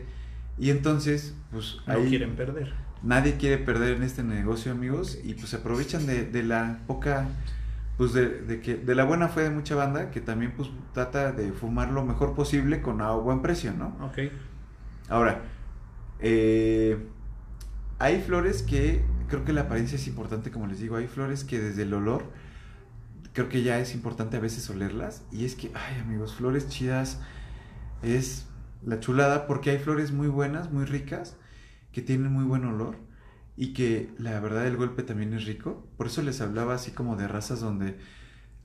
Y 0.58 0.72
entonces, 0.72 1.36
pues 1.52 1.78
no 1.88 2.00
quieren 2.06 2.36
perder. 2.36 2.74
Nadie 3.02 3.38
quiere 3.38 3.58
perder 3.58 3.96
en 3.96 4.04
este 4.04 4.24
negocio, 4.24 4.72
amigos, 4.72 5.18
y 5.24 5.34
pues 5.34 5.50
se 5.50 5.58
aprovechan 5.58 6.06
de, 6.06 6.44
la 6.44 6.80
poca, 6.86 7.30
pues 7.98 8.14
de, 8.14 8.60
que, 8.62 8.76
de 8.76 8.96
la 8.96 9.06
buena 9.06 9.30
fe 9.30 9.42
de 9.42 9.52
mucha 9.52 9.76
banda, 9.76 10.12
que 10.12 10.20
también 10.20 10.52
pues 10.58 10.70
trata 10.94 11.32
de 11.32 11.54
fumar 11.54 11.92
lo 11.92 12.04
mejor 12.04 12.36
posible 12.36 12.82
con 12.82 13.02
a 13.02 13.12
buen 13.12 13.42
precio, 13.42 13.72
¿no? 13.74 13.96
Ok. 14.06 14.32
Ahora, 15.08 15.44
eh, 16.20 16.98
hay 18.00 18.22
flores 18.22 18.64
que, 18.64 19.02
creo 19.30 19.46
que 19.46 19.54
la 19.54 19.62
apariencia 19.62 19.96
es 19.96 20.08
importante, 20.08 20.52
como 20.52 20.68
les 20.68 20.80
digo, 20.80 20.98
hay 20.98 21.08
flores 21.08 21.46
que 21.46 21.60
desde 21.60 21.84
el 21.84 21.94
olor, 21.94 22.24
creo 23.40 23.48
que 23.48 23.64
ya 23.64 23.80
es 23.80 23.96
importante 23.96 24.36
a 24.36 24.42
veces 24.42 24.70
olerlas. 24.70 25.24
Y 25.32 25.46
es 25.46 25.56
que, 25.56 25.72
ay 25.74 26.02
amigos, 26.02 26.36
flores 26.36 26.68
chidas 26.68 27.22
es 28.04 28.50
la 28.84 29.00
chulada 29.00 29.48
porque 29.48 29.70
hay 29.70 29.78
flores 29.78 30.12
muy 30.12 30.28
buenas, 30.28 30.74
muy 30.74 30.84
ricas, 30.84 31.38
que 31.94 32.02
tienen 32.02 32.34
muy 32.34 32.44
buen 32.44 32.66
olor 32.66 32.98
y 33.56 33.72
que 33.72 34.14
la 34.18 34.38
verdad 34.42 34.68
el 34.68 34.76
golpe 34.76 35.04
también 35.04 35.34
es 35.34 35.46
rico. 35.46 35.88
Por 35.96 36.08
eso 36.08 36.22
les 36.22 36.42
hablaba 36.42 36.74
así 36.74 36.92
como 36.92 37.16
de 37.16 37.30
razas 37.30 37.62
donde 37.62 37.98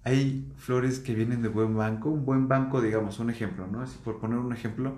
hay 0.02 0.52
flores 0.56 0.98
que 0.98 1.14
vienen 1.14 1.40
de 1.40 1.48
buen 1.48 1.76
banco, 1.76 2.10
un 2.10 2.24
buen 2.24 2.48
banco, 2.48 2.82
digamos, 2.82 3.20
un 3.20 3.30
ejemplo, 3.30 3.68
¿no? 3.68 3.80
Así 3.80 3.96
por 4.02 4.18
poner 4.18 4.38
un 4.38 4.52
ejemplo, 4.52 4.96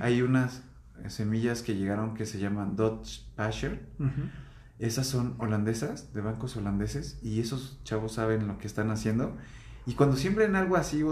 hay 0.00 0.22
unas 0.22 0.64
semillas 1.06 1.62
que 1.62 1.76
llegaron 1.76 2.14
que 2.14 2.26
se 2.26 2.40
llaman 2.40 2.74
Dutch 2.74 3.20
Pasture. 3.36 3.82
Esas 4.82 5.06
son 5.06 5.36
holandesas, 5.38 6.12
de 6.12 6.20
bancos 6.22 6.56
holandeses, 6.56 7.20
y 7.22 7.38
esos 7.38 7.78
chavos 7.84 8.14
saben 8.14 8.48
lo 8.48 8.58
que 8.58 8.66
están 8.66 8.90
haciendo. 8.90 9.36
Y 9.86 9.94
cuando 9.94 10.16
siembren 10.16 10.56
algo 10.56 10.74
así, 10.74 11.04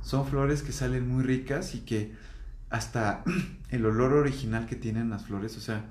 son 0.00 0.26
flores 0.26 0.62
que 0.62 0.72
salen 0.72 1.06
muy 1.06 1.22
ricas 1.22 1.74
y 1.74 1.80
que 1.80 2.14
hasta 2.70 3.24
el 3.68 3.84
olor 3.84 4.14
original 4.14 4.64
que 4.64 4.74
tienen 4.74 5.10
las 5.10 5.26
flores, 5.26 5.54
o 5.58 5.60
sea, 5.60 5.84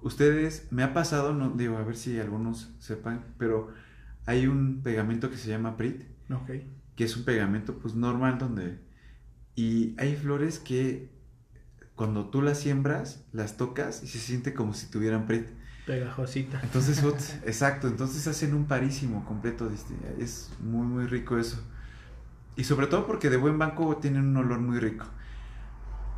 ustedes, 0.00 0.66
me 0.72 0.82
ha 0.82 0.92
pasado, 0.92 1.32
no 1.32 1.50
digo, 1.50 1.76
a 1.76 1.84
ver 1.84 1.94
si 1.96 2.18
algunos 2.18 2.74
sepan, 2.80 3.24
pero 3.38 3.72
hay 4.26 4.48
un 4.48 4.82
pegamento 4.82 5.30
que 5.30 5.36
se 5.36 5.48
llama 5.48 5.76
Prit, 5.76 6.02
que 6.96 7.04
es 7.04 7.16
un 7.16 7.24
pegamento 7.24 7.78
pues 7.78 7.94
normal 7.94 8.36
donde... 8.36 8.80
Y 9.54 9.94
hay 9.96 10.16
flores 10.16 10.58
que 10.58 11.08
cuando 12.02 12.24
tú 12.24 12.42
las 12.42 12.58
siembras, 12.58 13.22
las 13.32 13.56
tocas 13.56 14.02
y 14.02 14.08
se 14.08 14.18
siente 14.18 14.54
como 14.54 14.74
si 14.74 14.90
tuvieran 14.90 15.28
prit. 15.28 15.46
Pegajosita. 15.86 16.60
Entonces, 16.60 17.00
exacto, 17.46 17.86
entonces 17.86 18.26
hacen 18.26 18.54
un 18.54 18.64
parísimo 18.64 19.24
completo. 19.24 19.70
Es 20.18 20.50
muy, 20.58 20.84
muy 20.84 21.06
rico 21.06 21.38
eso. 21.38 21.62
Y 22.56 22.64
sobre 22.64 22.88
todo 22.88 23.06
porque 23.06 23.30
de 23.30 23.36
buen 23.36 23.56
banco 23.56 23.98
tienen 23.98 24.22
un 24.22 24.36
olor 24.36 24.58
muy 24.58 24.80
rico. 24.80 25.04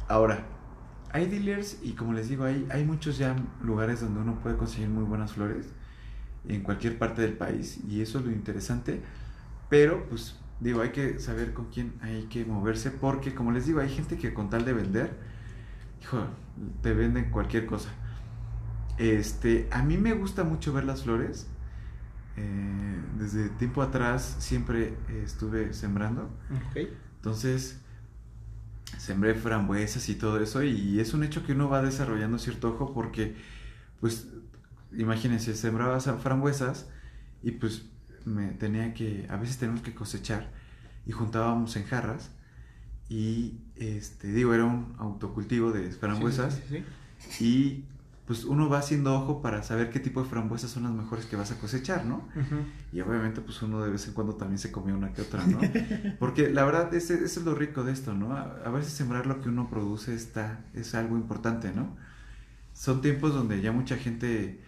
Ahora, 0.09 0.47
hay 1.13 1.27
dealers 1.27 1.77
y 1.83 1.93
como 1.93 2.15
les 2.15 2.31
digo, 2.31 2.45
hay, 2.45 2.67
hay 2.71 2.83
muchos 2.87 3.19
ya 3.19 3.37
lugares 3.63 4.01
donde 4.01 4.21
uno 4.21 4.41
puede 4.41 4.57
conseguir 4.57 4.89
muy 4.89 5.05
buenas 5.05 5.35
flores 5.35 5.67
en 6.49 6.63
cualquier 6.63 6.99
parte 6.99 7.21
del 7.21 7.35
país 7.35 7.79
y 7.87 8.01
eso 8.01 8.21
es 8.21 8.25
lo 8.25 8.33
interesante. 8.33 9.03
Pero, 9.69 10.09
pues, 10.09 10.41
digo, 10.61 10.81
hay 10.81 10.93
que 10.93 11.21
saber 11.21 11.53
con 11.53 11.67
quién 11.67 11.93
hay 12.01 12.23
que 12.23 12.47
moverse 12.47 12.91
porque, 12.91 13.35
como 13.35 13.53
les 13.53 13.67
digo, 13.67 13.81
hay 13.81 13.91
gente 13.91 14.17
que 14.17 14.33
con 14.33 14.49
tal 14.49 14.65
de 14.65 14.73
vender 14.73 15.34
hijo, 16.05 16.27
te 16.83 16.93
venden 16.93 17.31
cualquier 17.31 17.67
cosa. 17.67 17.89
Este, 18.99 19.69
a 19.73 19.83
mí 19.83 19.97
me 19.97 20.13
gusta 20.13 20.45
mucho 20.45 20.73
ver 20.73 20.85
las 20.85 21.03
flores. 21.03 21.49
Eh, 22.37 23.01
desde 23.19 23.49
tiempo 23.49 23.83
atrás 23.83 24.37
siempre 24.39 24.97
estuve 25.23 25.73
sembrando. 25.73 26.31
Entonces, 27.17 27.81
sembré 28.99 29.35
frambuesas 29.35 30.09
y 30.09 30.15
todo 30.15 30.41
eso. 30.41 30.63
Y 30.63 31.01
es 31.01 31.15
un 31.15 31.25
hecho 31.25 31.45
que 31.45 31.53
uno 31.53 31.69
va 31.69 31.83
desarrollando 31.83 32.39
cierto 32.39 32.75
ojo 32.75 32.93
porque, 32.93 33.37
pues, 34.01 34.29
imagínense, 34.93 35.55
sembraba 35.57 35.99
frambuesas 36.01 36.89
y 37.43 37.53
pues 37.53 37.87
me 38.25 38.49
tenía 38.49 38.95
que, 38.95 39.27
a 39.29 39.37
veces 39.37 39.59
tenemos 39.59 39.83
que 39.83 39.95
cosechar 39.95 40.51
y 41.07 41.13
juntábamos 41.13 41.77
en 41.77 41.85
jarras 41.85 42.31
y 43.09 43.59
este, 43.77 44.29
digo, 44.29 44.55
era 44.55 44.65
un 44.65 44.95
autocultivo 44.99 45.73
de 45.73 45.91
frambuesas. 45.91 46.61
y 47.41 47.85
pues 48.27 48.45
uno 48.45 48.71
va 48.71 48.79
haciendo 48.79 49.15
ojo 49.15 49.43
para 49.43 49.63
saber 49.63 49.91
qué 49.91 50.01
tipo 50.01 50.23
de 50.23 50.29
frambuesas 50.29 50.71
son 50.71 50.85
las 50.85 50.93
mejores 50.93 51.27
que 51.27 51.37
vas 51.37 51.51
a 51.51 51.59
cosechar, 51.59 52.07
¿no? 52.07 52.27
Y 52.91 53.01
obviamente 53.03 53.43
pues 53.43 53.61
uno 53.61 53.83
de 53.83 53.91
vez 53.91 54.09
en 54.09 54.15
cuando 54.15 54.35
también 54.37 54.59
se 54.59 54.73
come 54.73 54.95
una 54.95 55.13
que 55.13 55.21
otra, 55.21 55.47
¿no? 55.47 55.61
Porque 56.19 56.49
la 56.49 56.65
verdad 56.65 56.93
ese, 56.95 57.23
es 57.23 57.37
lo 57.45 57.55
rico 57.55 57.85
de 57.85 57.93
esto, 57.93 58.15
¿no? 58.15 58.35
A, 58.35 58.71
veces 58.71 58.95
sembrar 58.95 59.27
lo 59.27 59.43
que 59.43 59.51
uno 59.51 59.69
produce 59.69 60.15
está, 60.15 60.65
es 60.73 60.95
algo 60.95 61.17
importante, 61.17 61.73
¿no? 61.73 61.97
Son 62.73 63.03
tiempos 63.03 63.35
donde 63.35 63.61
ya 63.61 63.73
mucha 63.73 63.97
gente 63.99 64.63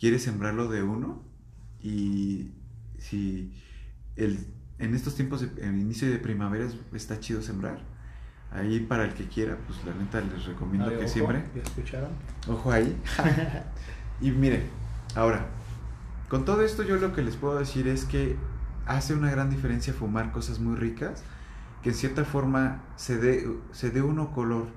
quiere 0.00 0.18
sembrarlo 0.18 0.68
de 0.68 0.82
uno 0.82 1.22
y 1.82 2.52
si 2.98 3.52
el 4.16 4.46
en 4.84 4.94
estos 4.94 5.14
tiempos, 5.14 5.40
de, 5.40 5.66
en 5.66 5.80
inicio 5.80 6.10
de 6.10 6.18
primavera, 6.18 6.66
está 6.92 7.18
chido 7.20 7.42
sembrar. 7.42 7.80
Ahí 8.52 8.80
para 8.80 9.04
el 9.04 9.14
que 9.14 9.26
quiera, 9.26 9.58
pues 9.66 9.84
la 9.84 9.94
neta 9.94 10.20
les 10.20 10.44
recomiendo 10.46 10.88
que 10.96 11.08
siembre. 11.08 11.42
escucharon? 11.54 12.10
Ojo 12.48 12.70
ahí. 12.70 12.96
y 14.20 14.30
mire, 14.30 14.62
ahora, 15.16 15.46
con 16.28 16.44
todo 16.44 16.62
esto 16.62 16.84
yo 16.84 16.96
lo 16.96 17.12
que 17.12 17.22
les 17.22 17.36
puedo 17.36 17.58
decir 17.58 17.88
es 17.88 18.04
que 18.04 18.36
hace 18.86 19.14
una 19.14 19.30
gran 19.30 19.50
diferencia 19.50 19.92
fumar 19.92 20.30
cosas 20.30 20.60
muy 20.60 20.76
ricas, 20.76 21.24
que 21.82 21.90
en 21.90 21.94
cierta 21.96 22.24
forma 22.24 22.82
se 22.96 23.18
dé, 23.18 23.46
se 23.72 23.90
dé 23.90 24.02
uno 24.02 24.32
color 24.32 24.68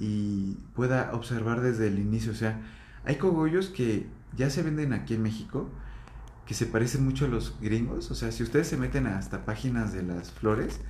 y 0.00 0.54
pueda 0.74 1.10
observar 1.12 1.60
desde 1.60 1.88
el 1.88 1.98
inicio. 1.98 2.32
O 2.32 2.34
sea, 2.34 2.60
hay 3.04 3.16
cogollos 3.16 3.68
que 3.68 4.06
ya 4.36 4.50
se 4.50 4.62
venden 4.62 4.92
aquí 4.92 5.14
en 5.14 5.22
México 5.22 5.68
que 6.46 6.54
se 6.54 6.66
parecen 6.66 7.04
mucho 7.04 7.24
a 7.24 7.28
los 7.28 7.58
gringos. 7.60 8.10
O 8.10 8.14
sea, 8.14 8.32
si 8.32 8.42
ustedes 8.42 8.68
se 8.68 8.76
meten 8.76 9.06
hasta 9.06 9.44
páginas 9.44 9.92
de 9.92 10.02
las 10.02 10.30
flores, 10.30 10.80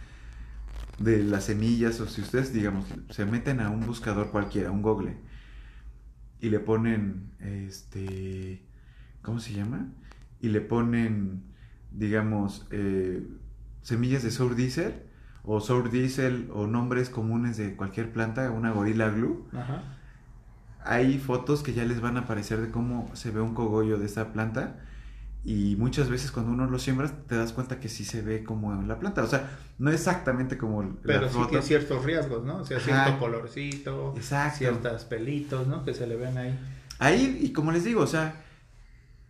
de 0.98 1.22
las 1.22 1.44
semillas, 1.44 2.00
o 2.00 2.06
si 2.06 2.20
ustedes, 2.20 2.52
digamos, 2.52 2.86
se 3.10 3.24
meten 3.24 3.60
a 3.60 3.70
un 3.70 3.86
buscador 3.86 4.30
cualquiera, 4.30 4.70
un 4.70 4.82
Google, 4.82 5.16
y 6.40 6.50
le 6.50 6.60
ponen, 6.60 7.30
este, 7.40 8.66
¿cómo 9.22 9.38
se 9.38 9.54
llama? 9.54 9.88
Y 10.40 10.48
le 10.48 10.60
ponen, 10.60 11.44
digamos, 11.92 12.66
eh, 12.70 13.26
semillas 13.82 14.22
de 14.22 14.30
sour 14.30 14.56
diesel, 14.56 15.02
o 15.44 15.60
sour 15.60 15.90
diesel, 15.90 16.50
o 16.52 16.66
nombres 16.66 17.10
comunes 17.10 17.56
de 17.56 17.76
cualquier 17.76 18.12
planta, 18.12 18.50
una 18.50 18.72
gorila 18.72 19.10
glue. 19.10 19.44
Hay 20.84 21.18
fotos 21.18 21.62
que 21.62 21.72
ya 21.72 21.84
les 21.84 22.00
van 22.00 22.16
a 22.16 22.20
aparecer 22.20 22.60
de 22.60 22.70
cómo 22.70 23.10
se 23.14 23.30
ve 23.30 23.40
un 23.40 23.54
cogollo 23.54 23.98
de 23.98 24.04
esta 24.04 24.32
planta 24.32 24.80
y 25.44 25.76
muchas 25.76 26.08
veces 26.08 26.30
cuando 26.30 26.52
uno 26.52 26.66
lo 26.66 26.78
siembra 26.78 27.10
te 27.26 27.36
das 27.36 27.52
cuenta 27.52 27.78
que 27.78 27.90
sí 27.90 28.04
se 28.06 28.22
ve 28.22 28.42
como 28.44 28.72
en 28.72 28.88
la 28.88 28.98
planta. 28.98 29.22
O 29.22 29.26
sea, 29.26 29.58
no 29.78 29.90
exactamente 29.90 30.56
como 30.56 30.96
Pero 31.02 31.28
sí 31.28 31.38
que 31.50 31.60
ciertos 31.60 32.02
riesgos, 32.02 32.44
¿no? 32.44 32.58
O 32.58 32.64
sea, 32.64 32.80
cierto 32.80 33.18
colorcito, 33.18 34.14
Exacto. 34.16 34.58
ciertas 34.58 35.04
pelitos, 35.04 35.66
¿no? 35.66 35.84
Que 35.84 35.92
se 35.92 36.06
le 36.06 36.16
ven 36.16 36.38
ahí. 36.38 36.58
Ahí, 36.98 37.40
y 37.42 37.52
como 37.52 37.72
les 37.72 37.84
digo, 37.84 38.00
o 38.00 38.06
sea, 38.06 38.42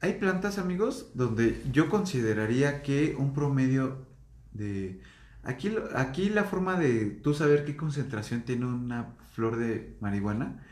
hay 0.00 0.12
plantas, 0.14 0.58
amigos, 0.58 1.10
donde 1.14 1.60
yo 1.72 1.88
consideraría 1.88 2.82
que 2.82 3.16
un 3.18 3.34
promedio 3.34 4.06
de... 4.52 5.00
Aquí, 5.42 5.74
aquí 5.96 6.30
la 6.30 6.44
forma 6.44 6.78
de 6.78 7.06
tú 7.06 7.34
saber 7.34 7.64
qué 7.64 7.76
concentración 7.76 8.42
tiene 8.42 8.66
una 8.66 9.14
flor 9.32 9.56
de 9.56 9.96
marihuana 10.00 10.64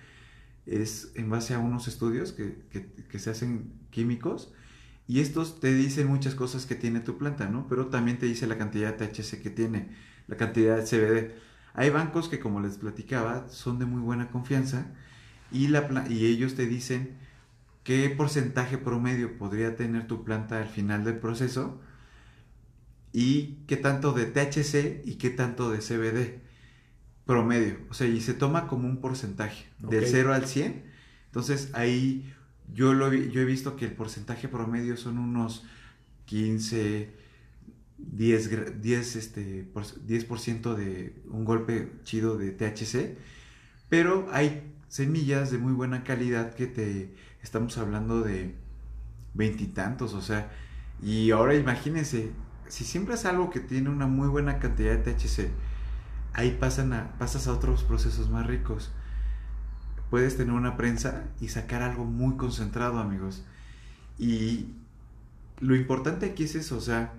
es 0.66 1.10
en 1.16 1.28
base 1.28 1.54
a 1.54 1.58
unos 1.58 1.88
estudios 1.88 2.32
que, 2.32 2.62
que, 2.70 2.92
que 2.92 3.18
se 3.18 3.30
hacen 3.30 3.72
químicos 3.90 4.52
y 5.08 5.20
estos 5.20 5.60
te 5.60 5.74
dicen 5.74 6.06
muchas 6.06 6.34
cosas 6.34 6.66
que 6.66 6.74
tiene 6.74 7.00
tu 7.00 7.18
planta, 7.18 7.48
¿no? 7.48 7.66
Pero 7.68 7.86
también 7.86 8.18
te 8.18 8.26
dice 8.26 8.46
la 8.46 8.58
cantidad 8.58 8.96
de 8.96 9.06
THC 9.06 9.42
que 9.42 9.50
tiene, 9.50 9.88
la 10.26 10.36
cantidad 10.36 10.76
de 10.76 10.84
CBD. 10.84 11.32
Hay 11.74 11.90
bancos 11.90 12.28
que, 12.28 12.38
como 12.38 12.60
les 12.60 12.76
platicaba, 12.76 13.48
son 13.48 13.78
de 13.78 13.86
muy 13.86 14.00
buena 14.00 14.30
confianza 14.30 14.86
y, 15.50 15.68
la, 15.68 16.06
y 16.08 16.26
ellos 16.26 16.54
te 16.54 16.66
dicen 16.66 17.16
qué 17.84 18.08
porcentaje 18.10 18.78
promedio 18.78 19.38
podría 19.38 19.76
tener 19.76 20.06
tu 20.06 20.24
planta 20.24 20.58
al 20.58 20.68
final 20.68 21.04
del 21.04 21.18
proceso 21.18 21.80
y 23.12 23.58
qué 23.66 23.76
tanto 23.76 24.12
de 24.12 24.26
THC 24.26 25.02
y 25.04 25.16
qué 25.16 25.30
tanto 25.30 25.70
de 25.70 25.78
CBD 25.78 26.40
promedio. 27.26 27.78
O 27.90 27.94
sea, 27.94 28.06
y 28.06 28.20
se 28.20 28.34
toma 28.34 28.66
como 28.66 28.88
un 28.88 29.00
porcentaje, 29.00 29.66
del 29.78 30.06
0 30.06 30.32
al 30.34 30.46
100. 30.46 30.84
Entonces 31.26 31.70
ahí 31.74 32.32
yo, 32.72 32.94
lo, 32.94 33.12
yo 33.12 33.40
he 33.40 33.44
visto 33.44 33.76
que 33.76 33.86
el 33.86 33.92
porcentaje 33.92 34.48
promedio 34.48 34.96
son 34.96 35.18
unos 35.18 35.64
15, 36.26 37.14
10, 37.98 38.80
10, 38.80 39.16
este, 39.16 39.72
10% 39.72 40.74
de 40.74 41.22
un 41.30 41.44
golpe 41.44 41.92
chido 42.04 42.36
de 42.38 42.52
THC, 42.52 43.16
pero 43.88 44.28
hay 44.32 44.74
semillas 44.88 45.50
de 45.50 45.58
muy 45.58 45.72
buena 45.72 46.04
calidad 46.04 46.54
que 46.54 46.66
te 46.66 47.14
estamos 47.42 47.78
hablando 47.78 48.22
de 48.22 48.56
veintitantos, 49.34 50.14
o 50.14 50.22
sea, 50.22 50.50
y 51.02 51.30
ahora 51.30 51.54
imagínense, 51.54 52.30
si 52.68 52.84
siembras 52.84 53.24
algo 53.24 53.50
que 53.50 53.60
tiene 53.60 53.90
una 53.90 54.06
muy 54.06 54.28
buena 54.28 54.58
cantidad 54.58 54.96
de 54.96 55.12
THC, 55.12 55.50
ahí 56.32 56.56
pasan 56.58 56.92
a, 56.92 57.18
pasas 57.18 57.46
a 57.46 57.52
otros 57.52 57.82
procesos 57.84 58.30
más 58.30 58.46
ricos 58.46 58.92
puedes 60.12 60.36
tener 60.36 60.52
una 60.52 60.76
prensa 60.76 61.24
y 61.40 61.48
sacar 61.48 61.80
algo 61.80 62.04
muy 62.04 62.36
concentrado, 62.36 62.98
amigos. 62.98 63.42
Y 64.18 64.66
lo 65.58 65.74
importante 65.74 66.26
aquí 66.26 66.44
es 66.44 66.54
eso, 66.54 66.76
o 66.76 66.82
sea, 66.82 67.14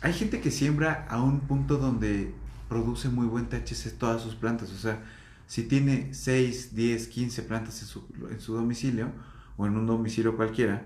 hay 0.00 0.12
gente 0.12 0.40
que 0.40 0.50
siembra 0.50 1.06
a 1.08 1.22
un 1.22 1.42
punto 1.42 1.76
donde 1.76 2.34
produce 2.68 3.08
muy 3.08 3.28
buen 3.28 3.48
THC 3.48 3.96
todas 3.96 4.20
sus 4.20 4.34
plantas, 4.34 4.72
o 4.72 4.76
sea, 4.76 5.00
si 5.46 5.62
tiene 5.62 6.12
6, 6.12 6.74
10, 6.74 7.06
15 7.06 7.42
plantas 7.44 7.80
en 7.82 7.86
su, 7.86 8.04
en 8.32 8.40
su 8.40 8.54
domicilio 8.54 9.12
o 9.56 9.68
en 9.68 9.76
un 9.76 9.86
domicilio 9.86 10.34
cualquiera, 10.34 10.84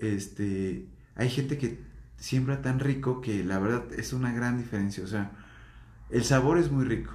este, 0.00 0.88
hay 1.14 1.30
gente 1.30 1.56
que 1.56 1.84
siembra 2.16 2.62
tan 2.62 2.80
rico 2.80 3.20
que 3.20 3.44
la 3.44 3.60
verdad 3.60 3.84
es 3.96 4.12
una 4.12 4.32
gran 4.32 4.58
diferencia, 4.58 5.04
o 5.04 5.06
sea, 5.06 5.30
el 6.10 6.24
sabor 6.24 6.58
es 6.58 6.72
muy 6.72 6.84
rico. 6.84 7.12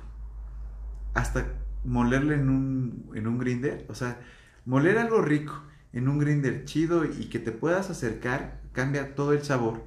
Hasta 1.14 1.61
molerle 1.84 2.36
en 2.36 2.50
un, 2.50 3.12
en 3.16 3.28
un 3.28 3.38
grinder, 3.38 3.86
o 3.90 3.96
sea, 3.96 4.20
moler 4.66 4.98
algo 4.98 5.22
rico 5.22 5.64
en 5.94 6.08
un 6.08 6.20
grinder 6.20 6.66
chido 6.66 7.06
y 7.06 7.26
que 7.26 7.40
te 7.40 7.52
puedas 7.52 7.90
acercar, 7.90 8.62
cambia 8.72 9.16
todo 9.16 9.34
el 9.34 9.44
sabor. 9.44 9.84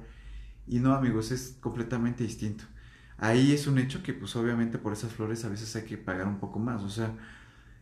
Y 0.67 0.79
no, 0.79 0.93
amigos, 0.93 1.31
es 1.31 1.57
completamente 1.59 2.23
distinto. 2.23 2.63
Ahí 3.17 3.53
es 3.53 3.67
un 3.67 3.77
hecho 3.77 4.03
que, 4.03 4.13
pues 4.13 4.35
obviamente 4.35 4.77
por 4.77 4.93
esas 4.93 5.13
flores 5.13 5.45
a 5.45 5.49
veces 5.49 5.75
hay 5.75 5.83
que 5.83 5.97
pagar 5.97 6.27
un 6.27 6.39
poco 6.39 6.59
más. 6.59 6.83
O 6.83 6.89
sea, 6.89 7.13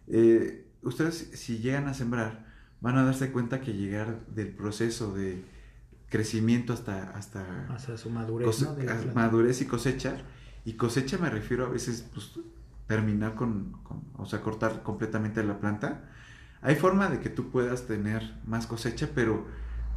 eh, 0.07 0.68
ustedes 0.82 1.32
si 1.34 1.57
llegan 1.57 1.88
a 1.88 1.93
sembrar, 1.93 2.45
van 2.82 2.97
a 2.97 3.03
darse 3.03 3.32
cuenta 3.32 3.61
que 3.61 3.74
llegar 3.74 4.26
del 4.28 4.49
proceso 4.49 5.14
de 5.14 5.43
crecimiento 6.09 6.74
hasta, 6.74 7.09
hasta, 7.11 7.68
hasta 7.74 7.97
su 7.97 8.09
madurez, 8.09 8.68
madurez 9.16 9.61
y 9.61 9.66
cosecha. 9.66 10.18
Y 10.66 10.74
cosecha 10.74 11.18
me 11.18 11.30
refiero 11.30 11.66
a 11.66 11.70
veces, 11.70 12.05
pues 12.14 12.39
terminar 12.94 13.34
con, 13.34 13.74
o 14.18 14.26
sea, 14.28 14.41
cortar 14.41 14.84
completamente 14.84 15.44
la 15.44 15.60
planta. 15.60 16.04
Hay 16.62 16.76
forma 16.76 17.10
de 17.10 17.20
que 17.20 17.30
tú 17.30 17.50
puedas 17.50 17.88
tener 17.88 18.36
más 18.46 18.68
cosecha, 18.68 19.10
pero 19.16 19.48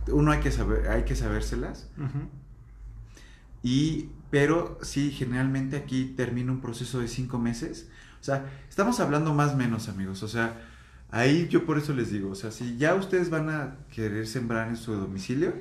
uno 0.08 0.32
hay 0.32 0.40
que 0.40 0.50
saber, 0.50 0.88
hay 0.88 1.04
que 1.04 1.14
sabérselas. 1.14 1.90
Y, 3.62 4.08
pero 4.30 4.78
sí, 4.80 5.10
generalmente 5.10 5.76
aquí 5.76 6.14
termina 6.16 6.52
un 6.52 6.62
proceso 6.62 7.00
de 7.00 7.08
cinco 7.08 7.38
meses. 7.38 7.90
O 8.18 8.24
sea, 8.24 8.50
estamos 8.66 8.98
hablando 9.00 9.34
más 9.34 9.52
o 9.52 9.56
menos, 9.58 9.90
amigos. 9.90 10.22
O 10.22 10.28
sea, 10.28 10.58
ahí 11.10 11.48
yo 11.48 11.66
por 11.66 11.76
eso 11.76 11.92
les 11.92 12.10
digo, 12.10 12.30
o 12.30 12.34
sea, 12.34 12.50
si 12.50 12.78
ya 12.78 12.94
ustedes 12.94 13.28
van 13.28 13.50
a 13.50 13.76
querer 13.94 14.26
sembrar 14.26 14.68
en 14.68 14.76
su 14.76 14.94
domicilio, 14.94 15.52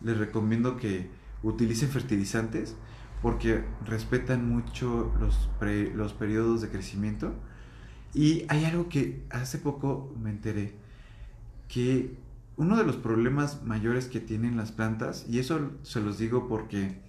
les 0.00 0.16
recomiendo 0.16 0.76
que 0.76 1.10
utilicen 1.42 1.88
fertilizantes 1.88 2.76
porque 3.22 3.64
respetan 3.84 4.48
mucho 4.48 5.12
los, 5.20 5.48
los 5.94 6.12
periodos 6.12 6.60
de 6.60 6.68
crecimiento. 6.68 7.34
Y 8.14 8.44
hay 8.48 8.64
algo 8.64 8.88
que 8.88 9.24
hace 9.30 9.58
poco 9.58 10.14
me 10.20 10.30
enteré, 10.30 10.74
que 11.68 12.16
uno 12.56 12.76
de 12.76 12.84
los 12.84 12.96
problemas 12.96 13.62
mayores 13.64 14.06
que 14.06 14.20
tienen 14.20 14.56
las 14.56 14.72
plantas, 14.72 15.26
y 15.28 15.38
eso 15.38 15.70
se 15.82 16.00
los 16.00 16.18
digo 16.18 16.48
porque 16.48 17.00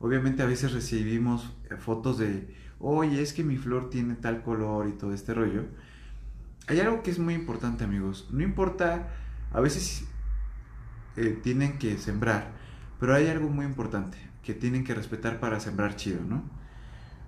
obviamente 0.00 0.42
a 0.42 0.46
veces 0.46 0.72
recibimos 0.72 1.54
fotos 1.78 2.18
de, 2.18 2.54
oye, 2.80 3.22
es 3.22 3.32
que 3.32 3.44
mi 3.44 3.56
flor 3.56 3.90
tiene 3.90 4.14
tal 4.14 4.42
color 4.42 4.88
y 4.88 4.92
todo 4.92 5.12
este 5.12 5.34
rollo. 5.34 5.64
Hay 6.66 6.80
algo 6.80 7.02
que 7.02 7.10
es 7.10 7.18
muy 7.18 7.34
importante 7.34 7.84
amigos, 7.84 8.28
no 8.32 8.42
importa, 8.42 9.08
a 9.52 9.60
veces 9.60 10.04
eh, 11.16 11.38
tienen 11.42 11.78
que 11.78 11.98
sembrar, 11.98 12.52
pero 12.98 13.14
hay 13.14 13.26
algo 13.28 13.48
muy 13.48 13.66
importante 13.66 14.18
que 14.42 14.54
tienen 14.54 14.84
que 14.84 14.94
respetar 14.94 15.40
para 15.40 15.60
sembrar 15.60 15.96
chido, 15.96 16.20
¿no? 16.26 16.42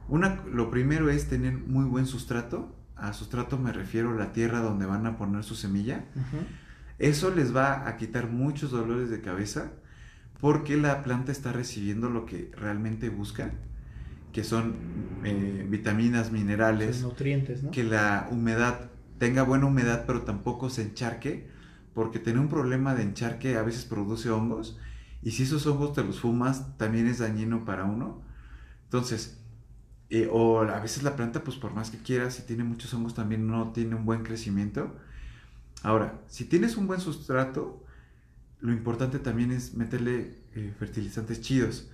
Una, 0.09 0.43
lo 0.51 0.71
primero 0.71 1.11
es 1.11 1.29
tener 1.29 1.53
muy 1.53 1.85
buen 1.85 2.07
sustrato. 2.07 2.75
A 2.97 3.13
sustrato 3.13 3.59
me 3.59 3.73
refiero 3.73 4.13
a 4.13 4.15
la 4.15 4.33
tierra 4.33 4.61
donde 4.61 4.87
van 4.87 5.07
a 5.07 5.19
poner 5.19 5.45
su 5.45 5.55
semilla. 5.55 6.05
Eso 6.99 7.35
les 7.35 7.55
va 7.55 7.87
a 7.87 7.97
quitar 7.97 8.29
muchos 8.29 8.71
dolores 8.71 9.11
de 9.11 9.21
cabeza 9.21 9.73
porque 10.41 10.77
la 10.77 11.03
planta 11.03 11.33
está 11.33 11.53
recibiendo 11.53 12.09
lo 12.09 12.25
que 12.25 12.51
realmente 12.57 13.09
busca, 13.09 13.53
que 14.33 14.45
son 14.45 14.77
eh, 15.25 15.67
vitaminas, 15.69 16.31
minerales, 16.31 17.03
nutrientes, 17.03 17.65
¿no? 17.65 17.71
que 17.71 17.83
la 17.83 18.29
humedad 18.31 18.91
tenga 19.19 19.43
buena 19.43 19.67
humedad, 19.67 20.05
pero 20.07 20.23
tampoco 20.23 20.71
se 20.71 20.83
encharque, 20.83 21.49
porque 21.93 22.21
tener 22.21 22.39
un 22.39 22.49
problema 22.49 22.95
de 22.95 23.03
encharque 23.03 23.57
a 23.57 23.63
veces 23.63 23.85
produce 23.85 24.31
hongos 24.31 24.79
y 25.23 25.33
si 25.33 25.43
esos 25.43 25.67
hongos 25.67 25.95
te 25.95 26.05
los 26.05 26.21
fumas, 26.21 26.77
también 26.77 27.07
es 27.07 27.19
dañino 27.19 27.65
para 27.65 27.85
uno. 27.85 28.23
Entonces, 28.85 29.39
eh, 30.11 30.29
o 30.33 30.61
a 30.61 30.81
veces 30.81 31.03
la 31.03 31.17
planta, 31.17 31.45
pues 31.45 31.57
por 31.57 31.75
más 31.75 31.91
que 31.91 31.99
quieras, 31.99 32.35
si 32.35 32.43
tiene 32.43 32.65
muchos 32.65 32.93
hongos, 32.95 33.15
también 33.15 33.47
no 33.47 33.73
tiene 33.73 33.95
un 33.95 34.05
buen 34.05 34.23
crecimiento. 34.23 34.95
Ahora, 35.83 36.21
si 36.29 36.45
tienes 36.45 36.77
un 36.77 36.87
buen 36.87 37.01
sustrato, 37.01 37.85
lo 38.61 38.73
importante 38.73 39.19
también 39.19 39.53
es 39.53 39.75
meterle 39.75 40.39
eh, 40.55 40.73
fertilizantes 40.79 41.41
chidos. 41.41 41.89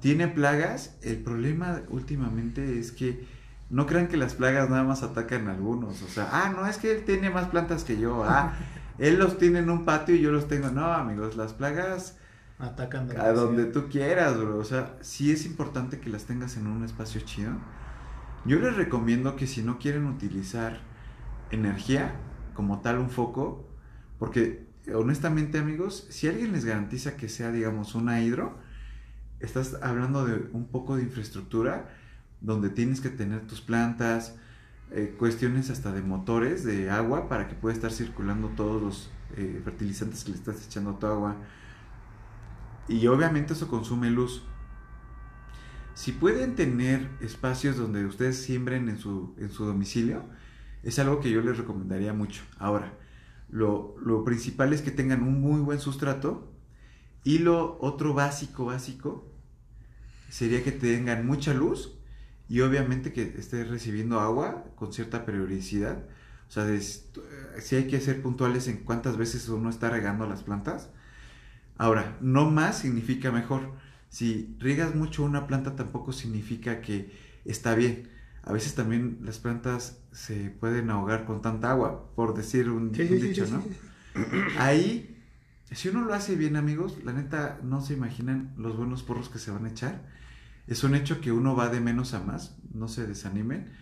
Tiene 0.00 0.28
plagas, 0.28 0.96
el 1.02 1.18
problema 1.18 1.82
últimamente 1.88 2.78
es 2.78 2.92
que 2.92 3.26
no 3.68 3.86
crean 3.86 4.08
que 4.08 4.16
las 4.16 4.34
plagas 4.34 4.70
nada 4.70 4.84
más 4.84 5.02
atacan 5.02 5.48
a 5.48 5.52
algunos. 5.54 6.02
O 6.02 6.08
sea, 6.08 6.28
ah, 6.32 6.52
no, 6.54 6.66
es 6.66 6.78
que 6.78 6.92
él 6.92 7.04
tiene 7.04 7.30
más 7.30 7.48
plantas 7.48 7.84
que 7.84 7.98
yo. 7.98 8.24
Ah, 8.24 8.54
él 8.98 9.18
los 9.18 9.38
tiene 9.38 9.58
en 9.58 9.70
un 9.70 9.84
patio 9.84 10.14
y 10.14 10.20
yo 10.20 10.30
los 10.30 10.46
tengo. 10.48 10.70
No, 10.70 10.92
amigos, 10.92 11.36
las 11.36 11.52
plagas 11.52 12.16
Atacan 12.60 13.10
a 13.18 13.32
donde 13.32 13.64
tú 13.64 13.88
quieras, 13.88 14.38
bro. 14.38 14.58
O 14.58 14.64
sea, 14.64 14.96
sí 15.00 15.32
es 15.32 15.46
importante 15.46 16.00
que 16.00 16.10
las 16.10 16.24
tengas 16.24 16.56
en 16.56 16.66
un 16.66 16.84
espacio 16.84 17.20
chido. 17.22 17.52
Yo 18.44 18.58
les 18.58 18.76
recomiendo 18.76 19.36
que 19.36 19.46
si 19.46 19.62
no 19.62 19.78
quieren 19.78 20.06
utilizar 20.06 20.80
energía 21.50 22.14
como 22.54 22.80
tal 22.80 22.98
un 22.98 23.10
foco, 23.10 23.68
porque 24.18 24.66
honestamente 24.94 25.58
amigos, 25.58 26.06
si 26.10 26.28
alguien 26.28 26.52
les 26.52 26.64
garantiza 26.64 27.16
que 27.16 27.28
sea, 27.28 27.50
digamos, 27.50 27.94
una 27.94 28.20
hidro, 28.20 28.58
estás 29.40 29.78
hablando 29.82 30.24
de 30.26 30.48
un 30.52 30.68
poco 30.68 30.96
de 30.96 31.02
infraestructura 31.02 31.90
donde 32.40 32.70
tienes 32.70 33.00
que 33.00 33.10
tener 33.10 33.46
tus 33.46 33.60
plantas, 33.60 34.36
eh, 34.92 35.14
cuestiones 35.18 35.70
hasta 35.70 35.92
de 35.92 36.02
motores 36.02 36.64
de 36.64 36.90
agua 36.90 37.28
para 37.28 37.48
que 37.48 37.54
pueda 37.54 37.74
estar 37.74 37.92
circulando 37.92 38.48
todos 38.48 38.82
los 38.82 39.10
eh, 39.36 39.60
fertilizantes 39.64 40.24
que 40.24 40.32
le 40.32 40.36
estás 40.36 40.66
echando 40.66 40.90
a 40.90 40.98
tu 40.98 41.06
agua. 41.06 41.36
Y 42.88 43.06
obviamente 43.06 43.52
eso 43.52 43.68
consume 43.68 44.10
luz. 44.10 44.42
Si 45.94 46.12
pueden 46.12 46.54
tener 46.54 47.08
espacios 47.20 47.76
donde 47.76 48.06
ustedes 48.06 48.40
siembren 48.40 48.88
en 48.88 48.98
su, 48.98 49.34
en 49.38 49.50
su 49.50 49.64
domicilio, 49.64 50.24
es 50.82 50.98
algo 50.98 51.20
que 51.20 51.30
yo 51.30 51.40
les 51.42 51.58
recomendaría 51.58 52.12
mucho. 52.12 52.42
Ahora, 52.58 52.94
lo, 53.48 53.94
lo 54.02 54.24
principal 54.24 54.72
es 54.72 54.82
que 54.82 54.90
tengan 54.90 55.22
un 55.22 55.40
muy 55.40 55.60
buen 55.60 55.78
sustrato 55.78 56.50
y 57.22 57.38
lo 57.38 57.76
otro 57.80 58.14
básico, 58.14 58.64
básico, 58.64 59.30
sería 60.30 60.62
que 60.64 60.72
tengan 60.72 61.26
mucha 61.26 61.52
luz 61.52 61.98
y 62.48 62.62
obviamente 62.62 63.12
que 63.12 63.22
estés 63.22 63.68
recibiendo 63.68 64.20
agua 64.20 64.64
con 64.76 64.92
cierta 64.92 65.24
periodicidad. 65.24 66.04
O 66.48 66.52
sea, 66.52 66.66
si 67.60 67.76
hay 67.76 67.86
que 67.86 68.00
ser 68.00 68.22
puntuales 68.22 68.66
en 68.68 68.78
cuántas 68.78 69.16
veces 69.16 69.48
uno 69.48 69.70
está 69.70 69.90
regando 69.90 70.26
las 70.26 70.42
plantas. 70.42 70.90
Ahora, 71.80 72.18
no 72.20 72.50
más 72.50 72.76
significa 72.76 73.32
mejor. 73.32 73.72
Si 74.10 74.54
riegas 74.58 74.94
mucho 74.94 75.24
una 75.24 75.46
planta 75.46 75.76
tampoco 75.76 76.12
significa 76.12 76.82
que 76.82 77.10
está 77.46 77.74
bien. 77.74 78.10
A 78.42 78.52
veces 78.52 78.74
también 78.74 79.20
las 79.22 79.38
plantas 79.38 79.98
se 80.12 80.50
pueden 80.50 80.90
ahogar 80.90 81.24
con 81.24 81.40
tanta 81.40 81.70
agua, 81.70 82.12
por 82.14 82.34
decir 82.34 82.68
un, 82.68 82.92
dicho, 82.92 83.46
¿no? 83.46 83.64
Ahí, 84.58 85.24
si 85.72 85.88
uno 85.88 86.04
lo 86.04 86.12
hace 86.12 86.36
bien, 86.36 86.56
amigos, 86.56 86.98
la 87.02 87.14
neta 87.14 87.58
no 87.62 87.80
se 87.80 87.94
imaginan 87.94 88.52
los 88.58 88.76
buenos 88.76 89.02
porros 89.02 89.30
que 89.30 89.38
se 89.38 89.50
van 89.50 89.64
a 89.64 89.70
echar. 89.70 90.06
Es 90.66 90.84
un 90.84 90.94
hecho 90.94 91.22
que 91.22 91.32
uno 91.32 91.56
va 91.56 91.70
de 91.70 91.80
menos 91.80 92.12
a 92.12 92.20
más, 92.20 92.58
no 92.74 92.88
se 92.88 93.06
desanimen. 93.06 93.72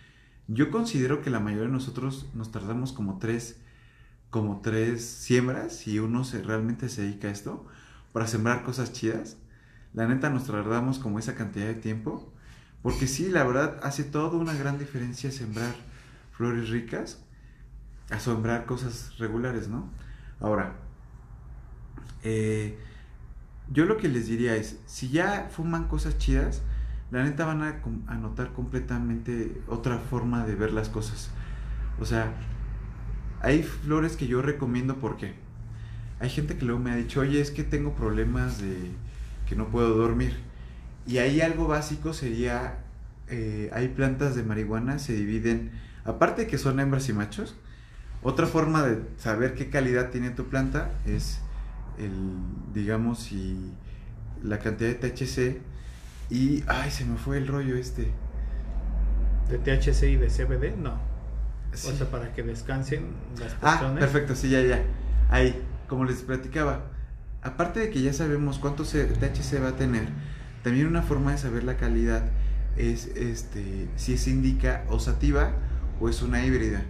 Yo 0.47 0.71
considero 0.71 1.21
que 1.21 1.31
la 1.31 1.41
mayoría 1.41 1.67
de 1.67 1.73
nosotros 1.73 2.29
nos 2.33 2.49
tardamos 2.49 2.93
como 2.93 3.19
tres, 3.19 3.57
como 4.29 4.61
tres 4.61 5.03
siembras 5.03 5.85
y 5.85 5.99
uno 5.99 6.23
se, 6.23 6.41
realmente 6.41 6.87
se 6.87 7.01
dedica 7.01 7.27
a 7.27 7.31
esto 7.31 7.67
para 8.13 8.27
sembrar 8.27 8.63
cosas 8.63 8.93
chidas. 8.93 9.37
La 9.93 10.07
neta 10.07 10.29
nos 10.29 10.45
tardamos 10.45 10.99
como 10.99 11.19
esa 11.19 11.35
cantidad 11.35 11.67
de 11.67 11.75
tiempo 11.75 12.31
porque 12.81 13.07
sí, 13.07 13.29
la 13.29 13.43
verdad, 13.43 13.79
hace 13.83 14.03
toda 14.03 14.37
una 14.37 14.53
gran 14.53 14.79
diferencia 14.79 15.31
sembrar 15.31 15.73
flores 16.31 16.69
ricas 16.69 17.21
a 18.09 18.19
sembrar 18.19 18.65
cosas 18.65 19.17
regulares, 19.17 19.67
¿no? 19.67 19.89
Ahora, 20.39 20.75
eh, 22.23 22.77
yo 23.71 23.85
lo 23.85 23.97
que 23.97 24.07
les 24.07 24.27
diría 24.27 24.55
es, 24.55 24.79
si 24.85 25.09
ya 25.09 25.49
fuman 25.51 25.87
cosas 25.87 26.17
chidas, 26.17 26.61
la 27.11 27.23
neta 27.23 27.45
van 27.45 27.61
a, 27.61 27.81
a, 28.07 28.15
notar 28.15 28.53
completamente 28.53 29.61
otra 29.67 29.97
forma 29.97 30.45
de 30.45 30.55
ver 30.55 30.71
las 30.71 30.89
cosas. 30.89 31.29
O 31.99 32.05
sea, 32.05 32.33
hay 33.41 33.63
flores 33.63 34.15
que 34.15 34.27
yo 34.27 34.41
recomiendo 34.41 34.97
porque 34.97 35.35
hay 36.19 36.29
gente 36.29 36.57
que 36.57 36.65
luego 36.65 36.79
me 36.79 36.91
ha 36.91 36.95
dicho, 36.95 37.21
oye, 37.21 37.39
es 37.39 37.51
que 37.51 37.63
tengo 37.63 37.95
problemas 37.95 38.61
de 38.61 38.75
que 39.47 39.55
no 39.55 39.67
puedo 39.67 39.95
dormir. 39.95 40.37
Y 41.07 41.17
ahí 41.17 41.41
algo 41.41 41.67
básico 41.67 42.13
sería, 42.13 42.79
eh, 43.27 43.69
hay 43.73 43.87
plantas 43.89 44.35
de 44.35 44.43
marihuana, 44.43 44.99
se 44.99 45.13
dividen, 45.13 45.71
aparte 46.03 46.43
de 46.43 46.47
que 46.47 46.57
son 46.57 46.79
hembras 46.79 47.07
y 47.09 47.13
machos, 47.13 47.55
otra 48.21 48.47
forma 48.47 48.83
de 48.83 49.01
saber 49.17 49.55
qué 49.55 49.69
calidad 49.69 50.09
tiene 50.09 50.29
tu 50.29 50.45
planta 50.49 50.91
es 51.05 51.39
el, 51.97 52.11
digamos, 52.73 53.19
si 53.19 53.71
la 54.43 54.59
cantidad 54.59 54.89
de 54.89 54.95
THC 54.95 55.61
y, 56.29 56.63
ay, 56.67 56.91
se 56.91 57.05
me 57.05 57.17
fue 57.17 57.37
el 57.37 57.47
rollo 57.47 57.75
este. 57.75 58.11
¿De 59.49 59.57
THC 59.57 60.03
y 60.03 60.15
de 60.17 60.27
CBD? 60.27 60.77
No. 60.77 60.99
O 61.73 61.77
sea, 61.77 62.09
para 62.11 62.33
que 62.33 62.43
descansen 62.43 63.13
las 63.39 63.53
ah, 63.61 63.71
personas. 63.71 63.95
Ah, 63.95 63.99
perfecto, 63.99 64.35
sí, 64.35 64.49
ya, 64.49 64.61
ya. 64.61 64.83
Ahí, 65.29 65.59
como 65.89 66.05
les 66.05 66.21
platicaba, 66.21 66.85
aparte 67.41 67.81
de 67.81 67.89
que 67.89 68.01
ya 68.01 68.13
sabemos 68.13 68.59
cuánto 68.59 68.83
THC 68.83 69.61
va 69.61 69.69
a 69.69 69.75
tener, 69.75 70.07
también 70.63 70.87
una 70.87 71.01
forma 71.01 71.31
de 71.31 71.37
saber 71.37 71.63
la 71.63 71.75
calidad 71.75 72.29
es 72.77 73.07
este 73.07 73.89
si 73.97 74.13
es 74.13 74.27
indica 74.27 74.85
o 74.89 74.99
sativa 74.99 75.51
o 75.99 76.07
es 76.07 76.21
una 76.21 76.45
híbrida. 76.45 76.83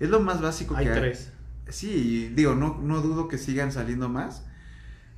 Es 0.00 0.10
lo 0.10 0.20
más 0.20 0.40
básico 0.40 0.76
hay 0.76 0.86
que 0.86 0.92
hay. 0.92 0.98
tres. 0.98 1.32
Sí, 1.68 2.32
digo, 2.34 2.54
no, 2.54 2.80
no 2.80 3.00
dudo 3.00 3.28
que 3.28 3.38
sigan 3.38 3.72
saliendo 3.72 4.08
más, 4.08 4.44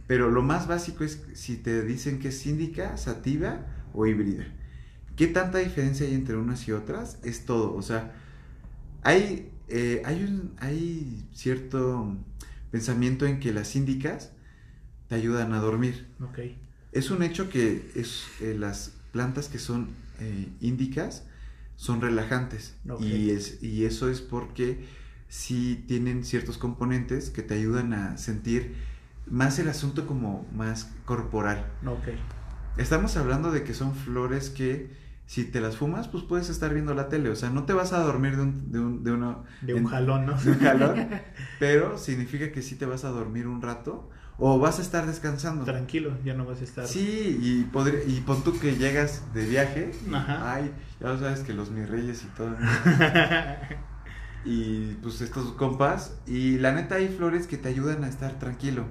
pero 0.06 0.30
lo 0.30 0.42
más 0.42 0.66
básico 0.66 1.04
es 1.04 1.22
si 1.34 1.56
te 1.56 1.82
dicen 1.82 2.18
que 2.18 2.28
es 2.28 2.46
indica, 2.46 2.96
sativa 2.96 3.66
o 3.92 4.06
híbrida. 4.06 4.46
¿Qué 5.16 5.26
tanta 5.26 5.58
diferencia 5.58 6.06
hay 6.06 6.14
entre 6.14 6.36
unas 6.36 6.66
y 6.68 6.72
otras? 6.72 7.18
Es 7.24 7.44
todo. 7.44 7.74
O 7.74 7.82
sea, 7.82 8.12
hay, 9.02 9.50
eh, 9.68 10.00
hay, 10.04 10.24
un, 10.24 10.54
hay 10.58 11.26
cierto 11.32 12.16
pensamiento 12.70 13.26
en 13.26 13.40
que 13.40 13.52
las 13.52 13.74
índicas 13.76 14.32
te 15.08 15.14
ayudan 15.14 15.52
a 15.52 15.60
dormir. 15.60 16.08
Okay. 16.30 16.58
Es 16.92 17.10
un 17.10 17.22
hecho 17.22 17.48
que 17.48 17.90
es, 17.94 18.26
eh, 18.40 18.56
las 18.58 18.94
plantas 19.12 19.48
que 19.48 19.58
son 19.58 19.88
eh, 20.20 20.48
índicas 20.60 21.24
son 21.76 22.00
relajantes 22.00 22.76
y, 22.98 23.30
es, 23.30 23.62
y 23.62 23.84
eso 23.84 24.10
es 24.10 24.20
porque 24.20 24.84
sí 25.28 25.84
tienen 25.86 26.24
ciertos 26.24 26.58
componentes 26.58 27.30
que 27.30 27.42
te 27.42 27.54
ayudan 27.54 27.92
a 27.92 28.18
sentir 28.18 28.74
más 29.26 29.58
el 29.58 29.68
asunto 29.68 30.06
como 30.06 30.46
más 30.52 30.90
corporal. 31.04 31.70
Okay. 31.86 32.18
Estamos 32.78 33.16
hablando 33.16 33.52
de 33.52 33.62
que 33.62 33.74
son 33.74 33.94
flores 33.94 34.50
que 34.50 34.90
si 35.28 35.44
te 35.44 35.60
las 35.60 35.76
fumas, 35.76 36.08
pues 36.08 36.24
puedes 36.24 36.48
estar 36.48 36.72
viendo 36.72 36.94
la 36.94 37.10
tele. 37.10 37.28
O 37.28 37.36
sea, 37.36 37.50
no 37.50 37.64
te 37.64 37.74
vas 37.74 37.92
a 37.92 38.02
dormir 38.02 38.36
de 38.36 38.42
un, 38.44 38.72
de 38.72 38.80
un, 38.80 39.04
de 39.04 39.10
de 39.60 39.74
un 39.74 39.84
jalón, 39.84 40.24
¿no? 40.24 40.40
De 40.40 40.52
un 40.52 40.58
jalón, 40.58 41.06
pero 41.58 41.98
significa 41.98 42.50
que 42.50 42.62
sí 42.62 42.76
te 42.76 42.86
vas 42.86 43.04
a 43.04 43.10
dormir 43.10 43.46
un 43.46 43.60
rato 43.60 44.08
o 44.38 44.58
vas 44.58 44.78
a 44.78 44.82
estar 44.82 45.06
descansando. 45.06 45.66
Tranquilo, 45.66 46.16
ya 46.24 46.32
no 46.32 46.46
vas 46.46 46.62
a 46.62 46.64
estar. 46.64 46.86
Sí, 46.86 47.38
y, 47.42 47.70
y 48.10 48.20
pon 48.22 48.42
tú 48.42 48.58
que 48.58 48.76
llegas 48.76 49.22
de 49.34 49.44
viaje. 49.44 49.90
Ajá. 50.10 50.54
Ay, 50.54 50.72
ya 50.98 51.18
sabes 51.18 51.40
que 51.40 51.52
los 51.52 51.70
mis 51.70 51.86
reyes 51.86 52.24
y 52.24 52.28
todo. 52.28 52.56
y 54.46 54.94
pues 55.02 55.20
estos 55.20 55.52
compas. 55.52 56.16
Y 56.26 56.56
la 56.56 56.72
neta 56.72 56.94
hay 56.94 57.08
flores 57.08 57.46
que 57.46 57.58
te 57.58 57.68
ayudan 57.68 58.02
a 58.02 58.08
estar 58.08 58.38
tranquilo. 58.38 58.86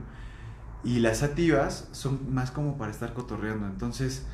Y 0.84 1.00
las 1.00 1.18
sativas 1.18 1.90
son 1.94 2.32
más 2.32 2.52
como 2.52 2.78
para 2.78 2.92
estar 2.92 3.16
cotorreando. 3.16 3.66
Entonces. 3.66 4.28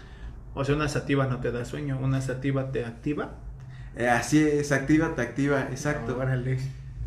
O 0.53 0.63
sea, 0.65 0.75
una 0.75 0.87
sativa 0.87 1.27
no 1.27 1.39
te 1.39 1.51
da 1.51 1.65
sueño, 1.65 1.99
una 2.01 2.21
sativa 2.21 2.71
te 2.71 2.85
activa. 2.85 3.35
Eh, 3.95 4.07
así 4.07 4.39
es, 4.39 4.71
activa, 4.71 5.15
te 5.15 5.21
activa, 5.21 5.67
exacto. 5.69 6.19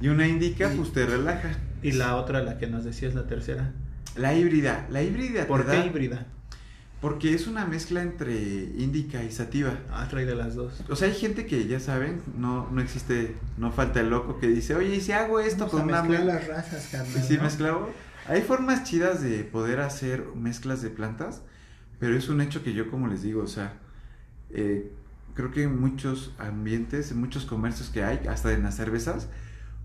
y 0.01 0.09
una 0.09 0.27
indica, 0.27 0.71
pues 0.77 0.93
te 0.93 1.07
relaja. 1.07 1.51
Y 1.83 1.93
la 1.93 2.17
otra, 2.17 2.43
la 2.43 2.59
que 2.59 2.67
nos 2.67 2.85
decías, 2.85 3.15
la 3.15 3.27
tercera. 3.27 3.73
La 4.17 4.35
híbrida. 4.35 4.87
La 4.91 5.03
híbrida. 5.03 5.47
¿Por 5.47 5.67
qué 5.67 5.87
híbrida? 5.87 6.27
Porque 7.01 7.35
es 7.35 7.47
una 7.47 7.67
mezcla 7.67 8.03
entre 8.03 8.35
índica 8.35 9.23
y 9.23 9.31
sativa. 9.31 9.79
Ah, 9.91 10.07
trae 10.09 10.25
de 10.25 10.35
las 10.35 10.55
dos. 10.55 10.83
O 10.89 10.97
sea, 10.97 11.09
hay 11.09 11.15
gente 11.15 11.47
que 11.47 11.67
ya 11.67 11.79
saben, 11.79 12.23
no, 12.39 12.69
no 12.71 12.81
existe, 12.81 13.37
no 13.59 13.71
falta 13.71 14.01
el 14.01 14.09
loco 14.09 14.39
que 14.39 14.49
dice, 14.49 14.75
oye, 14.75 14.97
¿y 14.97 15.01
si 15.01 15.13
hago 15.13 15.39
esto 15.39 15.69
con 15.69 15.83
una 15.83 16.03
las 16.03 16.49
razas, 16.49 16.89
carnal, 16.91 17.17
¿Y 17.17 17.23
si 17.23 17.39
mezclavo? 17.39 17.91
Hay 18.29 18.43
formas 18.43 18.85
chidas 18.85 19.23
de 19.23 19.45
poder 19.45 19.81
hacer 19.81 20.25
mezclas 20.35 20.83
de 20.83 20.91
plantas, 20.91 21.43
pero 21.99 22.17
es 22.17 22.29
un 22.29 22.41
hecho 22.41 22.63
que 22.63 22.73
yo, 22.73 22.91
como 22.91 23.09
les 23.09 23.23
digo, 23.23 23.43
o 23.43 23.47
sea, 23.47 23.75
eh, 24.51 24.93
creo 25.35 25.51
que 25.51 25.65
en 25.65 25.81
muchos 25.81 26.35
ambientes, 26.39 27.11
en 27.11 27.21
muchos 27.21 27.45
comercios 27.45 27.91
que 27.91 28.03
hay, 28.03 28.27
hasta 28.29 28.53
en 28.53 28.63
las 28.63 28.77
cervezas, 28.77 29.29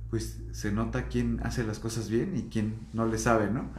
pues 0.10 0.40
se 0.52 0.72
nota 0.72 1.08
quién 1.08 1.40
hace 1.44 1.64
las 1.64 1.80
cosas 1.80 2.10
bien 2.10 2.36
y 2.36 2.44
quién 2.44 2.76
no 2.94 3.06
le 3.06 3.18
sabe, 3.18 3.50
¿no? 3.50 3.70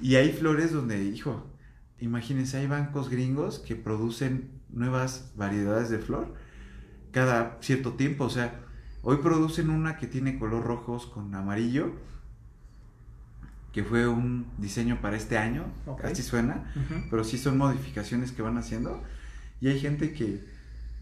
Y 0.00 0.16
hay 0.16 0.32
flores 0.32 0.72
donde, 0.72 1.04
hijo, 1.04 1.46
imagínense, 2.00 2.56
hay 2.56 2.66
bancos 2.66 3.08
gringos 3.08 3.60
que 3.60 3.76
producen 3.76 4.50
nuevas 4.70 5.32
variedades 5.36 5.90
de 5.90 5.98
flor 5.98 6.34
cada 7.12 7.58
cierto 7.60 7.92
tiempo, 7.92 8.24
o 8.24 8.30
sea, 8.30 8.60
hoy 9.02 9.18
producen 9.18 9.70
una 9.70 9.96
que 9.96 10.06
tiene 10.06 10.38
color 10.38 10.64
rojos 10.64 11.06
con 11.06 11.34
amarillo, 11.34 11.92
que 13.72 13.84
fue 13.84 14.06
un 14.06 14.46
diseño 14.58 15.00
para 15.00 15.16
este 15.16 15.38
año, 15.38 15.64
así 16.04 16.22
suena, 16.22 16.72
pero 17.10 17.24
sí 17.24 17.38
son 17.38 17.56
modificaciones 17.56 18.32
que 18.32 18.42
van 18.42 18.58
haciendo, 18.58 19.02
y 19.60 19.68
hay 19.68 19.80
gente 19.80 20.12
que 20.12 20.44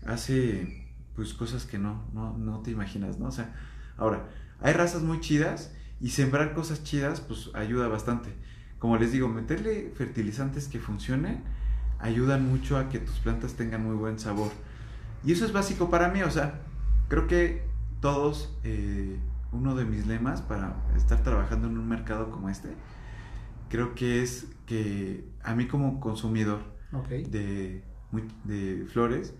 hace 0.07 0.87
pues 1.17 1.35
cosas 1.35 1.67
que 1.67 1.79
no, 1.79 2.05
no, 2.15 2.39
no 2.39 2.61
te 2.61 2.71
imaginas, 2.71 3.19
¿no? 3.19 3.27
O 3.27 3.33
sea, 3.33 3.55
ahora, 3.97 4.29
hay 4.61 4.73
razas 4.73 5.03
muy 5.03 5.21
chidas 5.21 5.73
y 6.01 6.11
sembrar 6.11 6.55
cosas 6.55 6.85
chidas 6.85 7.21
pues 7.21 7.51
ayuda 7.55 7.89
bastante. 7.89 8.31
Como 8.79 8.97
les 8.97 9.13
digo, 9.13 9.29
meterle 9.29 9.93
fertilizantes 9.97 10.69
que 10.69 10.79
funcionen 10.79 11.43
ayudan 11.99 12.49
mucho 12.49 12.79
a 12.79 12.89
que 12.89 12.99
tus 12.99 13.19
plantas 13.19 13.55
tengan 13.55 13.85
muy 13.85 13.95
buen 13.95 14.19
sabor. 14.19 14.51
Y 15.25 15.33
eso 15.33 15.45
es 15.45 15.53
básico 15.53 15.91
para 15.91 16.09
mí, 16.09 16.23
o 16.23 16.31
sea, 16.31 16.61
creo 17.09 17.27
que 17.27 17.63
todos 18.01 18.57
eh, 18.65 19.19
uno 19.53 19.75
de 19.75 19.85
mis 19.85 20.07
lemas 20.07 20.43
para 20.43 20.77
estar 20.97 21.23
trabajando 21.23 21.69
en 21.69 21.79
un 21.79 21.89
mercado 21.89 22.31
como 22.31 22.49
este, 22.49 22.75
creo 23.69 23.95
que 23.95 24.23
es 24.23 24.49
que 24.67 25.25
a 25.43 25.55
mí 25.55 25.67
como 25.67 26.01
consumidor 26.01 26.61
de, 27.09 27.83
de 28.45 28.87
flores, 28.93 29.35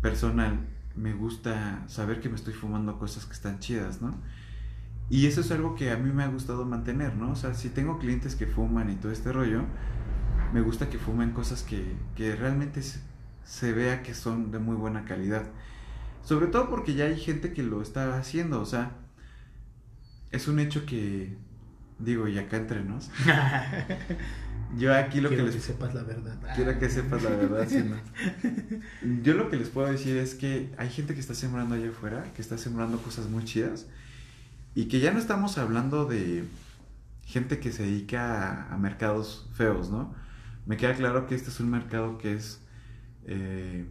personal, 0.00 0.60
me 0.96 1.12
gusta 1.12 1.82
saber 1.88 2.20
que 2.20 2.28
me 2.28 2.36
estoy 2.36 2.52
fumando 2.52 2.98
cosas 2.98 3.26
que 3.26 3.32
están 3.32 3.58
chidas, 3.58 4.00
¿no? 4.00 4.14
Y 5.10 5.26
eso 5.26 5.40
es 5.40 5.50
algo 5.50 5.74
que 5.74 5.90
a 5.90 5.96
mí 5.96 6.12
me 6.12 6.22
ha 6.22 6.28
gustado 6.28 6.64
mantener, 6.64 7.16
¿no? 7.16 7.32
O 7.32 7.36
sea, 7.36 7.54
si 7.54 7.68
tengo 7.68 7.98
clientes 7.98 8.36
que 8.36 8.46
fuman 8.46 8.90
y 8.90 8.96
todo 8.96 9.12
este 9.12 9.32
rollo, 9.32 9.62
me 10.52 10.60
gusta 10.60 10.88
que 10.88 10.98
fumen 10.98 11.32
cosas 11.32 11.62
que, 11.62 11.96
que 12.14 12.36
realmente 12.36 12.82
se, 12.82 13.00
se 13.44 13.72
vea 13.72 14.02
que 14.02 14.14
son 14.14 14.50
de 14.50 14.58
muy 14.58 14.76
buena 14.76 15.04
calidad. 15.04 15.44
Sobre 16.22 16.46
todo 16.46 16.70
porque 16.70 16.94
ya 16.94 17.04
hay 17.04 17.18
gente 17.18 17.52
que 17.52 17.62
lo 17.62 17.82
está 17.82 18.16
haciendo, 18.16 18.60
o 18.60 18.66
sea, 18.66 18.92
es 20.34 20.48
un 20.48 20.58
hecho 20.58 20.86
que, 20.86 21.36
digo, 21.98 22.28
y 22.28 22.38
acá 22.38 22.56
entre 22.56 22.82
nos, 22.82 23.10
yo 24.78 24.94
aquí 24.94 25.20
lo 25.20 25.30
que 25.30 25.36
les... 25.36 25.54
que 25.54 25.60
sepas 25.60 25.94
la 25.94 26.02
verdad. 26.02 26.38
Quiero 26.54 26.78
que 26.78 26.88
sepas 26.88 27.22
la 27.22 27.30
verdad, 27.30 27.66
sí, 27.68 27.82
no. 27.82 27.96
Yo 29.22 29.34
lo 29.34 29.48
que 29.48 29.56
les 29.56 29.68
puedo 29.68 29.90
decir 29.90 30.16
es 30.16 30.34
que 30.34 30.72
hay 30.76 30.88
gente 30.90 31.14
que 31.14 31.20
está 31.20 31.34
sembrando 31.34 31.74
allá 31.74 31.90
afuera, 31.90 32.24
que 32.34 32.42
está 32.42 32.58
sembrando 32.58 32.98
cosas 32.98 33.28
muy 33.28 33.44
chidas, 33.44 33.86
y 34.74 34.86
que 34.86 35.00
ya 35.00 35.12
no 35.12 35.18
estamos 35.18 35.58
hablando 35.58 36.06
de 36.06 36.44
gente 37.24 37.60
que 37.60 37.72
se 37.72 37.84
dedica 37.84 38.72
a, 38.72 38.76
mercados 38.76 39.48
feos, 39.54 39.90
¿no? 39.90 40.14
Me 40.66 40.76
queda 40.76 40.94
claro 40.94 41.26
que 41.26 41.34
este 41.34 41.50
es 41.50 41.60
un 41.60 41.70
mercado 41.70 42.18
que 42.18 42.34
es... 42.34 42.60
Eh, 43.26 43.86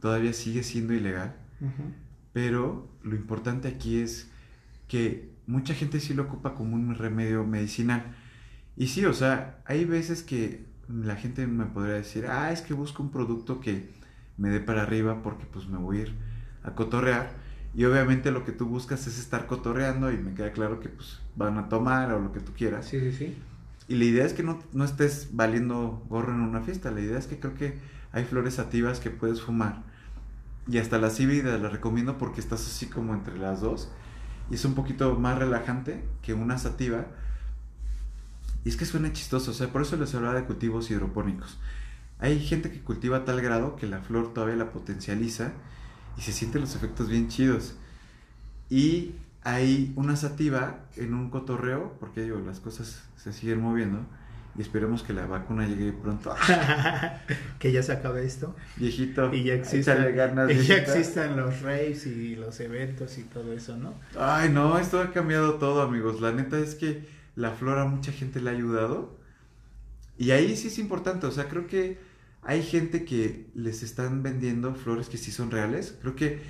todavía 0.00 0.32
sigue 0.32 0.62
siendo 0.62 0.94
ilegal 0.94 1.34
pero 2.36 2.86
lo 3.02 3.16
importante 3.16 3.66
aquí 3.66 3.98
es 3.98 4.30
que 4.88 5.30
mucha 5.46 5.74
gente 5.74 6.00
sí 6.00 6.14
lo 6.14 6.24
ocupa 6.24 6.54
como 6.54 6.74
un 6.74 6.94
remedio 6.94 7.44
medicinal. 7.44 8.14
Y 8.76 8.88
sí, 8.88 9.04
o 9.04 9.12
sea, 9.12 9.58
hay 9.64 9.84
veces 9.84 10.22
que 10.22 10.66
la 10.88 11.16
gente 11.16 11.46
me 11.46 11.66
podría 11.66 11.94
decir, 11.94 12.26
ah, 12.26 12.52
es 12.52 12.62
que 12.62 12.74
busco 12.74 13.02
un 13.02 13.10
producto 13.10 13.60
que 13.60 13.90
me 14.36 14.50
dé 14.50 14.60
para 14.60 14.82
arriba 14.82 15.22
porque 15.22 15.46
pues 15.46 15.66
me 15.66 15.78
voy 15.78 15.98
a 15.98 16.02
ir 16.02 16.14
a 16.62 16.72
cotorrear. 16.72 17.30
Y 17.74 17.84
obviamente 17.84 18.30
lo 18.30 18.44
que 18.44 18.52
tú 18.52 18.66
buscas 18.66 19.06
es 19.06 19.18
estar 19.18 19.46
cotorreando 19.46 20.10
y 20.10 20.16
me 20.16 20.34
queda 20.34 20.52
claro 20.52 20.80
que 20.80 20.88
pues 20.88 21.20
van 21.36 21.58
a 21.58 21.68
tomar 21.68 22.12
o 22.12 22.20
lo 22.20 22.32
que 22.32 22.40
tú 22.40 22.52
quieras. 22.52 22.86
Sí, 22.86 23.00
sí, 23.00 23.12
sí. 23.12 23.36
Y 23.88 23.96
la 23.96 24.04
idea 24.04 24.24
es 24.24 24.32
que 24.32 24.42
no, 24.42 24.58
no 24.72 24.84
estés 24.84 25.30
valiendo 25.32 26.04
gorro 26.08 26.32
en 26.32 26.40
una 26.40 26.62
fiesta. 26.62 26.90
La 26.90 27.00
idea 27.00 27.18
es 27.18 27.26
que 27.26 27.38
creo 27.38 27.54
que 27.54 27.78
hay 28.12 28.24
flores 28.24 28.54
sativas 28.54 28.98
que 28.98 29.10
puedes 29.10 29.42
fumar 29.42 29.82
y 30.68 30.78
hasta 30.78 30.98
las 30.98 31.20
híbridas 31.20 31.60
las 31.60 31.72
recomiendo 31.72 32.18
porque 32.18 32.40
estás 32.40 32.66
así 32.66 32.86
como 32.86 33.14
entre 33.14 33.38
las 33.38 33.60
dos. 33.60 33.90
Y 34.50 34.54
es 34.54 34.64
un 34.64 34.74
poquito 34.74 35.14
más 35.18 35.38
relajante 35.38 36.04
que 36.22 36.34
una 36.34 36.58
sativa. 36.58 37.06
Y 38.64 38.68
es 38.68 38.76
que 38.76 38.84
suena 38.84 39.12
chistoso, 39.12 39.50
o 39.50 39.54
sea, 39.54 39.68
por 39.72 39.82
eso 39.82 39.96
les 39.96 40.14
hablaba 40.14 40.34
de 40.34 40.44
cultivos 40.44 40.90
hidropónicos. 40.90 41.58
Hay 42.18 42.40
gente 42.40 42.70
que 42.70 42.80
cultiva 42.80 43.18
a 43.18 43.24
tal 43.24 43.40
grado 43.40 43.76
que 43.76 43.86
la 43.86 44.00
flor 44.00 44.32
todavía 44.32 44.56
la 44.56 44.70
potencializa 44.70 45.52
y 46.16 46.22
se 46.22 46.32
sienten 46.32 46.62
los 46.62 46.74
efectos 46.74 47.08
bien 47.08 47.28
chidos. 47.28 47.74
Y 48.70 49.14
hay 49.42 49.92
una 49.96 50.16
sativa 50.16 50.80
en 50.96 51.14
un 51.14 51.30
cotorreo, 51.30 51.96
porque 52.00 52.22
digo, 52.22 52.38
las 52.40 52.58
cosas 52.58 53.04
se 53.16 53.32
siguen 53.32 53.60
moviendo 53.60 54.04
y 54.56 54.62
esperemos 54.62 55.02
que 55.02 55.12
la 55.12 55.26
vacuna 55.26 55.66
llegue 55.66 55.92
pronto. 55.92 56.34
que 57.58 57.72
ya 57.72 57.82
se 57.82 57.92
acabe 57.92 58.24
esto. 58.24 58.54
Viejito. 58.76 59.32
Y 59.34 59.44
ya 59.44 59.54
existan, 59.54 60.14
ganas, 60.14 60.50
y 60.52 60.62
ya 60.62 60.76
existan 60.76 61.36
los 61.36 61.60
raves 61.60 62.06
y 62.06 62.36
los 62.36 62.58
eventos 62.60 63.18
y 63.18 63.24
todo 63.24 63.52
eso, 63.52 63.76
¿no? 63.76 63.94
Ay, 64.18 64.48
no, 64.48 64.78
esto 64.78 65.00
ha 65.00 65.12
cambiado 65.12 65.54
todo, 65.54 65.82
amigos. 65.82 66.20
La 66.20 66.32
neta 66.32 66.58
es 66.58 66.74
que 66.74 67.06
la 67.34 67.50
flora 67.50 67.82
a 67.82 67.86
mucha 67.86 68.12
gente 68.12 68.40
le 68.40 68.50
ha 68.50 68.52
ayudado. 68.54 69.18
Y 70.16 70.30
ahí 70.30 70.56
sí 70.56 70.68
es 70.68 70.78
importante, 70.78 71.26
o 71.26 71.30
sea, 71.30 71.48
creo 71.48 71.66
que 71.66 71.98
hay 72.42 72.62
gente 72.62 73.04
que 73.04 73.50
les 73.54 73.82
están 73.82 74.22
vendiendo 74.22 74.74
flores 74.74 75.10
que 75.10 75.18
sí 75.18 75.30
son 75.30 75.50
reales. 75.50 75.98
Creo 76.00 76.16
que 76.16 76.40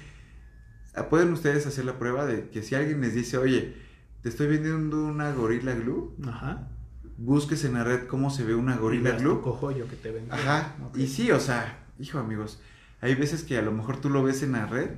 ah, 0.95 1.09
pueden 1.09 1.33
ustedes 1.33 1.67
hacer 1.67 1.85
la 1.85 1.99
prueba 1.99 2.25
de 2.25 2.51
que 2.51 2.63
si 2.63 2.77
alguien 2.77 3.01
les 3.01 3.15
dice, 3.15 3.39
oye, 3.39 3.75
te 4.23 4.29
estoy 4.29 4.47
vendiendo 4.47 5.05
una 5.05 5.33
gorila 5.33 5.75
glue. 5.75 6.15
Ajá 6.25 6.69
busques 7.19 7.64
en 7.64 7.75
la 7.75 7.85
red 7.85 8.07
cómo 8.07 8.31
se 8.31 8.45
ve 8.45 8.55
una 8.55 8.77
gorila 8.77 9.12
glue. 9.12 9.41
que 9.89 9.97
te 9.97 10.11
Ajá. 10.31 10.75
Y 10.95 11.07
sí, 11.07 11.31
o 11.31 11.41
sea, 11.41 11.85
hijo 11.99 12.19
amigos, 12.19 12.61
hay 13.01 13.14
veces 13.14 13.43
que 13.43 13.57
a 13.59 13.62
lo 13.62 13.73
mejor 13.73 14.01
tú 14.01 14.11
lo 14.11 14.23
ves 14.23 14.43
en 14.43 14.53
la 14.53 14.67
red, 14.67 14.91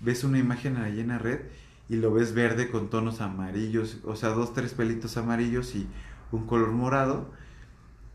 ves 0.00 0.24
una 0.24 0.38
imagen 0.38 0.76
ahí 0.76 1.00
en 1.00 1.08
la 1.08 1.18
red 1.18 1.40
y 1.88 1.96
lo 1.96 2.12
ves 2.12 2.34
verde 2.34 2.70
con 2.70 2.90
tonos 2.90 3.20
amarillos, 3.20 3.98
o 4.04 4.16
sea, 4.16 4.30
dos, 4.30 4.52
tres 4.54 4.74
pelitos 4.74 5.16
amarillos 5.16 5.74
y 5.74 5.86
un 6.32 6.46
color 6.46 6.70
morado. 6.72 7.30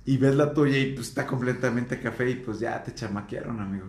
Y 0.05 0.17
ves 0.17 0.35
la 0.35 0.53
tuya 0.53 0.77
y 0.77 0.93
pues 0.93 1.07
está 1.07 1.25
completamente 1.25 1.99
café 1.99 2.29
y 2.29 2.35
pues 2.35 2.59
ya 2.59 2.83
te 2.83 2.93
chamaquearon, 2.93 3.61
amigo. 3.61 3.87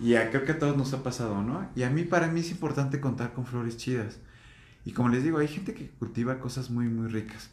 Y 0.00 0.14
creo 0.14 0.44
que 0.44 0.52
a 0.52 0.58
todos 0.58 0.76
nos 0.76 0.92
ha 0.94 1.02
pasado, 1.02 1.42
¿no? 1.42 1.68
Y 1.74 1.82
a 1.82 1.90
mí, 1.90 2.04
para 2.04 2.28
mí 2.28 2.40
es 2.40 2.50
importante 2.50 3.00
contar 3.00 3.32
con 3.32 3.46
flores 3.46 3.76
chidas. 3.76 4.18
Y 4.84 4.92
como 4.92 5.08
les 5.08 5.24
digo, 5.24 5.38
hay 5.38 5.48
gente 5.48 5.74
que 5.74 5.90
cultiva 5.90 6.38
cosas 6.38 6.70
muy, 6.70 6.86
muy 6.86 7.08
ricas. 7.08 7.50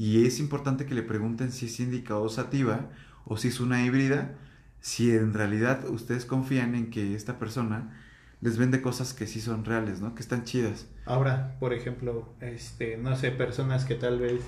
Y 0.00 0.24
es 0.24 0.40
importante 0.40 0.86
que 0.86 0.94
le 0.94 1.02
pregunten 1.02 1.52
si 1.52 1.66
es 1.66 1.78
indicado 1.78 2.26
sativa 2.30 2.88
o 3.26 3.36
si 3.36 3.48
es 3.48 3.60
una 3.60 3.84
híbrida, 3.84 4.34
si 4.80 5.10
en 5.10 5.34
realidad 5.34 5.86
ustedes 5.90 6.24
confían 6.24 6.74
en 6.74 6.88
que 6.88 7.14
esta 7.14 7.38
persona 7.38 8.00
les 8.40 8.56
vende 8.56 8.80
cosas 8.80 9.12
que 9.12 9.26
sí 9.26 9.42
son 9.42 9.62
reales, 9.66 10.00
¿no? 10.00 10.14
Que 10.14 10.22
están 10.22 10.44
chidas. 10.44 10.88
Ahora, 11.04 11.54
por 11.60 11.74
ejemplo, 11.74 12.32
este, 12.40 12.96
no 12.96 13.14
sé, 13.14 13.30
personas 13.30 13.84
que 13.84 13.94
tal 13.94 14.18
vez 14.18 14.40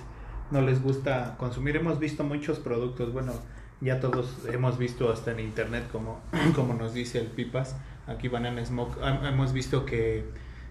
no 0.50 0.62
les 0.62 0.82
gusta 0.82 1.36
consumir, 1.36 1.76
hemos 1.76 1.98
visto 1.98 2.24
muchos 2.24 2.58
productos, 2.58 3.12
bueno, 3.12 3.34
ya 3.82 4.00
todos 4.00 4.38
hemos 4.50 4.78
visto 4.78 5.12
hasta 5.12 5.32
en 5.32 5.40
internet 5.40 5.84
como, 5.92 6.22
como 6.54 6.72
nos 6.72 6.94
dice 6.94 7.20
el 7.20 7.26
Pipas, 7.26 7.76
aquí 8.06 8.28
Banana 8.28 8.64
Smoke, 8.64 8.96
hemos 9.28 9.52
visto 9.52 9.84
que, 9.84 10.24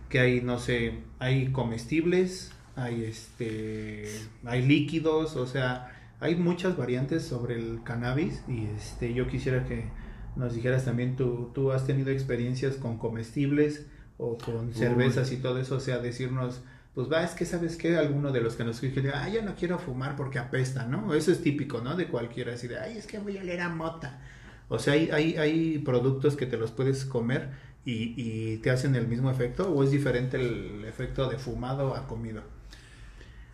que 0.09 0.19
hay, 0.19 0.41
no 0.41 0.57
sé, 0.57 1.03
hay 1.19 1.51
comestibles, 1.51 2.51
hay 2.75 3.03
este 3.03 4.05
hay 4.45 4.65
líquidos, 4.65 5.35
o 5.35 5.45
sea, 5.45 5.91
hay 6.19 6.35
muchas 6.35 6.77
variantes 6.77 7.23
sobre 7.23 7.55
el 7.55 7.83
cannabis 7.83 8.43
y 8.47 8.65
este 8.77 9.13
yo 9.13 9.27
quisiera 9.27 9.65
que 9.65 9.89
nos 10.35 10.53
dijeras 10.53 10.85
también 10.85 11.15
tú 11.15 11.51
tú 11.53 11.71
has 11.71 11.85
tenido 11.85 12.11
experiencias 12.11 12.75
con 12.75 12.97
comestibles 12.97 13.87
o 14.17 14.37
con 14.37 14.73
cervezas 14.73 15.31
y 15.31 15.37
todo 15.37 15.57
eso, 15.59 15.75
o 15.75 15.79
sea, 15.79 15.99
decirnos 15.99 16.61
pues 16.93 17.09
va, 17.09 17.23
es 17.23 17.31
que 17.31 17.45
sabes 17.45 17.77
que 17.77 17.97
alguno 17.97 18.31
de 18.31 18.41
los 18.41 18.55
que 18.55 18.65
nos 18.65 18.81
dice, 18.81 19.11
ah, 19.13 19.29
yo 19.29 19.41
no 19.41 19.55
quiero 19.55 19.79
fumar 19.79 20.15
porque 20.17 20.39
apesta, 20.39 20.85
¿no? 20.85 21.13
Eso 21.13 21.31
es 21.31 21.41
típico, 21.41 21.79
¿no? 21.79 21.95
De 21.95 22.07
cualquiera, 22.07 22.53
así 22.53 22.67
de, 22.67 22.79
ay, 22.79 22.97
es 22.97 23.07
que 23.07 23.17
voy 23.17 23.37
a 23.37 23.43
leer 23.43 23.61
a 23.61 23.69
mota. 23.69 24.19
O 24.67 24.77
sea, 24.77 24.93
hay, 24.93 25.09
hay, 25.09 25.35
hay 25.37 25.77
productos 25.79 26.35
que 26.35 26.45
te 26.45 26.57
los 26.57 26.71
puedes 26.71 27.05
comer 27.05 27.51
y, 27.85 28.13
y 28.17 28.57
te 28.57 28.71
hacen 28.71 28.95
el 28.95 29.07
mismo 29.07 29.31
efecto 29.31 29.71
o 29.73 29.83
es 29.83 29.91
diferente 29.91 30.37
el 30.37 30.83
efecto 30.85 31.29
de 31.29 31.37
fumado 31.37 31.95
a 31.95 32.07
comido. 32.07 32.43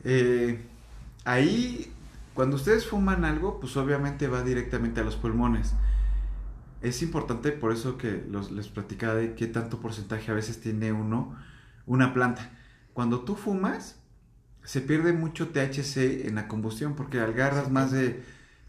Eh, 0.03 0.59
ahí, 1.25 1.91
cuando 2.33 2.55
ustedes 2.55 2.85
fuman 2.85 3.25
algo, 3.25 3.59
pues 3.59 3.75
obviamente 3.77 4.27
va 4.27 4.43
directamente 4.43 5.01
a 5.01 5.03
los 5.03 5.15
pulmones. 5.15 5.73
Es 6.81 7.01
importante 7.01 7.51
por 7.51 7.71
eso 7.71 7.97
que 7.97 8.23
los, 8.29 8.51
les 8.51 8.67
platicaba 8.67 9.15
de 9.15 9.33
qué 9.33 9.47
tanto 9.47 9.79
porcentaje 9.79 10.31
a 10.31 10.35
veces 10.35 10.61
tiene 10.61 10.91
uno 10.91 11.35
una 11.87 12.13
planta. 12.13 12.51
Cuando 12.93 13.21
tú 13.21 13.35
fumas, 13.35 13.95
se 14.63 14.81
pierde 14.81 15.13
mucho 15.13 15.47
THC 15.47 16.27
en 16.27 16.35
la 16.35 16.47
combustión 16.47 16.95
porque 16.95 17.19
agarras 17.19 17.71
más 17.71 17.91
de 17.91 18.23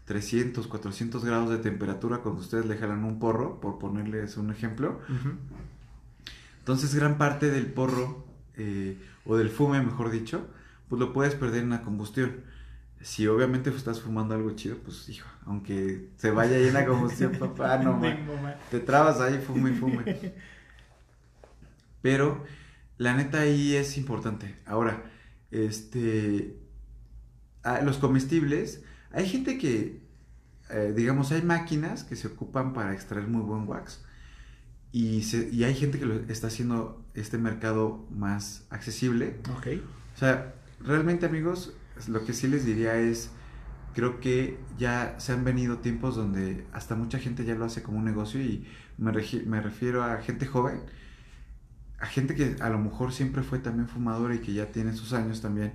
300, 0.05 0.65
400 0.65 1.23
grados 1.23 1.51
de 1.51 1.57
temperatura 1.57 2.19
cuando 2.19 2.41
ustedes 2.41 2.65
le 2.65 2.77
jalan 2.77 3.03
un 3.03 3.19
porro, 3.19 3.59
por 3.59 3.77
ponerles 3.77 4.37
un 4.37 4.49
ejemplo. 4.49 5.01
Entonces 6.59 6.95
gran 6.95 7.17
parte 7.17 7.51
del 7.51 7.67
porro, 7.67 8.23
eh, 8.55 8.97
o 9.25 9.37
del 9.37 9.49
fume 9.49 9.81
mejor 9.81 10.09
dicho, 10.09 10.47
pues 10.89 10.99
lo 10.99 11.13
puedes 11.13 11.35
perder 11.35 11.63
en 11.63 11.69
la 11.69 11.81
combustión. 11.81 12.43
Si 13.01 13.27
obviamente 13.27 13.69
estás 13.69 14.01
fumando 14.01 14.35
algo 14.35 14.51
chido, 14.51 14.77
pues 14.79 15.07
hijo, 15.07 15.29
aunque 15.45 16.09
se 16.17 16.31
vaya 16.31 16.57
ahí 16.57 16.67
en 16.67 16.73
la 16.73 16.85
combustión, 16.85 17.31
papá, 17.39 17.77
no 17.77 18.01
te 18.69 18.79
trabas 18.79 19.21
ahí, 19.21 19.37
fume 19.37 19.69
y 19.71 19.73
fume. 19.73 20.33
Pero 22.01 22.43
la 22.97 23.15
neta 23.15 23.41
ahí 23.41 23.75
es 23.75 23.97
importante. 23.97 24.57
Ahora, 24.65 25.03
este, 25.51 26.59
ah, 27.63 27.81
los 27.81 27.97
comestibles, 27.97 28.83
hay 29.11 29.27
gente 29.29 29.57
que, 29.57 30.01
eh, 30.69 30.93
digamos, 30.95 31.31
hay 31.31 31.41
máquinas 31.41 32.03
que 32.03 32.15
se 32.15 32.27
ocupan 32.27 32.73
para 32.73 32.93
extraer 32.93 33.27
muy 33.27 33.43
buen 33.43 33.67
wax. 33.67 34.03
Y, 34.91 35.23
y 35.51 35.63
hay 35.63 35.75
gente 35.75 35.99
que 35.99 36.05
lo 36.05 36.15
está 36.29 36.47
haciendo 36.47 37.05
este 37.13 37.37
mercado 37.37 38.07
más 38.09 38.65
accesible. 38.69 39.39
Ok. 39.55 39.67
O 40.15 40.17
sea, 40.19 40.55
realmente 40.79 41.25
amigos, 41.25 41.73
lo 42.07 42.25
que 42.25 42.33
sí 42.33 42.47
les 42.47 42.65
diría 42.65 42.95
es, 42.97 43.31
creo 43.93 44.19
que 44.19 44.57
ya 44.77 45.15
se 45.19 45.33
han 45.33 45.43
venido 45.43 45.79
tiempos 45.79 46.15
donde 46.15 46.65
hasta 46.71 46.95
mucha 46.95 47.19
gente 47.19 47.45
ya 47.45 47.55
lo 47.55 47.65
hace 47.65 47.83
como 47.83 47.97
un 47.97 48.05
negocio 48.05 48.41
y 48.41 48.67
me, 48.97 49.11
refiero 49.11 50.03
a 50.03 50.17
gente 50.21 50.45
joven. 50.45 50.81
a 51.99 52.05
gente 52.05 52.35
que 52.35 52.55
a 52.61 52.69
lo 52.69 52.79
mejor 52.79 53.11
siempre 53.11 53.43
fue 53.43 53.59
también 53.59 53.87
fumadora 53.87 54.35
y 54.35 54.39
que 54.39 54.53
ya 54.53 54.71
tiene 54.71 54.93
sus 54.93 55.13
años 55.13 55.41
también, 55.41 55.73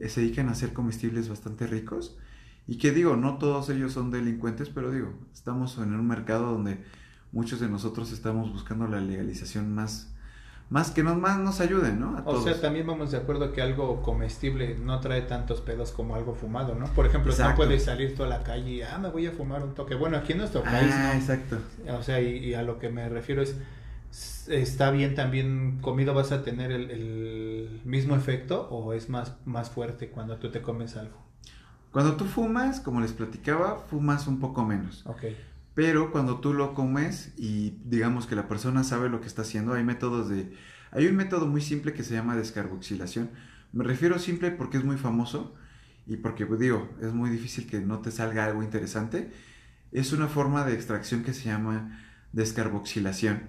eh, 0.00 0.08
se 0.08 0.20
dedican 0.20 0.48
a 0.48 0.52
hacer 0.52 0.72
comestibles 0.72 1.28
bastante 1.28 1.66
ricos. 1.66 2.18
Y 2.66 2.78
que 2.78 2.92
digo, 2.92 3.16
no 3.16 3.38
todos 3.38 3.68
ellos 3.70 3.92
son 3.92 4.10
delincuentes, 4.10 4.68
pero 4.68 4.90
digo, 4.92 5.12
estamos 5.32 5.78
en 5.78 5.94
un 5.94 6.06
mercado 6.06 6.52
donde 6.52 6.84
muchos 7.32 7.60
de 7.60 7.68
nosotros 7.68 8.12
estamos 8.12 8.52
buscando 8.52 8.86
la 8.86 9.00
legalización 9.00 9.74
más, 9.74 10.14
más 10.72 10.90
que 10.90 11.02
nos, 11.02 11.18
más 11.18 11.38
nos 11.38 11.60
ayuden, 11.60 12.00
¿no? 12.00 12.16
A 12.16 12.22
o 12.24 12.42
sea, 12.42 12.58
también 12.58 12.86
vamos 12.86 13.10
de 13.10 13.18
acuerdo 13.18 13.52
que 13.52 13.60
algo 13.60 14.00
comestible 14.00 14.74
no 14.74 15.00
trae 15.00 15.20
tantos 15.20 15.60
pedos 15.60 15.92
como 15.92 16.14
algo 16.14 16.34
fumado, 16.34 16.74
¿no? 16.74 16.86
Por 16.86 17.04
ejemplo, 17.04 17.34
no 17.38 17.54
puedes 17.54 17.84
salir 17.84 18.14
toda 18.14 18.30
la 18.30 18.42
calle 18.42 18.70
y, 18.70 18.80
ah, 18.80 18.96
me 18.96 19.10
voy 19.10 19.26
a 19.26 19.32
fumar 19.32 19.62
un 19.62 19.74
toque. 19.74 19.94
Bueno, 19.94 20.16
aquí 20.16 20.32
en 20.32 20.38
nuestro 20.38 20.62
país, 20.62 20.90
ah, 20.90 21.12
exacto. 21.14 21.58
O 21.90 22.02
sea, 22.02 22.22
y, 22.22 22.54
a 22.54 22.62
lo 22.62 22.78
que 22.78 22.88
me 22.88 23.06
refiero 23.10 23.42
es, 23.42 23.54
¿está 24.48 24.90
bien 24.90 25.14
también 25.14 25.78
comido 25.82 26.14
vas 26.14 26.32
a 26.32 26.42
tener 26.42 26.72
el, 26.72 26.90
el, 26.90 27.82
mismo 27.84 28.16
efecto 28.16 28.66
o 28.70 28.94
es 28.94 29.10
más, 29.10 29.34
más 29.44 29.68
fuerte 29.68 30.08
cuando 30.08 30.38
tú 30.38 30.50
te 30.50 30.62
comes 30.62 30.96
algo? 30.96 31.18
Cuando 31.90 32.16
tú 32.16 32.24
fumas, 32.24 32.80
como 32.80 33.02
les 33.02 33.12
platicaba, 33.12 33.76
fumas 33.90 34.26
un 34.26 34.40
poco 34.40 34.64
menos. 34.64 35.04
Ok. 35.04 35.24
Pero 35.74 36.12
cuando 36.12 36.40
tú 36.40 36.52
lo 36.52 36.74
comes 36.74 37.32
y 37.36 37.78
digamos 37.84 38.26
que 38.26 38.36
la 38.36 38.48
persona 38.48 38.84
sabe 38.84 39.08
lo 39.08 39.20
que 39.20 39.26
está 39.26 39.42
haciendo, 39.42 39.74
hay 39.74 39.84
métodos 39.84 40.28
de... 40.28 40.52
Hay 40.90 41.06
un 41.06 41.16
método 41.16 41.46
muy 41.46 41.62
simple 41.62 41.94
que 41.94 42.04
se 42.04 42.14
llama 42.14 42.36
descarboxilación. 42.36 43.30
Me 43.72 43.82
refiero 43.84 44.18
simple 44.18 44.50
porque 44.50 44.76
es 44.76 44.84
muy 44.84 44.98
famoso 44.98 45.54
y 46.06 46.18
porque, 46.18 46.44
pues, 46.44 46.60
digo, 46.60 46.90
es 47.00 47.14
muy 47.14 47.30
difícil 47.30 47.66
que 47.66 47.80
no 47.80 48.00
te 48.00 48.10
salga 48.10 48.44
algo 48.44 48.62
interesante. 48.62 49.32
Es 49.92 50.12
una 50.12 50.28
forma 50.28 50.64
de 50.66 50.74
extracción 50.74 51.22
que 51.22 51.32
se 51.32 51.44
llama 51.44 51.98
descarboxilación. 52.32 53.48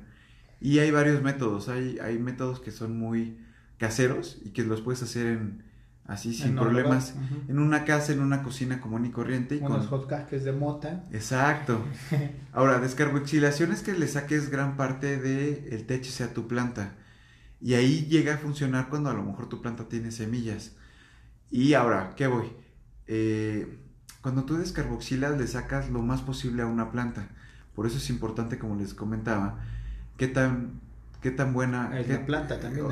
Y 0.62 0.80
hay 0.80 0.92
varios 0.92 1.22
métodos. 1.22 1.68
Hay, 1.68 2.00
hay 2.00 2.18
métodos 2.20 2.62
que 2.62 2.72
son 2.72 2.98
muy 2.98 3.38
caseros 3.78 4.40
y 4.46 4.52
que 4.52 4.64
los 4.64 4.80
puedes 4.80 5.04
hacer 5.04 5.28
en, 5.28 5.64
así 6.06 6.34
sin 6.34 6.56
problemas, 6.56 7.16
en 7.48 7.60
una 7.60 7.86
casa, 7.86 8.12
en 8.14 8.22
una 8.22 8.44
cocina 8.44 8.82
común 8.82 9.06
y 9.06 9.12
corriente. 9.12 9.56
Y 9.56 9.60
Unos 9.60 9.88
con... 9.88 10.08
de 10.08 10.52
mota. 10.52 11.04
Exacto. 11.12 11.82
Ahora, 12.54 12.80
descarboxilación 12.80 13.72
es 13.72 13.82
que 13.82 13.94
le 13.94 14.08
saques 14.08 14.50
gran 14.50 14.76
parte 14.76 15.18
del 15.18 15.68
el 15.72 15.86
THC 15.86 16.22
a 16.22 16.34
tu 16.34 16.48
planta. 16.48 16.94
Y 17.62 17.76
ahí 17.76 18.06
llega 18.08 18.36
a 18.36 18.38
funcionar 18.38 18.90
cuando 18.90 19.10
a 19.10 19.14
lo 19.14 19.24
mejor 19.24 19.48
tu 19.48 19.62
planta 19.62 19.88
tiene 19.88 20.12
semillas. 20.12 20.74
Y 21.50 21.76
ahora, 21.76 22.14
¿qué 22.18 22.28
voy? 22.28 22.52
Eh, 23.08 23.80
cuando 24.22 24.44
tú 24.44 24.58
descarboxilas, 24.58 25.38
le 25.38 25.48
sacas 25.48 25.90
lo 25.90 26.02
más 26.02 26.22
posible 26.22 26.64
a 26.64 26.66
una 26.66 26.92
planta. 26.92 27.30
Por 27.74 27.88
eso 27.88 27.98
es 27.98 28.10
importante, 28.10 28.60
como 28.60 28.76
les 28.76 28.94
comentaba, 28.94 29.60
qué 30.18 30.28
tan 30.28 30.82
qué 31.24 31.32
tan 31.32 31.54
buena 31.54 31.90
la 31.90 32.26
planta 32.26 32.60
también 32.60 32.86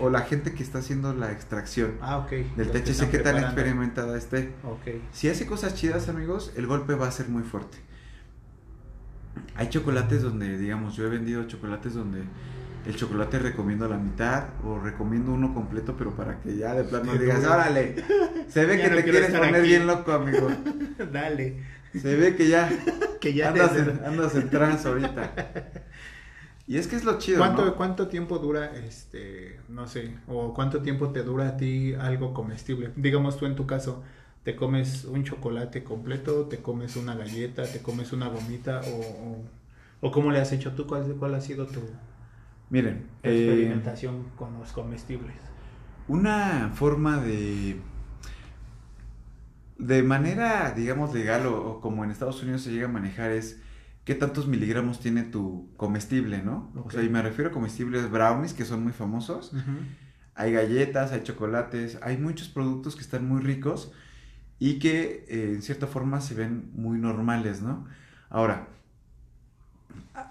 o, 0.00 0.10
la, 0.10 0.22
gente 0.22 0.54
que 0.54 0.62
está 0.62 0.78
haciendo 0.78 1.12
la 1.12 1.30
extracción 1.30 1.92
ah, 2.00 2.26
del 2.56 2.70
THC 2.70 3.10
qué 3.10 3.18
tan 3.18 3.36
experimentada 3.36 4.16
esté. 4.16 4.54
Okay. 4.64 5.06
si 5.12 5.28
hace 5.28 5.46
cosas 5.46 5.74
chidas 5.74 6.08
amigos 6.08 6.52
el 6.56 6.66
golpe 6.66 6.94
va 6.94 7.06
a 7.06 7.12
ser 7.12 7.28
muy 7.28 7.42
fuerte. 7.42 7.76
Hay 9.54 9.68
chocolates 9.68 10.22
donde 10.22 10.56
digamos 10.56 10.96
yo 10.96 11.06
he 11.06 11.10
vendido 11.10 11.44
chocolates 11.44 11.94
donde 11.94 12.22
el 12.86 12.96
chocolate 12.96 13.38
recomiendo 13.38 13.86
la 13.86 13.98
mitad 13.98 14.44
o 14.64 14.78
recomiendo 14.78 15.32
uno 15.32 15.52
completo 15.52 15.94
pero 15.98 16.16
para 16.16 16.40
que 16.40 16.56
ya 16.56 16.72
de 16.72 16.84
plano 16.84 17.12
digas 17.18 17.44
órale 17.44 17.96
se 18.48 18.64
ve 18.64 18.80
que 18.80 18.88
te 18.88 19.04
quieres 19.04 19.34
poner 19.34 19.62
bien 19.62 19.86
loco 19.86 20.12
amigo 20.12 20.48
dale. 21.12 21.62
Se 21.92 22.14
ve 22.14 22.36
que 22.36 22.48
ya, 22.48 22.70
que 23.20 23.34
ya 23.34 23.48
andas, 23.48 23.76
en, 23.76 24.00
andas 24.06 24.34
en 24.36 24.48
trance 24.48 24.88
ahorita 24.88 25.34
y 26.70 26.78
es 26.78 26.86
que 26.86 26.94
es 26.94 27.02
lo 27.02 27.18
chido. 27.18 27.38
¿Cuánto, 27.38 27.74
¿Cuánto 27.74 28.06
tiempo 28.06 28.38
dura, 28.38 28.70
este, 28.76 29.58
no 29.68 29.88
sé, 29.88 30.14
o 30.28 30.54
cuánto 30.54 30.82
tiempo 30.82 31.10
te 31.10 31.24
dura 31.24 31.48
a 31.48 31.56
ti 31.56 31.94
algo 31.94 32.32
comestible? 32.32 32.92
Digamos 32.94 33.36
tú 33.36 33.46
en 33.46 33.56
tu 33.56 33.66
caso, 33.66 34.04
¿te 34.44 34.54
comes 34.54 35.04
un 35.04 35.24
chocolate 35.24 35.82
completo, 35.82 36.46
te 36.46 36.58
comes 36.58 36.94
una 36.94 37.16
galleta, 37.16 37.64
te 37.64 37.82
comes 37.82 38.12
una 38.12 38.28
gomita 38.28 38.82
o, 38.86 39.42
o, 40.00 40.12
cómo 40.12 40.30
le 40.30 40.40
has 40.40 40.52
hecho 40.52 40.70
tú? 40.74 40.86
¿Cuál, 40.86 41.16
cuál 41.18 41.34
ha 41.34 41.40
sido 41.40 41.66
tu, 41.66 41.80
Miren, 42.68 43.08
experimentación 43.24 44.20
eh, 44.20 44.32
con 44.36 44.56
los 44.56 44.70
comestibles? 44.70 45.34
Una 46.06 46.70
forma 46.72 47.20
de 47.20 47.80
de 49.76 50.04
manera, 50.04 50.70
digamos, 50.70 51.12
legal 51.12 51.46
o, 51.46 51.80
como 51.80 52.04
en 52.04 52.12
Estados 52.12 52.40
Unidos 52.44 52.62
se 52.62 52.70
llega 52.70 52.86
a 52.86 52.92
manejar 52.92 53.32
es 53.32 53.60
qué 54.04 54.14
tantos 54.14 54.46
miligramos 54.46 55.00
tiene 55.00 55.22
tu 55.22 55.70
comestible, 55.76 56.42
¿no? 56.42 56.72
O 56.84 56.90
sea, 56.90 57.02
y 57.02 57.08
me 57.08 57.22
refiero 57.22 57.50
a 57.50 57.52
comestibles 57.52 58.10
brownies 58.10 58.54
que 58.54 58.64
son 58.64 58.82
muy 58.82 58.92
famosos. 58.92 59.52
Hay 60.34 60.52
galletas, 60.52 61.12
hay 61.12 61.22
chocolates, 61.22 61.98
hay 62.02 62.16
muchos 62.16 62.48
productos 62.48 62.96
que 62.96 63.02
están 63.02 63.28
muy 63.28 63.40
ricos 63.40 63.92
y 64.58 64.78
que 64.78 65.24
eh, 65.28 65.52
en 65.54 65.62
cierta 65.62 65.86
forma 65.86 66.20
se 66.20 66.34
ven 66.34 66.70
muy 66.74 66.98
normales, 66.98 67.62
¿no? 67.62 67.86
Ahora, 68.30 68.68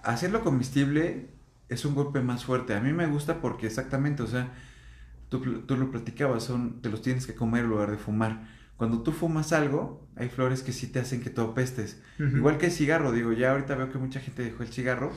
hacerlo 0.04 0.44
comestible 0.44 1.30
es 1.68 1.86
un 1.86 1.96
golpe 1.96 2.22
más 2.22 2.46
fuerte. 2.46 2.74
A 2.76 2.82
mí 2.82 2.92
me 2.94 3.08
gusta 3.08 3.42
porque 3.42 3.68
exactamente, 3.68 4.24
o 4.24 4.28
sea, 4.28 4.52
tú, 5.30 5.62
tú 5.62 5.78
lo 5.78 5.92
platicabas, 5.92 6.44
son, 6.44 6.82
te 6.82 6.90
los 6.90 7.02
tienes 7.02 7.28
que 7.28 7.36
comer 7.36 7.64
en 7.64 7.70
lugar 7.70 7.92
de 7.92 7.98
fumar 7.98 8.48
cuando 8.80 9.02
tú 9.02 9.12
fumas 9.12 9.52
algo, 9.52 10.08
hay 10.16 10.30
flores 10.30 10.64
que 10.64 10.72
sí 10.72 10.88
te 10.88 11.00
hacen 11.00 11.20
que 11.20 11.30
tú 11.30 11.42
apestes. 11.42 12.02
Igual 12.18 12.58
que 12.58 12.68
el 12.68 12.72
cigarro, 12.72 13.12
digo, 13.12 13.34
ya 13.34 13.52
ahorita 13.52 13.76
veo 13.76 13.92
que 13.92 13.98
mucha 13.98 14.22
gente 14.22 14.42
dejó 14.42 14.64
el 14.64 14.70
cigarro, 14.70 15.12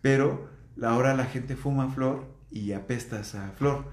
pero 0.00 0.48
ahora 0.80 1.12
la 1.16 1.24
gente 1.24 1.56
fuma 1.56 1.88
flor 1.88 2.32
y 2.52 2.70
apestas 2.70 3.34
a 3.34 3.50
flor. 3.50 3.86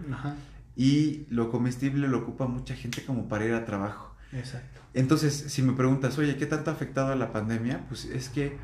Y 0.75 1.25
lo 1.31 1.49
comestible 1.49 2.07
lo 2.07 2.19
ocupa 2.19 2.45
mucha 2.45 2.75
gente 2.75 3.03
como 3.03 3.27
para 3.27 3.43
ir 3.43 3.55
a 3.55 3.65
trabajo. 3.65 4.15
Exacto. 4.33 4.81
Entonces, 4.93 5.33
si 5.33 5.63
me 5.63 5.73
preguntas, 5.73 6.19
oye, 6.19 6.37
¿qué 6.37 6.45
tanto 6.45 6.69
ha 6.69 6.75
afectado 6.75 7.11
a 7.11 7.15
la 7.15 7.33
pandemia? 7.33 7.87
Pues 7.87 8.05
es 8.05 8.29
que 8.29 8.55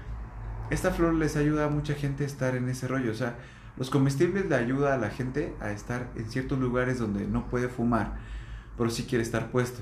esta 0.70 0.92
flor 0.92 1.16
les 1.16 1.36
ayuda 1.36 1.66
a 1.66 1.70
mucha 1.70 1.96
gente 1.96 2.26
a 2.26 2.28
estar 2.28 2.56
en 2.56 2.70
ese 2.70 2.88
rollo. 2.88 3.10
O 3.12 3.16
sea, 3.16 3.40
los 3.76 3.90
comestibles 3.90 4.46
le 4.46 4.56
ayuda 4.56 4.94
a 4.94 4.98
la 4.98 5.10
gente 5.10 5.56
a 5.60 5.72
estar 5.72 6.12
en 6.16 6.30
ciertos 6.30 6.60
lugares 6.60 7.00
donde 7.00 7.26
no 7.26 7.48
puede 7.50 7.70
fumar, 7.70 8.20
pero 8.78 8.92
sí 8.92 9.06
quiere 9.06 9.24
estar 9.24 9.50
puesto. 9.50 9.82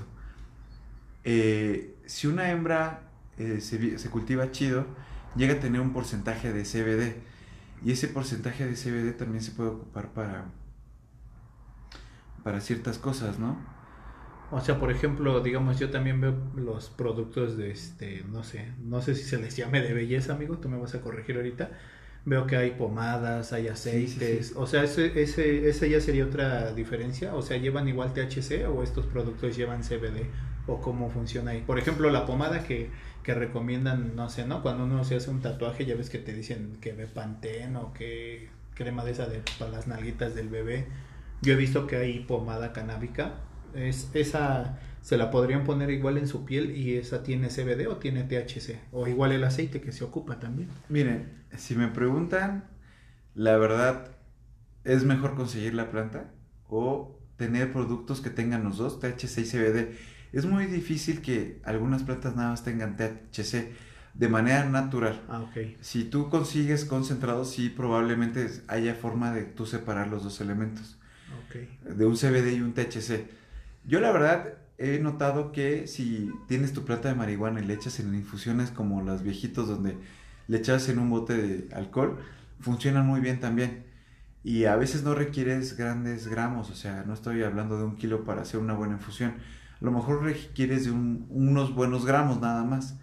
Eh, 1.28 1.96
si 2.06 2.28
una 2.28 2.52
hembra 2.52 3.02
eh, 3.36 3.60
se, 3.60 4.10
cultiva 4.10 4.52
chido, 4.52 4.86
llega 5.34 5.54
a 5.54 5.60
tener 5.60 5.80
un 5.80 5.92
porcentaje 5.92 6.52
de 6.52 6.62
CBD. 6.62 7.16
Y 7.84 7.90
ese 7.90 8.06
porcentaje 8.06 8.64
de 8.64 8.74
CBD 8.74 9.12
también 9.16 9.42
se 9.42 9.50
puede 9.50 9.70
ocupar 9.70 10.12
para, 10.12 10.44
para 12.44 12.60
ciertas 12.60 12.98
cosas, 12.98 13.40
¿no? 13.40 13.58
O 14.52 14.60
sea, 14.60 14.78
por 14.78 14.92
ejemplo, 14.92 15.40
digamos, 15.40 15.80
yo 15.80 15.90
también 15.90 16.20
veo 16.20 16.36
los 16.54 16.90
productos 16.90 17.56
de 17.56 17.72
este, 17.72 18.24
no 18.30 18.44
sé, 18.44 18.72
no 18.80 19.02
sé 19.02 19.16
si 19.16 19.24
se 19.24 19.38
les 19.38 19.56
llame 19.56 19.80
de 19.82 19.92
belleza, 19.92 20.34
amigo, 20.34 20.58
tú 20.58 20.68
me 20.68 20.78
vas 20.78 20.94
a 20.94 21.00
corregir 21.00 21.36
ahorita. 21.36 21.72
Veo 22.24 22.46
que 22.46 22.56
hay 22.56 22.70
pomadas, 22.72 23.52
hay 23.52 23.66
aceites, 23.66 24.52
o 24.56 24.66
sea, 24.66 24.84
ese, 24.84 25.20
ese, 25.20 25.68
esa 25.68 25.86
ya 25.86 26.00
sería 26.00 26.24
otra 26.24 26.72
diferencia, 26.72 27.34
o 27.34 27.42
sea, 27.42 27.56
¿llevan 27.56 27.88
igual 27.88 28.12
THC 28.12 28.68
o 28.68 28.82
estos 28.84 29.06
productos 29.06 29.56
llevan 29.56 29.82
CBD? 29.82 30.26
O 30.66 30.80
cómo 30.80 31.10
funciona 31.10 31.52
ahí. 31.52 31.62
Por 31.66 31.78
ejemplo, 31.78 32.10
la 32.10 32.26
pomada 32.26 32.64
que, 32.64 32.90
que 33.22 33.34
recomiendan, 33.34 34.16
no 34.16 34.28
sé, 34.28 34.46
¿no? 34.46 34.62
Cuando 34.62 34.84
uno 34.84 35.04
se 35.04 35.16
hace 35.16 35.30
un 35.30 35.40
tatuaje, 35.40 35.86
ya 35.86 35.94
ves 35.94 36.10
que 36.10 36.18
te 36.18 36.32
dicen 36.32 36.78
que 36.80 36.92
ve 36.92 37.06
pantén 37.06 37.76
o 37.76 37.92
que 37.92 38.48
crema 38.74 39.04
de 39.04 39.12
esa 39.12 39.26
de 39.26 39.42
para 39.58 39.70
las 39.70 39.86
nalguitas 39.86 40.34
del 40.34 40.48
bebé. 40.48 40.86
Yo 41.42 41.54
he 41.54 41.56
visto 41.56 41.86
que 41.86 41.96
hay 41.96 42.20
pomada 42.20 42.72
canábica. 42.72 43.34
Es, 43.74 44.10
esa 44.14 44.78
se 45.06 45.16
la 45.16 45.30
podrían 45.30 45.64
poner 45.64 45.90
igual 45.90 46.18
en 46.18 46.26
su 46.26 46.44
piel 46.44 46.76
y 46.76 46.96
esa 46.96 47.22
tiene 47.22 47.48
CBD 47.48 47.86
o 47.88 47.96
tiene 47.96 48.24
THC. 48.24 48.80
O 48.92 49.06
igual 49.06 49.32
el 49.32 49.44
aceite 49.44 49.80
que 49.80 49.92
se 49.92 50.02
ocupa 50.02 50.40
también. 50.40 50.68
Miren, 50.88 51.44
si 51.56 51.76
me 51.76 51.88
preguntan, 51.88 52.64
la 53.34 53.56
verdad, 53.56 54.10
¿es 54.84 55.04
mejor 55.04 55.34
conseguir 55.36 55.74
la 55.74 55.90
planta 55.90 56.32
o 56.68 57.20
tener 57.36 57.72
productos 57.72 58.20
que 58.20 58.30
tengan 58.30 58.64
los 58.64 58.78
dos, 58.78 58.98
THC 58.98 59.38
y 59.38 59.44
CBD? 59.44 59.94
Es 60.32 60.46
muy 60.46 60.66
difícil 60.66 61.22
que 61.22 61.60
algunas 61.64 62.02
plantas 62.02 62.36
nada 62.36 62.50
más 62.50 62.64
tengan 62.64 62.96
THC 62.96 63.72
de 64.14 64.28
manera 64.28 64.64
natural. 64.64 65.22
Ah, 65.28 65.40
ok. 65.40 65.76
Si 65.80 66.04
tú 66.04 66.30
consigues 66.30 66.84
concentrados, 66.84 67.50
sí, 67.50 67.68
probablemente 67.68 68.48
haya 68.68 68.94
forma 68.94 69.32
de 69.32 69.42
tú 69.42 69.66
separar 69.66 70.08
los 70.08 70.24
dos 70.24 70.40
elementos. 70.40 70.98
De 71.84 72.04
un 72.04 72.16
CBD 72.16 72.52
y 72.52 72.60
un 72.60 72.74
THC. 72.74 73.28
Yo 73.86 74.00
la 74.00 74.12
verdad 74.12 74.54
he 74.76 74.98
notado 74.98 75.52
que 75.52 75.86
si 75.86 76.30
tienes 76.48 76.74
tu 76.74 76.84
planta 76.84 77.08
de 77.08 77.14
marihuana 77.14 77.60
y 77.60 77.64
le 77.64 77.72
echas 77.72 77.98
en 77.98 78.14
infusiones 78.14 78.70
como 78.70 79.00
los 79.00 79.22
viejitos 79.22 79.66
donde 79.66 79.96
le 80.48 80.58
echas 80.58 80.90
en 80.90 80.98
un 80.98 81.08
bote 81.08 81.34
de 81.34 81.74
alcohol, 81.74 82.18
funcionan 82.60 83.06
muy 83.06 83.20
bien 83.20 83.40
también. 83.40 83.84
Y 84.44 84.66
a 84.66 84.76
veces 84.76 85.02
no 85.02 85.14
requieres 85.14 85.76
grandes 85.76 86.28
gramos, 86.28 86.70
o 86.70 86.74
sea, 86.74 87.04
no 87.06 87.14
estoy 87.14 87.42
hablando 87.42 87.78
de 87.78 87.84
un 87.84 87.96
kilo 87.96 88.24
para 88.24 88.42
hacer 88.42 88.60
una 88.60 88.74
buena 88.74 88.94
infusión 88.94 89.34
a 89.80 89.84
lo 89.84 89.90
mejor 89.92 90.22
requieres 90.22 90.84
de 90.84 90.90
unos 90.90 91.74
buenos 91.74 92.06
gramos 92.06 92.40
nada 92.40 92.64
más. 92.64 92.98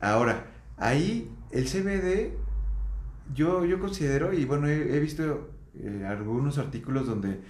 Ahora, 0.00 0.46
ahí 0.76 1.30
el 1.50 1.66
CBD 1.66 2.32
yo, 3.34 3.64
yo 3.64 3.78
considero, 3.78 4.32
y 4.32 4.44
bueno, 4.44 4.66
he, 4.66 4.96
he 4.96 5.00
visto 5.00 5.50
eh, 5.78 6.04
algunos 6.08 6.58
artículos 6.58 7.06
donde 7.06 7.40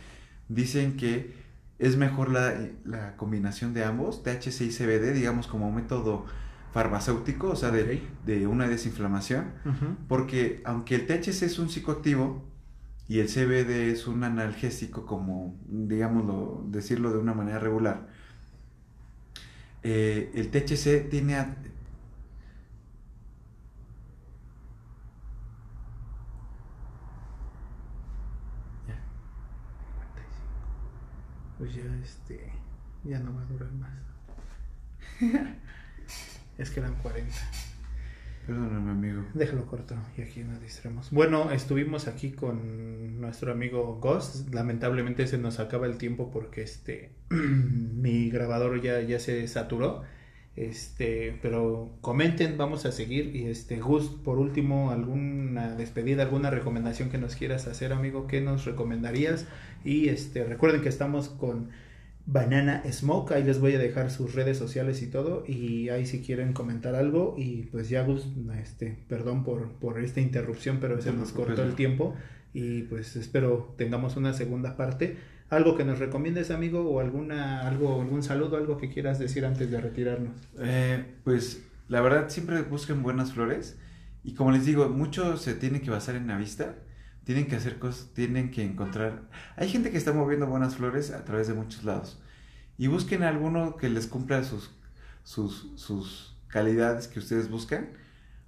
dicen 0.48 0.96
que 0.96 1.34
es 1.78 1.96
mejor 1.96 2.30
la, 2.30 2.68
la, 2.84 3.16
combinación 3.16 3.72
de 3.72 3.84
ambos, 3.84 4.22
THC 4.22 4.62
y 4.62 4.70
CBD, 4.70 5.14
digamos 5.14 5.46
como 5.46 5.72
método 5.72 6.26
farmacéutico, 6.72 7.50
o 7.50 7.56
sea, 7.56 7.70
de, 7.70 8.02
de 8.26 8.46
una 8.46 8.68
desinflamación, 8.68 9.52
porque 10.06 10.60
aunque 10.64 10.94
el 10.94 11.06
THC 11.06 11.42
es 11.44 11.58
un 11.58 11.70
psicoactivo 11.70 12.44
y 13.10 13.18
el 13.18 13.28
CBD 13.28 13.90
es 13.92 14.06
un 14.06 14.22
analgésico, 14.24 15.04
como 15.04 15.56
digámoslo, 15.68 16.64
decirlo 16.68 17.10
de 17.12 17.18
una 17.18 17.34
manera 17.34 17.58
regular, 17.58 18.08
eh, 19.82 20.30
el 20.34 20.50
THC 20.50 21.08
tiene... 21.10 21.36
a- 21.36 21.56
Ya. 28.88 28.94
Pues 31.58 31.74
ya 31.74 31.82
este. 32.02 32.52
Ya 33.04 33.18
no 33.18 33.34
va 33.34 33.42
a 33.42 33.44
durar 33.46 33.72
más. 33.72 33.90
es 36.58 36.70
que 36.70 36.80
eran 36.80 36.94
40. 37.02 37.34
Perdóname, 38.46 38.90
amigo. 38.90 39.24
Déjalo 39.34 39.66
corto 39.66 39.94
y 40.16 40.22
aquí 40.22 40.42
nos 40.42 40.60
distraemos. 40.60 41.10
Bueno, 41.10 41.50
estuvimos 41.50 42.08
aquí 42.08 42.32
con 42.32 43.20
nuestro 43.20 43.52
amigo 43.52 43.98
Ghost. 44.00 44.52
Lamentablemente 44.52 45.26
se 45.26 45.38
nos 45.38 45.60
acaba 45.60 45.86
el 45.86 45.98
tiempo 45.98 46.30
porque 46.30 46.62
este 46.62 47.12
mi 47.30 48.30
grabador 48.30 48.80
ya, 48.80 49.00
ya 49.02 49.20
se 49.20 49.46
saturó. 49.46 50.02
Este, 50.56 51.38
pero 51.40 51.96
comenten, 52.00 52.58
vamos 52.58 52.84
a 52.84 52.92
seguir. 52.92 53.34
Y 53.34 53.46
este, 53.46 53.80
Gus, 53.80 54.08
por 54.08 54.38
último, 54.38 54.90
alguna 54.90 55.74
despedida, 55.76 56.22
alguna 56.22 56.50
recomendación 56.50 57.08
que 57.10 57.18
nos 57.18 57.36
quieras 57.36 57.66
hacer, 57.66 57.92
amigo, 57.92 58.26
¿qué 58.26 58.40
nos 58.40 58.64
recomendarías? 58.64 59.46
Y 59.84 60.08
este, 60.08 60.44
recuerden 60.44 60.82
que 60.82 60.88
estamos 60.88 61.28
con 61.28 61.70
Banana 62.32 62.82
Smoke, 62.90 63.32
ahí 63.32 63.42
les 63.42 63.58
voy 63.58 63.74
a 63.74 63.78
dejar 63.78 64.10
sus 64.10 64.34
redes 64.34 64.56
sociales 64.56 65.02
y 65.02 65.08
todo, 65.08 65.42
y 65.46 65.88
ahí 65.88 66.06
si 66.06 66.20
quieren 66.20 66.52
comentar 66.52 66.94
algo, 66.94 67.34
y 67.36 67.62
pues 67.72 67.88
ya 67.88 68.04
Gus, 68.04 68.28
este, 68.60 68.98
perdón 69.08 69.42
por, 69.42 69.72
por 69.72 69.98
esta 69.98 70.20
interrupción, 70.20 70.78
pero 70.80 71.00
se 71.02 71.12
nos 71.12 71.32
cortó 71.32 71.64
el 71.64 71.74
tiempo, 71.74 72.14
y 72.52 72.82
pues 72.82 73.16
espero 73.16 73.74
tengamos 73.76 74.16
una 74.16 74.32
segunda 74.32 74.76
parte. 74.76 75.16
¿Algo 75.48 75.76
que 75.76 75.84
nos 75.84 75.98
recomiendes, 75.98 76.52
amigo, 76.52 76.88
o 76.88 77.00
alguna, 77.00 77.66
algo, 77.66 78.00
algún 78.00 78.22
saludo, 78.22 78.56
algo 78.56 78.76
que 78.78 78.88
quieras 78.88 79.18
decir 79.18 79.44
antes 79.44 79.68
de 79.68 79.80
retirarnos? 79.80 80.34
Eh, 80.60 81.04
pues 81.24 81.64
la 81.88 82.00
verdad 82.00 82.28
siempre 82.28 82.62
busquen 82.62 83.02
buenas 83.02 83.32
flores 83.32 83.76
y 84.22 84.34
como 84.34 84.52
les 84.52 84.64
digo, 84.64 84.88
mucho 84.88 85.36
se 85.36 85.54
tiene 85.54 85.80
que 85.80 85.90
basar 85.90 86.14
en 86.14 86.28
la 86.28 86.36
vista, 86.36 86.76
tienen 87.24 87.46
que 87.46 87.56
hacer 87.56 87.78
cosas, 87.78 88.10
tienen 88.14 88.50
que 88.50 88.64
encontrar... 88.64 89.22
Hay 89.56 89.68
gente 89.68 89.90
que 89.90 89.98
está 89.98 90.12
moviendo 90.12 90.46
buenas 90.46 90.76
flores 90.76 91.10
a 91.10 91.24
través 91.24 91.48
de 91.48 91.54
muchos 91.54 91.84
lados 91.84 92.20
y 92.78 92.86
busquen 92.86 93.22
alguno 93.22 93.76
que 93.76 93.88
les 93.88 94.06
cumpla 94.06 94.42
sus, 94.44 94.70
sus, 95.22 95.72
sus 95.76 96.36
calidades 96.48 97.08
que 97.08 97.18
ustedes 97.18 97.50
buscan. 97.50 97.90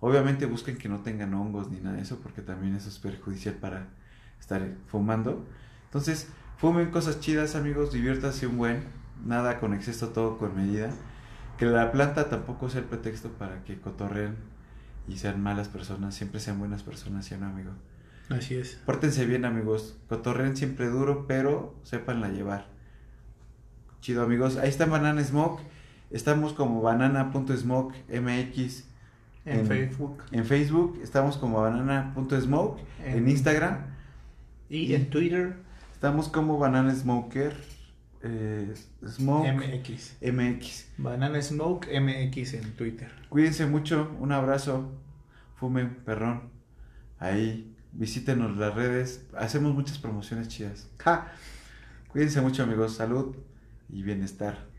Obviamente 0.00 0.46
busquen 0.46 0.76
que 0.76 0.88
no 0.88 1.00
tengan 1.00 1.34
hongos 1.34 1.70
ni 1.70 1.78
nada 1.80 1.96
de 1.96 2.02
eso 2.02 2.18
porque 2.20 2.42
también 2.42 2.74
eso 2.74 2.88
es 2.88 2.98
perjudicial 2.98 3.54
para 3.54 3.88
estar 4.40 4.66
fumando. 4.86 5.46
Entonces, 5.84 6.28
fumen 6.56 6.90
cosas 6.90 7.20
chidas 7.20 7.54
amigos, 7.54 7.92
diviértanse 7.92 8.46
un 8.46 8.58
buen, 8.58 8.84
nada 9.24 9.60
con 9.60 9.74
exceso, 9.74 10.08
todo 10.08 10.38
con 10.38 10.56
medida 10.56 10.90
que 11.62 11.66
la 11.66 11.92
planta 11.92 12.28
tampoco 12.28 12.68
sea 12.68 12.80
el 12.80 12.86
pretexto 12.86 13.30
para 13.30 13.62
que 13.62 13.80
cotorren 13.80 14.36
y 15.06 15.18
sean 15.18 15.40
malas 15.40 15.68
personas, 15.68 16.14
siempre 16.14 16.40
sean 16.40 16.58
buenas 16.58 16.82
personas, 16.82 17.26
¿sí 17.26 17.36
no, 17.38 17.46
amigo? 17.46 17.70
Así 18.28 18.54
es. 18.56 18.76
Pórtense 18.86 19.26
bien, 19.26 19.44
amigos, 19.44 19.98
cotorren 20.08 20.56
siempre 20.56 20.86
duro, 20.88 21.26
pero 21.26 21.74
sépanla 21.82 22.28
llevar. 22.28 22.66
Chido, 24.00 24.22
amigos. 24.24 24.56
Ahí 24.56 24.68
está 24.68 24.86
Banana 24.86 25.22
Smoke. 25.22 25.60
Estamos 26.10 26.52
como 26.52 26.82
banana.smoke 26.82 27.94
mx 28.20 28.84
En, 29.44 29.60
En- 29.60 29.66
Facebook 29.66 30.22
en 30.30 30.44
Facebook. 30.44 31.00
Estamos 31.02 31.36
como 31.36 31.60
banana.smoke 31.62 32.80
en, 33.04 33.18
En- 33.18 33.28
Instagram. 33.28 33.78
y 34.68 34.94
en 34.94 35.10
Twitter, 35.10 35.56
Estamos 35.92 36.28
como 36.28 36.58
Banana 36.58 36.92
Smoker 36.94 37.54
eh, 38.24 38.74
Smoke 39.06 39.52
MX. 39.52 40.16
MX. 40.20 40.86
Banana 40.98 41.40
Smoke 41.40 41.88
MX 42.00 42.54
en 42.54 42.72
Twitter. 42.76 43.10
Cuídense 43.28 43.66
mucho, 43.66 44.10
un 44.18 44.32
abrazo, 44.32 44.90
fumen, 45.56 45.96
perrón. 46.04 46.50
Ahí, 47.20 47.71
visítenos 47.92 48.56
las 48.56 48.74
redes, 48.74 49.24
hacemos 49.36 49.74
muchas 49.74 49.98
promociones 49.98 50.48
chidas. 50.48 50.88
¡Ja! 50.98 51.32
Cuídense 52.08 52.40
mucho 52.40 52.62
amigos, 52.62 52.94
salud 52.96 53.36
y 53.88 54.02
bienestar. 54.02 54.70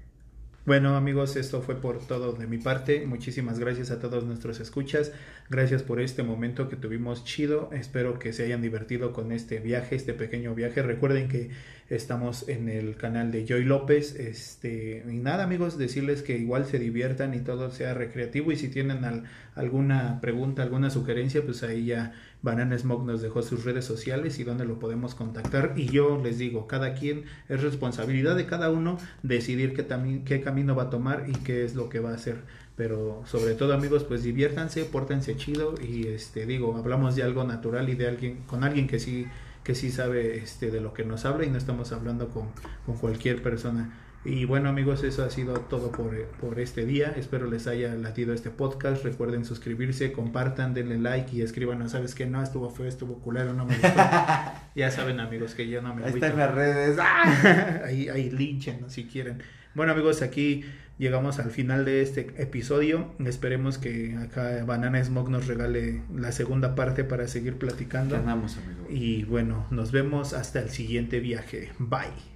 Bueno 0.66 0.95
amigos, 0.95 1.36
esto 1.36 1.61
fue 1.61 1.76
por 1.82 1.99
todo 2.07 2.32
de 2.32 2.47
mi 2.47 2.57
parte. 2.57 3.05
Muchísimas 3.05 3.59
gracias 3.59 3.91
a 3.91 3.99
todos 3.99 4.24
nuestros 4.24 4.61
escuchas. 4.61 5.11
Gracias 5.49 5.84
por 5.84 5.99
este 5.99 6.24
momento 6.24 6.70
que 6.70 6.78
tuvimos 6.78 7.26
chido. 7.26 7.70
Espero 7.74 8.18
que 8.18 8.32
se 8.32 8.45
hayan 8.45 8.61
divertido 8.61 9.11
con 9.11 9.34
este 9.34 9.59
viaje, 9.59 9.97
este 9.97 10.14
pequeño 10.14 10.55
viaje. 10.55 10.82
Recuerden 10.82 11.28
que 11.28 11.49
estamos 11.89 12.47
en 12.47 12.70
el 12.70 12.95
canal 12.95 13.30
de 13.34 13.45
Joy 13.45 13.66
López. 13.66 14.16
Este, 14.16 15.03
y 15.11 15.18
nada 15.18 15.43
amigos, 15.43 15.78
decirles 15.78 16.22
que 16.22 16.38
igual 16.38 16.66
se 16.66 16.80
diviertan 16.80 17.34
y 17.34 17.39
todo 17.41 17.70
sea 17.70 17.93
recreativo. 17.93 18.53
Y 18.53 18.55
si 18.55 18.70
tienen 18.70 19.03
al- 19.03 19.26
alguna 19.55 20.22
pregunta, 20.22 20.64
alguna 20.64 20.89
sugerencia, 20.89 21.43
pues 21.43 21.61
ahí 21.64 21.88
ya 21.88 22.14
Banana 22.44 22.78
Smoke 22.78 23.06
nos 23.06 23.22
dejó 23.22 23.41
sus 23.41 23.64
redes 23.64 23.86
sociales 23.86 24.38
y 24.38 24.44
donde 24.44 24.66
lo 24.66 24.78
podemos 24.78 25.16
contactar. 25.16 25.74
Y 25.78 25.88
yo 25.88 26.22
les 26.22 26.38
digo, 26.38 26.68
cada 26.68 26.94
quien 26.94 27.24
es 27.48 27.64
responsabilidad 27.64 28.36
de 28.36 28.46
cada 28.46 28.70
uno 28.70 28.98
decidir 29.24 29.74
qué, 29.74 29.88
qué 30.26 30.41
camino 30.41 30.76
va 30.76 30.84
a 30.84 30.89
tomar 30.89 31.26
y 31.28 31.32
qué 31.32 31.64
es 31.64 31.74
lo 31.74 31.89
que 31.89 32.02
va 32.02 32.12
a 32.12 32.16
hacer. 32.16 32.41
Pero 32.76 33.24
sobre 33.26 33.56
todo 33.56 33.74
amigos, 33.74 34.04
pues 34.04 34.24
diviértanse, 34.24 34.84
pórtense 34.84 35.38
chido 35.38 35.76
y 35.82 36.08
este 36.08 36.46
digo, 36.46 36.76
hablamos 36.76 37.16
de 37.16 37.24
algo 37.24 37.46
natural 37.46 37.88
y 37.89 37.96
de 37.96 38.08
alguien, 38.08 38.44
con 38.46 38.66
alguien 38.66 38.88
que 38.88 39.00
sí, 39.00 39.26
que 39.64 39.74
sí 39.74 39.89
sabe 39.89 40.38
este 40.38 40.70
de 40.70 40.82
lo 40.82 40.94
que 40.94 41.06
nos 41.06 41.24
habla 41.24 41.46
y 41.46 41.50
no 41.50 41.58
estamos 41.58 41.94
hablando 41.94 42.28
con, 42.28 42.50
con 42.86 42.98
cualquier 42.98 43.41
persona. 43.41 43.94
Y 44.26 44.45
bueno 44.45 44.69
amigos, 44.69 45.03
eso 45.03 45.24
ha 45.26 45.30
sido 45.30 45.53
todo 45.61 45.91
por, 45.91 46.15
por 46.39 46.59
este 46.59 46.86
día. 46.86 47.13
Espero 47.17 47.45
les 47.47 47.67
haya 47.67 47.93
latido 47.95 48.34
este 48.34 48.49
podcast. 48.49 49.03
Recuerden 49.03 49.43
suscribirse, 49.43 50.13
compartan, 50.13 50.74
denle 50.74 50.97
like 50.97 51.36
y 51.36 51.41
escriban, 51.41 51.89
sabes 51.89 52.15
que 52.15 52.26
no, 52.26 52.41
estuvo 52.41 52.69
feo, 52.69 52.86
estuvo 52.86 53.19
culero, 53.19 53.53
no 53.53 53.65
me 53.65 53.74
gustó. 53.76 53.89
ya 54.76 54.91
saben 54.91 55.19
amigos 55.19 55.55
que 55.55 55.67
yo 55.67 55.82
no 55.82 55.93
me 55.93 56.05
Ahí 56.05 56.13
están 56.13 56.38
las 56.38 56.53
redes. 56.53 56.97
¡Ah! 57.01 57.82
ahí, 57.86 58.07
ahí 58.07 58.30
linchen 58.30 58.89
si 58.89 59.05
quieren. 59.05 59.43
Bueno 59.76 59.91
amigos, 59.91 60.21
aquí 60.21 60.63
llegamos 60.97 61.39
al 61.39 61.51
final 61.51 61.84
de 61.84 62.01
este 62.01 62.34
episodio. 62.38 63.13
Esperemos 63.26 63.78
que 63.78 64.15
acá 64.15 64.63
Banana 64.63 65.03
Smoke 65.03 65.30
nos 65.30 65.47
regale 65.47 66.01
la 66.15 66.32
segunda 66.32 66.76
parte 66.76 67.03
para 67.03 67.28
seguir 67.28 67.57
platicando. 67.57 68.15
Ganamos, 68.15 68.57
amigo. 68.57 68.88
Y 68.89 69.24
bueno, 69.26 69.65
nos 69.69 69.91
vemos 69.91 70.34
hasta 70.34 70.61
el 70.61 70.69
siguiente 70.69 71.19
viaje. 71.19 71.71
Bye. 71.78 72.32